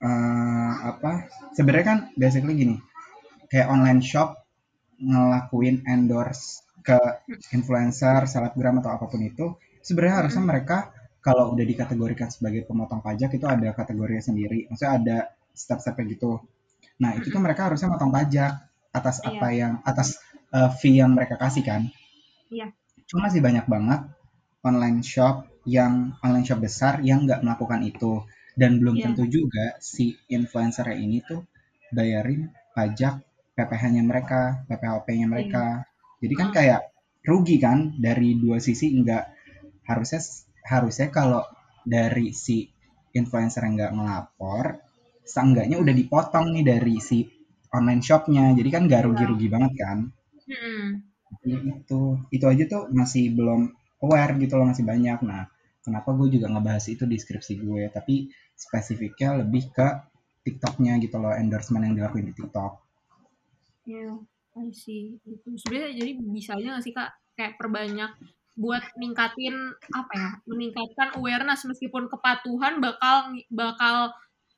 uh, 0.00 0.72
apa 0.94 1.28
sebenarnya 1.52 1.86
kan 1.86 1.98
basically 2.16 2.56
gini 2.56 2.76
kayak 3.52 3.68
online 3.68 4.00
shop 4.00 4.40
ngelakuin 4.98 5.84
endorse 5.84 6.64
ke 6.80 6.96
influencer 7.52 8.24
selebgram 8.24 8.80
atau 8.80 8.96
apa 8.96 9.04
pun 9.04 9.20
itu 9.20 9.52
sebenarnya 9.84 10.14
hmm. 10.16 10.22
harusnya 10.24 10.44
mereka 10.44 10.78
kalau 11.20 11.52
udah 11.52 11.66
dikategorikan 11.66 12.32
sebagai 12.32 12.64
pemotong 12.64 13.04
pajak 13.04 13.36
itu 13.36 13.44
ada 13.44 13.76
kategorinya 13.76 14.24
sendiri 14.24 14.64
maksudnya 14.70 14.92
ada 14.96 15.18
step-stepnya 15.58 16.14
gitu. 16.14 16.38
Nah 17.02 17.18
itu 17.18 17.34
tuh 17.34 17.42
mereka 17.42 17.66
harusnya 17.66 17.90
motong 17.90 18.14
pajak 18.14 18.54
atas 18.94 19.16
iya. 19.20 19.28
apa 19.34 19.48
yang 19.50 19.72
atas 19.82 20.22
uh, 20.54 20.70
fee 20.70 21.02
yang 21.02 21.12
mereka 21.12 21.34
kasih 21.34 21.66
kan. 21.66 21.82
Iya. 22.48 22.70
Cuma 23.08 23.32
sih 23.32 23.40
banyak 23.40 23.64
banget 23.64 24.04
online 24.62 25.00
shop 25.00 25.48
yang 25.64 26.12
online 26.20 26.44
shop 26.44 26.60
besar 26.60 27.00
yang 27.00 27.24
nggak 27.24 27.40
melakukan 27.40 27.80
itu 27.84 28.24
dan 28.58 28.76
belum 28.78 29.00
iya. 29.00 29.04
tentu 29.10 29.24
juga 29.28 29.80
si 29.80 30.16
influencer 30.28 30.92
ini 30.92 31.24
tuh 31.24 31.44
bayarin 31.88 32.52
pajak 32.76 33.24
PPh-nya 33.56 34.02
mereka, 34.06 34.62
PPHP-nya 34.70 35.26
mereka. 35.26 35.82
Iya. 35.82 36.20
Jadi 36.22 36.34
kan 36.36 36.48
kayak 36.54 36.80
rugi 37.26 37.56
kan 37.58 37.98
dari 37.98 38.38
dua 38.38 38.62
sisi 38.62 38.94
enggak 38.94 39.34
harusnya 39.88 40.20
harusnya 40.68 41.08
kalau 41.08 41.42
dari 41.82 42.36
si 42.36 42.68
influencer 43.16 43.64
yang 43.64 43.74
nggak 43.80 43.94
ngelapor 43.96 44.64
seenggaknya 45.24 45.76
udah 45.80 45.94
dipotong 45.96 46.56
nih 46.56 46.64
dari 46.64 46.96
si 47.00 47.24
online 47.72 48.00
shopnya 48.00 48.56
jadi 48.56 48.68
kan 48.72 48.82
gak 48.88 49.04
rugi-rugi 49.08 49.48
iya. 49.48 49.52
banget 49.52 49.72
kan 49.76 49.98
hmm. 50.48 50.88
Itu 51.44 52.00
itu 52.32 52.44
aja 52.44 52.64
tuh 52.68 52.82
masih 52.90 53.32
belum 53.36 53.72
aware 54.04 54.34
gitu 54.40 54.54
loh 54.56 54.68
masih 54.68 54.84
banyak 54.84 55.20
nah 55.24 55.48
kenapa 55.84 56.12
gue 56.16 56.40
juga 56.40 56.52
ngebahas 56.52 56.84
itu 56.88 57.04
di 57.04 57.16
skripsi 57.16 57.60
gue 57.60 57.88
tapi 57.92 58.28
spesifiknya 58.58 59.44
lebih 59.44 59.70
ke 59.70 59.88
TikToknya 60.48 60.96
gitu 61.04 61.20
loh 61.20 61.36
endorsement 61.36 61.84
yang 61.84 61.94
dilakuin 62.00 62.32
di 62.32 62.34
TikTok. 62.34 62.72
Ya, 63.84 64.16
yeah, 64.16 64.68
sih. 64.72 65.20
Itu 65.28 65.52
sebenarnya 65.60 65.92
jadi 66.00 66.12
bisa 66.24 66.56
aja 66.56 66.80
gak 66.80 66.84
sih 66.84 66.92
kak 66.96 67.10
kayak 67.36 67.54
perbanyak 67.60 68.10
buat 68.58 68.82
ningkatin 68.98 69.54
apa 69.94 70.12
ya 70.18 70.30
meningkatkan 70.50 71.14
awareness 71.14 71.62
meskipun 71.62 72.10
kepatuhan 72.10 72.82
bakal 72.82 73.30
bakal 73.54 74.10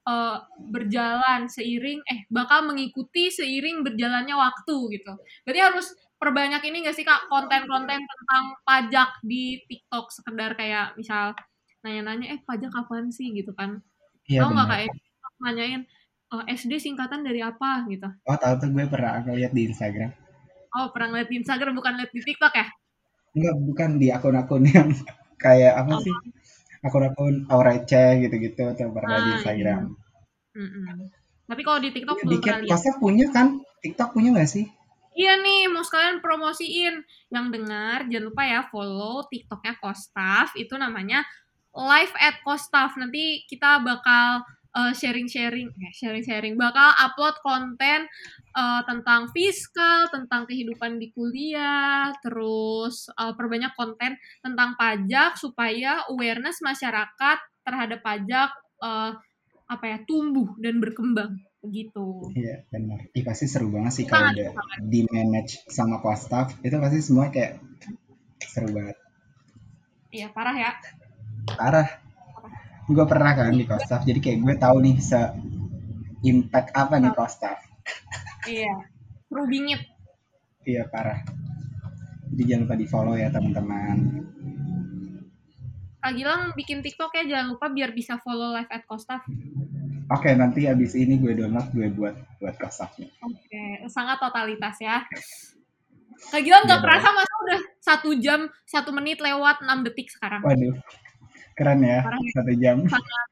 uh, 0.09 0.41
berjalan 0.73 1.53
seiring 1.53 2.01
eh 2.09 2.25
bakal 2.33 2.65
mengikuti 2.65 3.29
seiring 3.29 3.85
berjalannya 3.85 4.33
waktu 4.33 4.77
gitu. 4.97 5.13
Berarti 5.45 5.61
harus 5.61 5.87
perbanyak 6.21 6.61
ini 6.69 6.85
gak 6.85 6.97
sih 6.97 7.03
kak 7.09 7.33
konten-konten 7.33 7.97
tentang 7.97 8.45
pajak 8.69 9.11
di 9.25 9.65
TikTok 9.65 10.13
sekedar 10.13 10.53
kayak 10.53 10.93
misal 11.01 11.33
nanya-nanya 11.81 12.37
eh 12.37 12.41
pajak 12.45 12.69
kapan 12.69 13.09
sih 13.09 13.33
gitu 13.33 13.57
kan? 13.57 13.81
Iya, 14.29 14.45
Tahu 14.45 14.51
nggak 14.53 14.69
kayak 14.69 14.93
nanyain 15.41 15.83
oh, 16.31 16.45
eh, 16.45 16.55
SD 16.55 16.77
singkatan 16.77 17.25
dari 17.25 17.41
apa 17.41 17.89
gitu? 17.89 18.07
Oh 18.29 18.37
tahu 18.37 18.55
tuh 18.61 18.69
gue 18.69 18.85
pernah 18.87 19.25
lihat 19.33 19.57
di 19.57 19.73
Instagram. 19.73 20.13
Oh 20.77 20.93
pernah 20.93 21.19
lihat 21.19 21.33
di 21.33 21.41
Instagram 21.41 21.73
bukan 21.73 21.97
lihat 21.97 22.13
di 22.13 22.21
TikTok 22.21 22.53
ya? 22.53 22.67
Enggak 23.35 23.55
bukan 23.65 23.91
di 23.97 24.09
akun-akun 24.13 24.63
yang 24.69 24.89
kayak 25.43 25.73
apa 25.73 25.93
oh. 25.97 26.05
sih? 26.05 26.15
akun-akun 26.81 27.45
Aurece 27.53 28.25
gitu-gitu 28.25 28.65
atau 28.73 28.89
pernah 28.93 29.21
ah, 29.21 29.25
di 29.25 29.31
Instagram. 29.41 29.83
Iya. 30.53 30.61
Mm 30.61 30.69
-mm. 30.69 30.97
Tapi 31.51 31.61
kalau 31.67 31.79
di 31.83 31.91
TikTok 31.93 32.17
ya, 32.17 32.25
belum 32.25 32.41
pernah 32.41 32.61
lihat. 32.65 32.97
punya 32.97 33.27
kan? 33.29 33.47
TikTok 33.85 34.11
punya 34.17 34.29
nggak 34.33 34.49
sih? 34.49 34.65
Iya 35.11 35.43
nih, 35.43 35.67
mau 35.67 35.83
sekalian 35.83 36.23
promosiin. 36.23 37.03
Yang 37.35 37.47
dengar, 37.51 38.07
jangan 38.07 38.27
lupa 38.31 38.43
ya 38.47 38.61
follow 38.71 39.27
TikToknya 39.27 39.75
Kostaf. 39.83 40.55
Itu 40.55 40.79
namanya 40.79 41.27
live 41.75 42.15
at 42.19 42.39
Kostaf. 42.47 42.95
Nanti 42.95 43.43
kita 43.51 43.83
bakal 43.83 44.47
uh, 44.75 44.93
sharing-sharing, 44.95 45.67
eh, 45.67 45.93
sharing-sharing, 45.95 46.55
bakal 46.55 46.95
upload 46.95 47.35
konten 47.43 48.07
uh, 48.55 48.83
tentang 48.87 49.31
fiskal, 49.35 50.07
tentang 50.15 50.47
kehidupan 50.47 51.03
di 51.03 51.11
kuliah, 51.11 52.15
terus 52.23 53.11
uh, 53.19 53.35
perbanyak 53.35 53.75
konten 53.75 54.15
tentang 54.43 54.79
pajak 54.79 55.35
supaya 55.35 56.07
awareness 56.07 56.63
masyarakat 56.63 57.39
terhadap 57.67 58.01
pajak 58.03 58.51
uh, 58.83 59.15
apa 59.71 59.85
ya 59.87 59.99
tumbuh 60.03 60.51
dan 60.59 60.83
berkembang 60.83 61.39
begitu. 61.61 62.33
Iya 62.33 62.65
benar. 62.73 63.09
Ih 63.13 63.25
pasti 63.25 63.45
seru 63.45 63.69
banget 63.69 63.93
sih 64.03 64.05
kalau 64.09 64.33
udah 64.33 64.53
di 64.81 65.05
manage 65.09 65.61
sama 65.69 66.01
staff 66.17 66.57
itu 66.65 66.77
pasti 66.81 66.99
semua 67.05 67.29
kayak 67.29 67.61
seru 68.41 68.73
banget. 68.73 68.97
Iya 70.11 70.33
parah 70.33 70.57
ya. 70.57 70.73
Parah. 71.55 71.89
Gue 72.91 73.07
pernah 73.07 73.33
kan 73.37 73.55
di 73.55 73.65
staff 73.69 74.03
jadi 74.03 74.19
kayak 74.19 74.39
gue 74.43 74.55
tahu 74.59 74.77
nih 74.83 74.97
se 74.99 75.21
impact 76.25 76.73
apa 76.75 76.97
nih 76.97 77.13
staff. 77.29 77.61
Iya. 78.49 78.73
Seru 79.29 79.45
bingit. 79.47 79.85
Iya 80.65 80.89
parah. 80.89 81.23
Jadi 82.31 82.43
jangan 82.47 82.63
lupa 82.67 82.77
di 82.79 82.87
follow 82.89 83.15
ya 83.19 83.29
teman-teman. 83.29 83.97
Kak 86.01 86.17
Gilang 86.17 86.57
bikin 86.57 86.81
TikTok 86.81 87.13
ya 87.13 87.25
jangan 87.29 87.53
lupa 87.53 87.69
biar 87.69 87.93
bisa 87.93 88.17
follow 88.25 88.57
live 88.57 88.73
at 88.73 88.89
Kostaf. 88.89 89.21
Oke, 90.11 90.35
nanti 90.35 90.67
abis 90.67 90.99
ini 90.99 91.23
gue 91.23 91.39
download 91.39 91.71
gue 91.71 91.87
buat 91.95 92.19
buat 92.43 92.55
Kostafnya. 92.59 93.07
Oke, 93.23 93.87
sangat 93.87 94.19
totalitas 94.19 94.75
ya. 94.83 95.07
Kak 96.35 96.43
Gilang 96.43 96.67
nggak 96.67 96.83
kerasa 96.83 97.09
masa 97.15 97.35
udah 97.47 97.61
satu 97.79 98.11
jam 98.19 98.51
satu 98.67 98.91
menit 98.91 99.23
lewat 99.23 99.63
enam 99.63 99.87
detik 99.87 100.11
sekarang. 100.11 100.43
Waduh, 100.43 100.75
keren 101.55 101.81
ya, 101.87 102.03
satu 102.35 102.53
jam. 102.59 102.83
Sangat, 102.91 103.27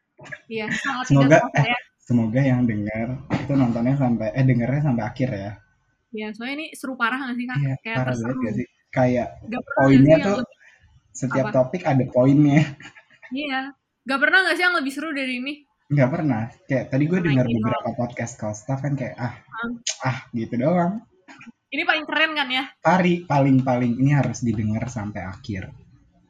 iya, 0.46 0.66
sangat 0.70 1.04
semoga 1.10 1.38
eh, 1.58 1.66
ya. 1.66 1.78
semoga 1.98 2.40
yang 2.40 2.62
dengar 2.64 3.20
itu 3.34 3.52
nontonnya 3.58 3.98
sampai 3.98 4.30
eh 4.32 4.44
dengarnya 4.46 4.82
sampai 4.86 5.04
akhir 5.04 5.28
ya. 5.34 5.52
Iya, 6.08 6.26
soalnya 6.32 6.54
ini 6.62 6.66
seru 6.72 6.94
parah 6.96 7.20
nggak 7.20 7.36
sih 7.36 7.46
kak? 7.50 7.58
Iya, 7.58 7.74
Kayak 7.84 7.96
parah 8.00 8.14
banget 8.16 8.36
gak 8.38 8.54
sih? 8.54 8.66
Kayak 8.88 9.28
poinnya 9.76 10.16
tuh 10.24 10.38
setiap 11.12 11.46
apa? 11.50 11.54
topik 11.58 11.82
ada 11.84 12.04
poinnya. 12.08 12.62
Iya. 13.28 13.76
Gak 14.08 14.20
pernah 14.24 14.40
gak 14.48 14.56
sih 14.56 14.64
yang 14.64 14.76
lebih 14.80 14.88
seru 14.88 15.12
dari 15.12 15.36
ini? 15.36 15.67
Gak 15.88 16.10
pernah. 16.12 16.52
Kayak 16.68 16.84
tadi 16.92 17.04
gue 17.08 17.20
dengar 17.24 17.48
beberapa 17.48 17.90
podcast 17.96 18.36
staff 18.36 18.84
kan 18.84 18.92
kayak 18.92 19.16
ah, 19.16 19.40
hmm. 19.40 20.04
ah 20.04 20.18
gitu 20.36 20.54
doang. 20.60 21.00
Ini 21.68 21.82
paling 21.84 22.04
keren 22.04 22.32
kan 22.36 22.48
ya? 22.52 22.64
Pari 22.80 23.24
paling 23.24 23.64
paling 23.64 23.96
ini 23.96 24.12
harus 24.12 24.44
didengar 24.44 24.84
sampai 24.92 25.24
akhir. 25.24 25.72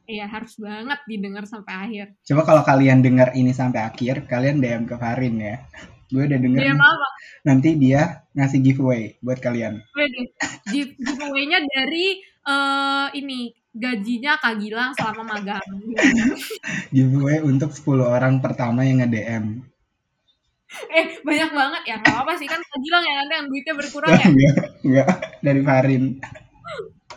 Iya 0.09 0.25
harus 0.31 0.55
banget 0.57 0.99
didengar 1.05 1.43
sampai 1.43 1.73
akhir. 1.75 2.05
Coba 2.23 2.41
kalau 2.47 2.63
kalian 2.63 3.03
dengar 3.03 3.35
ini 3.35 3.51
sampai 3.51 3.83
akhir, 3.83 4.25
kalian 4.31 4.63
DM 4.63 4.83
ke 4.87 4.95
Farin 4.95 5.35
ya. 5.37 5.55
Gue 6.09 6.25
udah 6.25 6.39
denger. 6.39 6.59
DM 6.63 6.79
apa? 6.79 7.07
Nanti 7.45 7.69
dia 7.75 8.25
ngasih 8.33 8.59
giveaway 8.63 9.19
buat 9.21 9.43
kalian. 9.43 9.83
Giveaway-nya 10.71 11.59
dari 11.67 12.19
uh, 12.47 13.07
ini 13.11 13.58
gajinya 13.79 14.35
Kak 14.35 14.59
Gilang 14.59 14.91
selama 14.93 15.23
magang. 15.23 15.63
Giveaway 16.91 17.39
untuk 17.39 17.71
10 17.71 18.03
orang 18.03 18.43
pertama 18.43 18.83
yang 18.83 18.99
nge-DM. 18.99 19.63
Eh, 20.69 21.17
banyak 21.25 21.49
banget 21.49 21.83
ya. 21.87 21.97
Gak 22.03 22.17
apa 22.27 22.37
sih 22.37 22.45
kan 22.45 22.59
Kak 22.61 22.79
Gilang 22.83 23.03
yang 23.07 23.17
nanti 23.23 23.33
yang 23.39 23.47
duitnya 23.47 23.73
berkurang 23.73 24.11
ya? 24.11 24.21
enggak, 24.29 24.55
enggak. 24.85 25.07
Dari 25.41 25.61
Farin. 25.63 26.03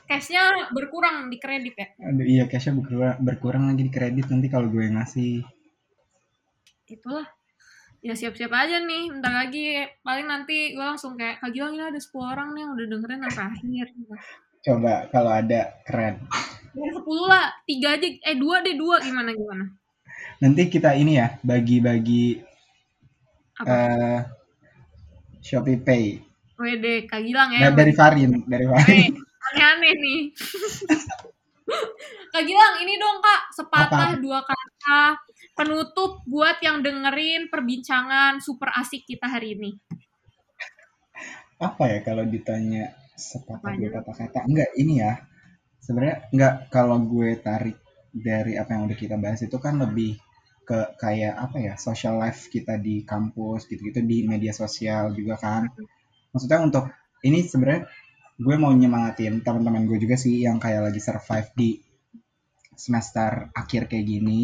Cashnya 0.09 0.73
berkurang 0.73 1.29
di 1.29 1.37
kredit 1.37 1.75
ya? 1.77 1.89
Aduh, 2.09 2.25
iya, 2.25 2.45
cashnya 2.49 2.79
berkurang, 2.81 3.17
berkurang 3.21 3.63
lagi 3.69 3.83
di 3.85 3.93
kredit 3.93 4.27
nanti 4.31 4.47
kalau 4.49 4.71
gue 4.71 4.87
ngasih. 4.89 5.45
Itulah. 6.89 7.29
Ya 8.03 8.19
siap-siap 8.19 8.51
aja 8.51 8.83
nih, 8.83 9.15
bentar 9.15 9.31
lagi 9.47 9.79
paling 10.03 10.27
nanti 10.27 10.75
gue 10.75 10.83
langsung 10.83 11.15
kayak 11.15 11.39
Kak 11.39 11.55
Gilang 11.55 11.79
ini 11.79 11.87
ada 11.87 12.01
10 12.03 12.19
orang 12.19 12.49
nih 12.51 12.61
yang 12.67 12.73
udah 12.75 12.87
dengerin 12.91 13.21
sampai 13.31 13.45
akhir. 13.47 13.87
Coba 14.63 15.11
kalau 15.11 15.35
ada 15.35 15.83
keren. 15.83 16.23
10 16.73 17.03
lah, 17.29 17.53
tiga 17.69 17.99
aja, 17.99 18.07
eh 18.09 18.37
dua 18.39 18.65
deh 18.65 18.79
dua 18.79 19.03
gimana 19.03 19.35
gimana? 19.35 19.69
Nanti 20.41 20.71
kita 20.73 20.97
ini 20.97 21.21
ya 21.21 21.37
bagi-bagi 21.45 22.41
uh, 23.61 24.19
Shopee 25.43 25.83
Pay. 25.83 26.05
Wede, 26.57 27.11
Kak 27.11 27.21
Gilang 27.27 27.51
ya. 27.53 27.69
Nah, 27.69 27.75
dari 27.75 27.93
Farin, 27.93 28.47
dari 28.47 28.67
Farin. 28.71 29.13
Aneh-aneh 29.53 29.93
nih. 29.99 30.21
Kak 32.33 32.45
Gilang, 32.47 32.75
ini 32.87 32.95
dong 32.97 33.19
Kak, 33.19 33.43
sepatah 33.53 34.17
Apa? 34.17 34.23
dua 34.23 34.41
kata 34.47 35.19
penutup 35.53 36.25
buat 36.25 36.57
yang 36.65 36.81
dengerin 36.81 37.53
perbincangan 37.53 38.41
super 38.41 38.73
asik 38.79 39.05
kita 39.05 39.29
hari 39.29 39.59
ini. 39.59 39.71
Apa 41.61 41.87
ya 41.93 41.99
kalau 42.01 42.25
ditanya 42.25 43.02
sepatah 43.23 43.79
dua 43.79 44.03
kata-kata. 44.03 44.43
Enggak 44.45 44.71
ini 44.75 44.99
ya. 44.99 45.23
Sebenarnya 45.79 46.17
enggak 46.35 46.55
kalau 46.75 46.99
gue 47.07 47.39
tarik 47.39 47.79
dari 48.13 48.59
apa 48.61 48.77
yang 48.77 48.91
udah 48.91 48.99
kita 48.99 49.17
bahas 49.17 49.41
itu 49.41 49.57
kan 49.57 49.81
lebih 49.81 50.21
ke 50.63 50.95
kayak 51.01 51.35
apa 51.35 51.57
ya 51.59 51.75
social 51.75 52.23
life 52.23 52.47
kita 52.47 52.79
di 52.79 53.03
kampus 53.03 53.67
gitu-gitu 53.67 53.99
di 54.05 54.23
media 54.27 54.55
sosial 54.55 55.11
juga 55.17 55.41
kan. 55.41 55.71
Maksudnya 56.31 56.61
untuk 56.63 56.85
ini 57.27 57.43
sebenarnya 57.43 57.91
gue 58.39 58.57
mau 58.59 58.71
nyemangatin 58.71 59.43
teman-teman 59.43 59.87
gue 59.87 59.99
juga 59.99 60.15
sih 60.19 60.43
yang 60.43 60.63
kayak 60.63 60.91
lagi 60.91 61.01
survive 61.03 61.51
di 61.55 61.71
semester 62.79 63.51
akhir 63.55 63.91
kayak 63.91 64.07
gini. 64.07 64.43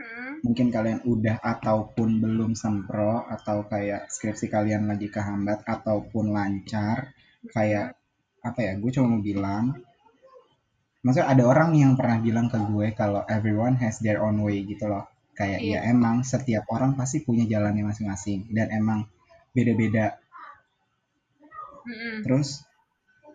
Hmm. 0.00 0.40
mungkin 0.40 0.72
kalian 0.72 1.04
udah 1.04 1.36
ataupun 1.44 2.24
belum 2.24 2.56
sempro 2.56 3.28
atau 3.28 3.68
kayak 3.68 4.08
skripsi 4.08 4.48
kalian 4.48 4.88
lagi 4.88 5.12
kehambat 5.12 5.68
ataupun 5.68 6.32
lancar 6.32 7.12
kayak 7.52 7.99
apa 8.40 8.60
ya 8.60 8.72
gue 8.80 8.90
cuma 8.92 9.16
mau 9.16 9.22
bilang 9.22 9.76
maksudnya 11.00 11.28
ada 11.32 11.44
orang 11.48 11.76
yang 11.76 11.92
pernah 11.96 12.20
bilang 12.20 12.46
ke 12.48 12.56
gue 12.60 12.92
kalau 12.92 13.24
everyone 13.28 13.76
has 13.80 14.00
their 14.04 14.20
own 14.20 14.40
way 14.44 14.64
gitu 14.64 14.88
loh 14.88 15.08
kayak 15.36 15.60
yeah. 15.64 15.80
ya 15.80 15.92
emang 15.92 16.20
setiap 16.20 16.68
orang 16.68 16.92
pasti 16.96 17.24
punya 17.24 17.48
jalannya 17.48 17.88
masing-masing 17.88 18.52
dan 18.52 18.68
emang 18.72 19.08
beda-beda 19.56 20.20
mm-hmm. 21.88 22.24
terus 22.24 22.64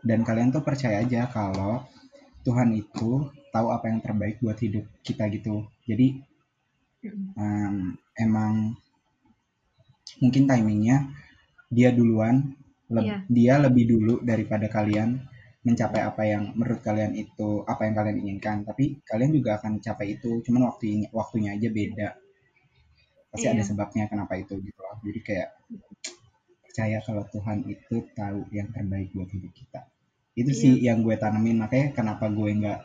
dan 0.06 0.22
kalian 0.22 0.53
tuh 0.53 0.62
percaya 0.62 1.01
aja 1.01 1.26
kalau 1.30 1.82
Tuhan 2.45 2.78
itu 2.78 3.26
tahu 3.49 3.68
apa 3.74 3.89
yang 3.89 4.06
terbaik 4.06 4.38
buat 4.38 4.58
hidup 4.62 4.86
kita 5.01 5.26
gitu 5.34 5.66
jadi 5.89 6.22
um, 7.38 7.97
emang 8.14 8.78
mungkin 10.22 10.45
timingnya 10.45 11.10
dia 11.74 11.89
duluan 11.89 12.53
Le 12.92 13.02
yeah. 13.02 13.20
dia 13.26 13.58
lebih 13.58 13.90
dulu 13.90 14.22
daripada 14.22 14.70
kalian 14.70 15.18
mencapai 15.66 16.06
apa 16.06 16.22
yang 16.30 16.54
menurut 16.54 16.86
kalian 16.86 17.18
itu 17.18 17.66
apa 17.66 17.90
yang 17.90 17.96
kalian 17.98 18.18
inginkan. 18.22 18.62
Tapi 18.62 19.02
kalian 19.02 19.32
juga 19.34 19.58
akan 19.58 19.82
capai 19.82 20.18
itu 20.20 20.42
cuman 20.46 20.70
waktunya 20.70 21.08
waktunya 21.10 21.50
aja 21.58 21.70
beda. 21.74 22.10
Pasti 23.34 23.46
yeah. 23.50 23.56
ada 23.58 23.64
sebabnya 23.66 24.06
kenapa 24.06 24.38
itu 24.38 24.54
gitu 24.62 24.80
loh. 24.80 24.98
Jadi 25.02 25.20
kayak 25.26 25.50
percaya 26.62 26.98
kalau 27.02 27.24
Tuhan 27.32 27.66
itu 27.66 27.96
tahu 28.14 28.40
yang 28.54 28.70
terbaik 28.70 29.10
buat 29.16 29.30
hidup 29.34 29.54
kita. 29.56 29.82
Itu 30.38 30.52
yeah. 30.54 30.62
sih 30.62 30.74
yang 30.84 31.02
gue 31.02 31.16
tanemin 31.18 31.58
makanya 31.64 31.96
kenapa 31.98 32.30
gue 32.30 32.50
nggak 32.52 32.82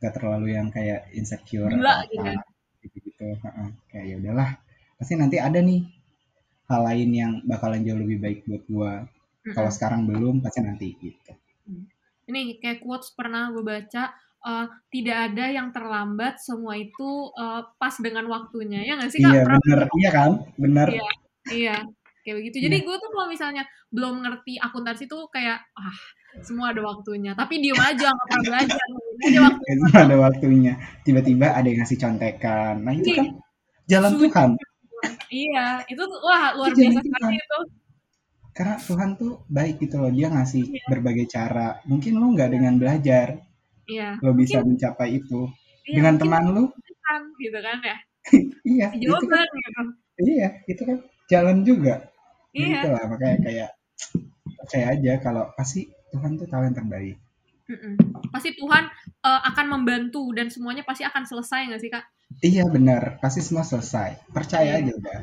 nggak 0.00 0.14
terlalu 0.16 0.56
yang 0.56 0.72
kayak 0.72 1.12
insecure 1.12 1.68
Gila, 1.68 2.08
atau 2.08 2.24
apa 2.24 2.48
gitu 2.80 2.96
gitu 3.04 3.36
kayak 3.92 4.04
ya 4.08 4.16
udahlah 4.16 4.56
pasti 4.96 5.12
nanti 5.20 5.36
ada 5.36 5.60
nih 5.60 5.84
hal 6.70 6.82
lain 6.86 7.10
yang 7.10 7.32
bakalan 7.42 7.82
jauh 7.82 7.98
lebih 7.98 8.22
baik 8.22 8.38
buat 8.46 8.62
gue 8.70 8.92
mm-hmm. 9.02 9.54
kalau 9.58 9.70
sekarang 9.74 10.06
belum 10.06 10.38
pasti 10.38 10.62
nanti 10.62 10.94
gitu. 10.96 11.34
Mm. 11.66 11.84
ini 12.30 12.62
kayak 12.62 12.86
quotes 12.86 13.10
pernah 13.10 13.50
gue 13.50 13.62
baca 13.66 14.14
uh, 14.44 14.66
tidak 14.88 15.32
ada 15.32 15.44
yang 15.52 15.68
terlambat 15.74 16.40
semua 16.40 16.76
itu 16.76 17.32
uh, 17.36 17.66
pas 17.76 17.94
dengan 18.00 18.26
waktunya. 18.28 18.84
Ya 18.84 18.96
nggak 18.96 19.10
sih 19.12 19.20
kak? 19.20 19.32
Iya 19.32 19.42
bener. 19.44 19.80
iya 20.00 20.10
kan? 20.10 20.30
Bener. 20.56 20.88
Iya, 20.88 21.10
iya. 21.52 21.76
Kayak 22.20 22.36
begitu. 22.44 22.56
Jadi 22.68 22.76
yeah. 22.80 22.86
gue 22.86 22.96
tuh 23.00 23.10
kalau 23.12 23.26
misalnya 23.32 23.64
belum 23.88 24.14
ngerti 24.24 24.60
akuntansi 24.60 25.04
tuh 25.08 25.28
kayak 25.32 25.58
ah 25.76 25.98
semua 26.44 26.72
ada 26.72 26.84
waktunya. 26.84 27.32
Tapi 27.32 27.54
diem 27.60 27.80
aja 27.80 28.12
nggak 28.12 28.28
pernah 28.28 28.44
belajar. 28.44 28.78
Ada 29.20 29.40
waktunya. 29.44 29.74
semua 29.76 30.00
ada 30.00 30.16
waktunya. 30.16 30.72
Tiba-tiba 31.04 31.46
ada 31.52 31.66
yang 31.66 31.78
ngasih 31.84 31.98
contekan. 32.00 32.74
Nah 32.84 32.92
itu 32.96 33.10
kan 33.16 33.28
jalan 33.88 34.12
Tuhan 34.16 34.50
iya 35.32 35.84
itu 35.86 36.02
wah 36.20 36.54
luar 36.56 36.70
itu 36.74 36.88
biasa 36.88 37.00
sekali 37.04 37.36
itu. 37.38 37.60
Karena 38.50 38.76
Tuhan 38.82 39.10
tuh 39.14 39.46
baik 39.46 39.78
gitu 39.78 39.96
loh 40.02 40.10
dia 40.10 40.28
ngasih 40.28 40.64
iya. 40.66 40.84
berbagai 40.90 41.26
cara. 41.30 41.78
Mungkin 41.86 42.18
lo 42.18 42.26
nggak 42.34 42.50
dengan 42.50 42.74
belajar 42.76 43.38
iya. 43.86 44.18
lo 44.20 44.34
bisa 44.34 44.60
mungkin, 44.60 44.76
mencapai 44.76 45.08
itu. 45.22 45.48
Iya, 45.86 45.94
dengan 45.96 46.14
teman 46.18 46.44
lo 46.50 46.64
kan 47.10 47.22
gitu 47.38 47.58
kan 47.58 47.78
ya. 47.82 47.96
Iya 48.76 48.86
jawaban 48.94 49.26
itu 49.26 49.26
kan, 49.32 49.46
gitu. 49.50 49.82
Iya 50.20 50.48
itu 50.68 50.82
kan 50.86 50.98
jalan 51.30 51.58
juga. 51.66 51.94
Iya. 52.50 52.82
gitu 52.82 52.88
lah 52.90 53.04
makanya 53.06 53.38
kayak 53.46 53.70
percaya 54.58 54.86
aja 54.98 55.12
kalau 55.22 55.44
pasti 55.54 55.86
Tuhan 56.10 56.34
tuh 56.34 56.50
tahu 56.50 56.66
yang 56.66 56.74
terbaik. 56.74 57.16
Mm-mm. 57.70 57.94
pasti 58.34 58.50
Tuhan 58.58 58.90
uh, 59.22 59.40
akan 59.54 59.66
membantu 59.70 60.34
dan 60.34 60.50
semuanya 60.50 60.82
pasti 60.82 61.06
akan 61.06 61.22
selesai 61.22 61.70
nggak 61.70 61.78
sih 61.78 61.86
kak 61.86 62.02
Iya 62.38 62.64
benar, 62.70 63.18
pasti 63.18 63.42
semua 63.42 63.66
selesai. 63.66 64.14
Percaya 64.30 64.78
Iya. 64.78 64.86
aja 64.86 64.92
udah. 64.94 65.18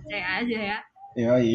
Percaya 0.00 0.28
aja 0.40 0.58
ya. 0.72 0.78
Yoi. 1.16 1.52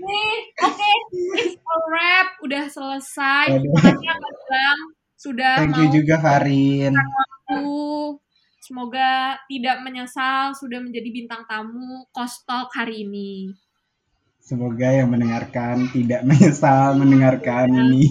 Nih, 0.00 0.34
oke, 0.58 0.90
it's 1.36 1.56
a 1.56 1.76
wrap, 1.88 2.28
udah 2.40 2.64
selesai. 2.66 3.46
Makasih 3.60 4.00
ya 4.00 4.14
Gilang 4.16 4.80
sudah 5.20 5.52
Thank 5.60 5.76
you 5.76 5.86
mau 5.86 5.94
juga 5.94 6.14
Farin. 6.16 6.92
waktu. 6.96 7.64
Semoga 8.60 9.10
tidak 9.50 9.82
menyesal 9.82 10.54
sudah 10.54 10.78
menjadi 10.78 11.08
bintang 11.10 11.42
tamu 11.44 12.06
Kostok 12.12 12.70
hari 12.72 13.04
ini. 13.04 13.52
Semoga 14.40 14.88
yang 14.88 15.12
mendengarkan 15.12 15.88
tidak 15.92 16.24
menyesal 16.24 16.96
mendengarkan 16.96 17.68
ini. 17.68 18.08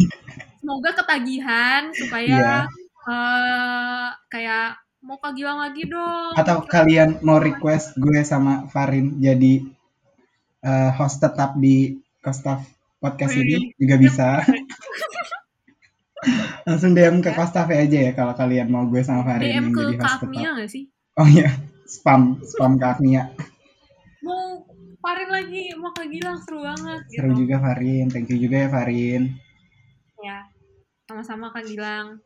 Semoga 0.59 0.93
ketagihan 0.93 1.89
supaya 1.95 2.29
Iya. 2.29 2.55
eh, 3.09 4.07
kayak 4.29 4.69
mau 4.99 5.17
Kak 5.19 5.31
Gilang 5.35 5.59
lagi 5.63 5.87
dong. 5.87 6.35
Atau 6.35 6.67
kalian 6.67 7.23
mau 7.23 7.39
request 7.39 7.95
gue 7.95 8.19
sama 8.27 8.67
Farin 8.67 9.19
jadi 9.19 9.63
eh, 10.63 10.91
host 10.95 11.23
tetap 11.23 11.55
di 11.55 11.95
Kostaf 12.19 12.67
podcast 12.99 13.35
ini 13.39 13.71
juga 13.79 13.95
bisa. 13.95 14.27
Langsung 16.67 16.91
DM 16.91 17.23
ke 17.23 17.31
Kostaf 17.31 17.71
aja 17.71 18.11
ya 18.11 18.11
kalau 18.11 18.35
kalian 18.35 18.67
mau 18.67 18.83
gue 18.85 18.99
sama 18.99 19.23
Farin 19.23 19.47
DM 19.47 19.55
yang 19.55 19.67
ke 19.71 19.79
jadi 19.79 19.95
Kak 19.95 20.03
host 20.03 20.19
Agnia 20.27 20.39
tetap. 20.43 20.53
nggak 20.59 20.69
sih? 20.69 20.83
Oh 21.19 21.27
iya, 21.27 21.49
spam, 21.87 22.21
spam 22.43 22.75
ke 22.75 22.85
Agnia. 22.85 23.23
Mau 24.19 24.67
Farin 24.99 25.29
lagi, 25.31 25.71
mau 25.79 25.95
Kak 25.95 26.11
Gilang 26.11 26.37
seru 26.43 26.59
banget 26.59 27.07
gitu. 27.07 27.23
Seru 27.23 27.31
juga 27.39 27.55
Farin, 27.63 28.05
thank 28.11 28.27
you 28.27 28.37
juga 28.39 28.67
ya 28.67 28.69
Farin. 28.69 29.31
Ya, 30.19 30.43
sama-sama 31.07 31.55
Kak 31.55 31.63
Gilang. 31.63 32.19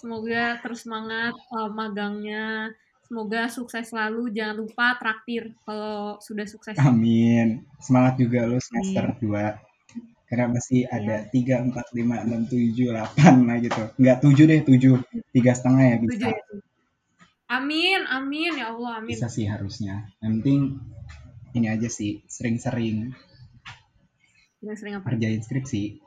Semoga 0.00 0.56
terus 0.64 0.88
semangat 0.88 1.36
eh, 1.36 1.70
magangnya. 1.70 2.72
Semoga 3.04 3.50
sukses 3.52 3.92
selalu. 3.92 4.32
Jangan 4.32 4.56
lupa 4.64 4.96
traktir 4.96 5.52
kalau 5.68 6.16
sudah 6.24 6.46
sukses. 6.48 6.78
Amin. 6.80 7.68
Semangat 7.76 8.16
juga 8.16 8.48
lu 8.48 8.56
semester 8.56 9.12
2. 9.20 9.60
Karena 10.30 10.46
masih 10.46 10.86
Iya. 10.86 10.94
ada 10.94 11.16
3, 11.26 11.54
4, 11.68 11.90
5, 11.90 12.22
6, 12.22 12.46
7, 12.46 12.94
8 12.94 13.50
lah 13.50 13.58
gitu. 13.58 13.82
Enggak 13.98 14.18
7 14.22 14.44
deh, 14.46 14.60
7. 14.62 14.94
Tiga 15.34 15.52
setengah 15.52 15.84
ya 15.84 15.96
bisa. 15.98 16.10
Setuju 16.14 16.26
ya? 16.30 16.38
Amin, 17.50 18.00
amin 18.06 18.52
ya 18.62 18.70
Allah, 18.70 19.02
amin. 19.02 19.10
Bisa 19.10 19.26
sih 19.26 19.50
harusnya. 19.50 20.06
Yang 20.22 20.32
penting 20.38 20.60
ini 21.58 21.66
aja 21.66 21.90
sih, 21.90 22.22
sering-sering 22.30 23.10
sering 24.78 25.02
apa? 25.02 25.10
kerjain 25.10 25.42
skripsi. 25.42 25.98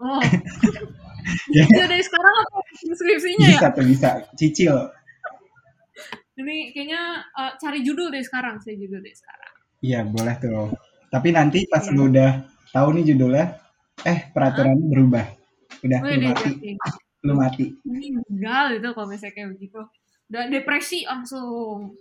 Oh, 0.00 0.16
Ya, 1.50 1.62
ya 1.66 1.84
dari 1.86 2.02
sekarang 2.02 2.34
apa 2.34 2.58
skripsinya 2.92 3.46
ya? 3.46 3.50
bisa 3.54 3.68
tuh 3.72 3.84
bisa. 3.86 4.10
Cicil. 4.34 4.76
Ini 6.36 6.76
kayaknya 6.76 7.02
eh, 7.32 7.52
cari 7.56 7.80
judul 7.80 8.12
deh 8.12 8.20
sekarang, 8.20 8.60
saya 8.60 8.76
judul 8.76 9.00
deh 9.00 9.14
sekarang. 9.14 9.52
Iya, 9.80 10.04
boleh 10.04 10.34
tuh. 10.36 10.68
Tapi 11.08 11.28
nanti 11.32 11.64
pas 11.66 11.80
Iya. 11.82 11.94
lu 11.96 12.12
udah 12.12 12.30
tahu 12.70 12.88
nih 12.92 13.04
judulnya, 13.14 13.44
eh 14.04 14.18
peraturannya 14.30 14.84
berubah. 14.86 15.26
Udah, 15.80 15.98
Wih, 16.04 16.12
lu 16.12 16.20
deh, 16.20 16.28
mati. 16.28 16.50
jadi. 16.52 16.70
Lu 17.24 17.32
mati. 17.34 17.64
meninggal 17.82 18.66
itu 18.76 18.88
kalau 18.92 19.08
misalnya 19.08 19.32
kayak 19.34 19.48
begitu. 19.56 19.80
Udah 20.28 20.42
depresi 20.46 20.98
langsung. 21.02 21.96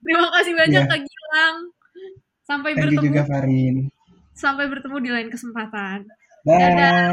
Terima 0.00 0.28
kasih 0.32 0.52
banyak 0.56 0.82
Iya. 0.82 0.90
Kak 0.90 1.00
Gilang. 1.00 1.56
Sampai 2.42 2.70
Thank 2.74 2.82
bertemu 2.90 3.06
juga 3.06 3.22
Farin. 3.24 3.74
sampai 4.32 4.64
bertemu 4.66 4.96
di 4.98 5.10
lain 5.12 5.28
kesempatan. 5.28 5.98
Dah. 6.42 6.58
Dadah. 6.58 7.12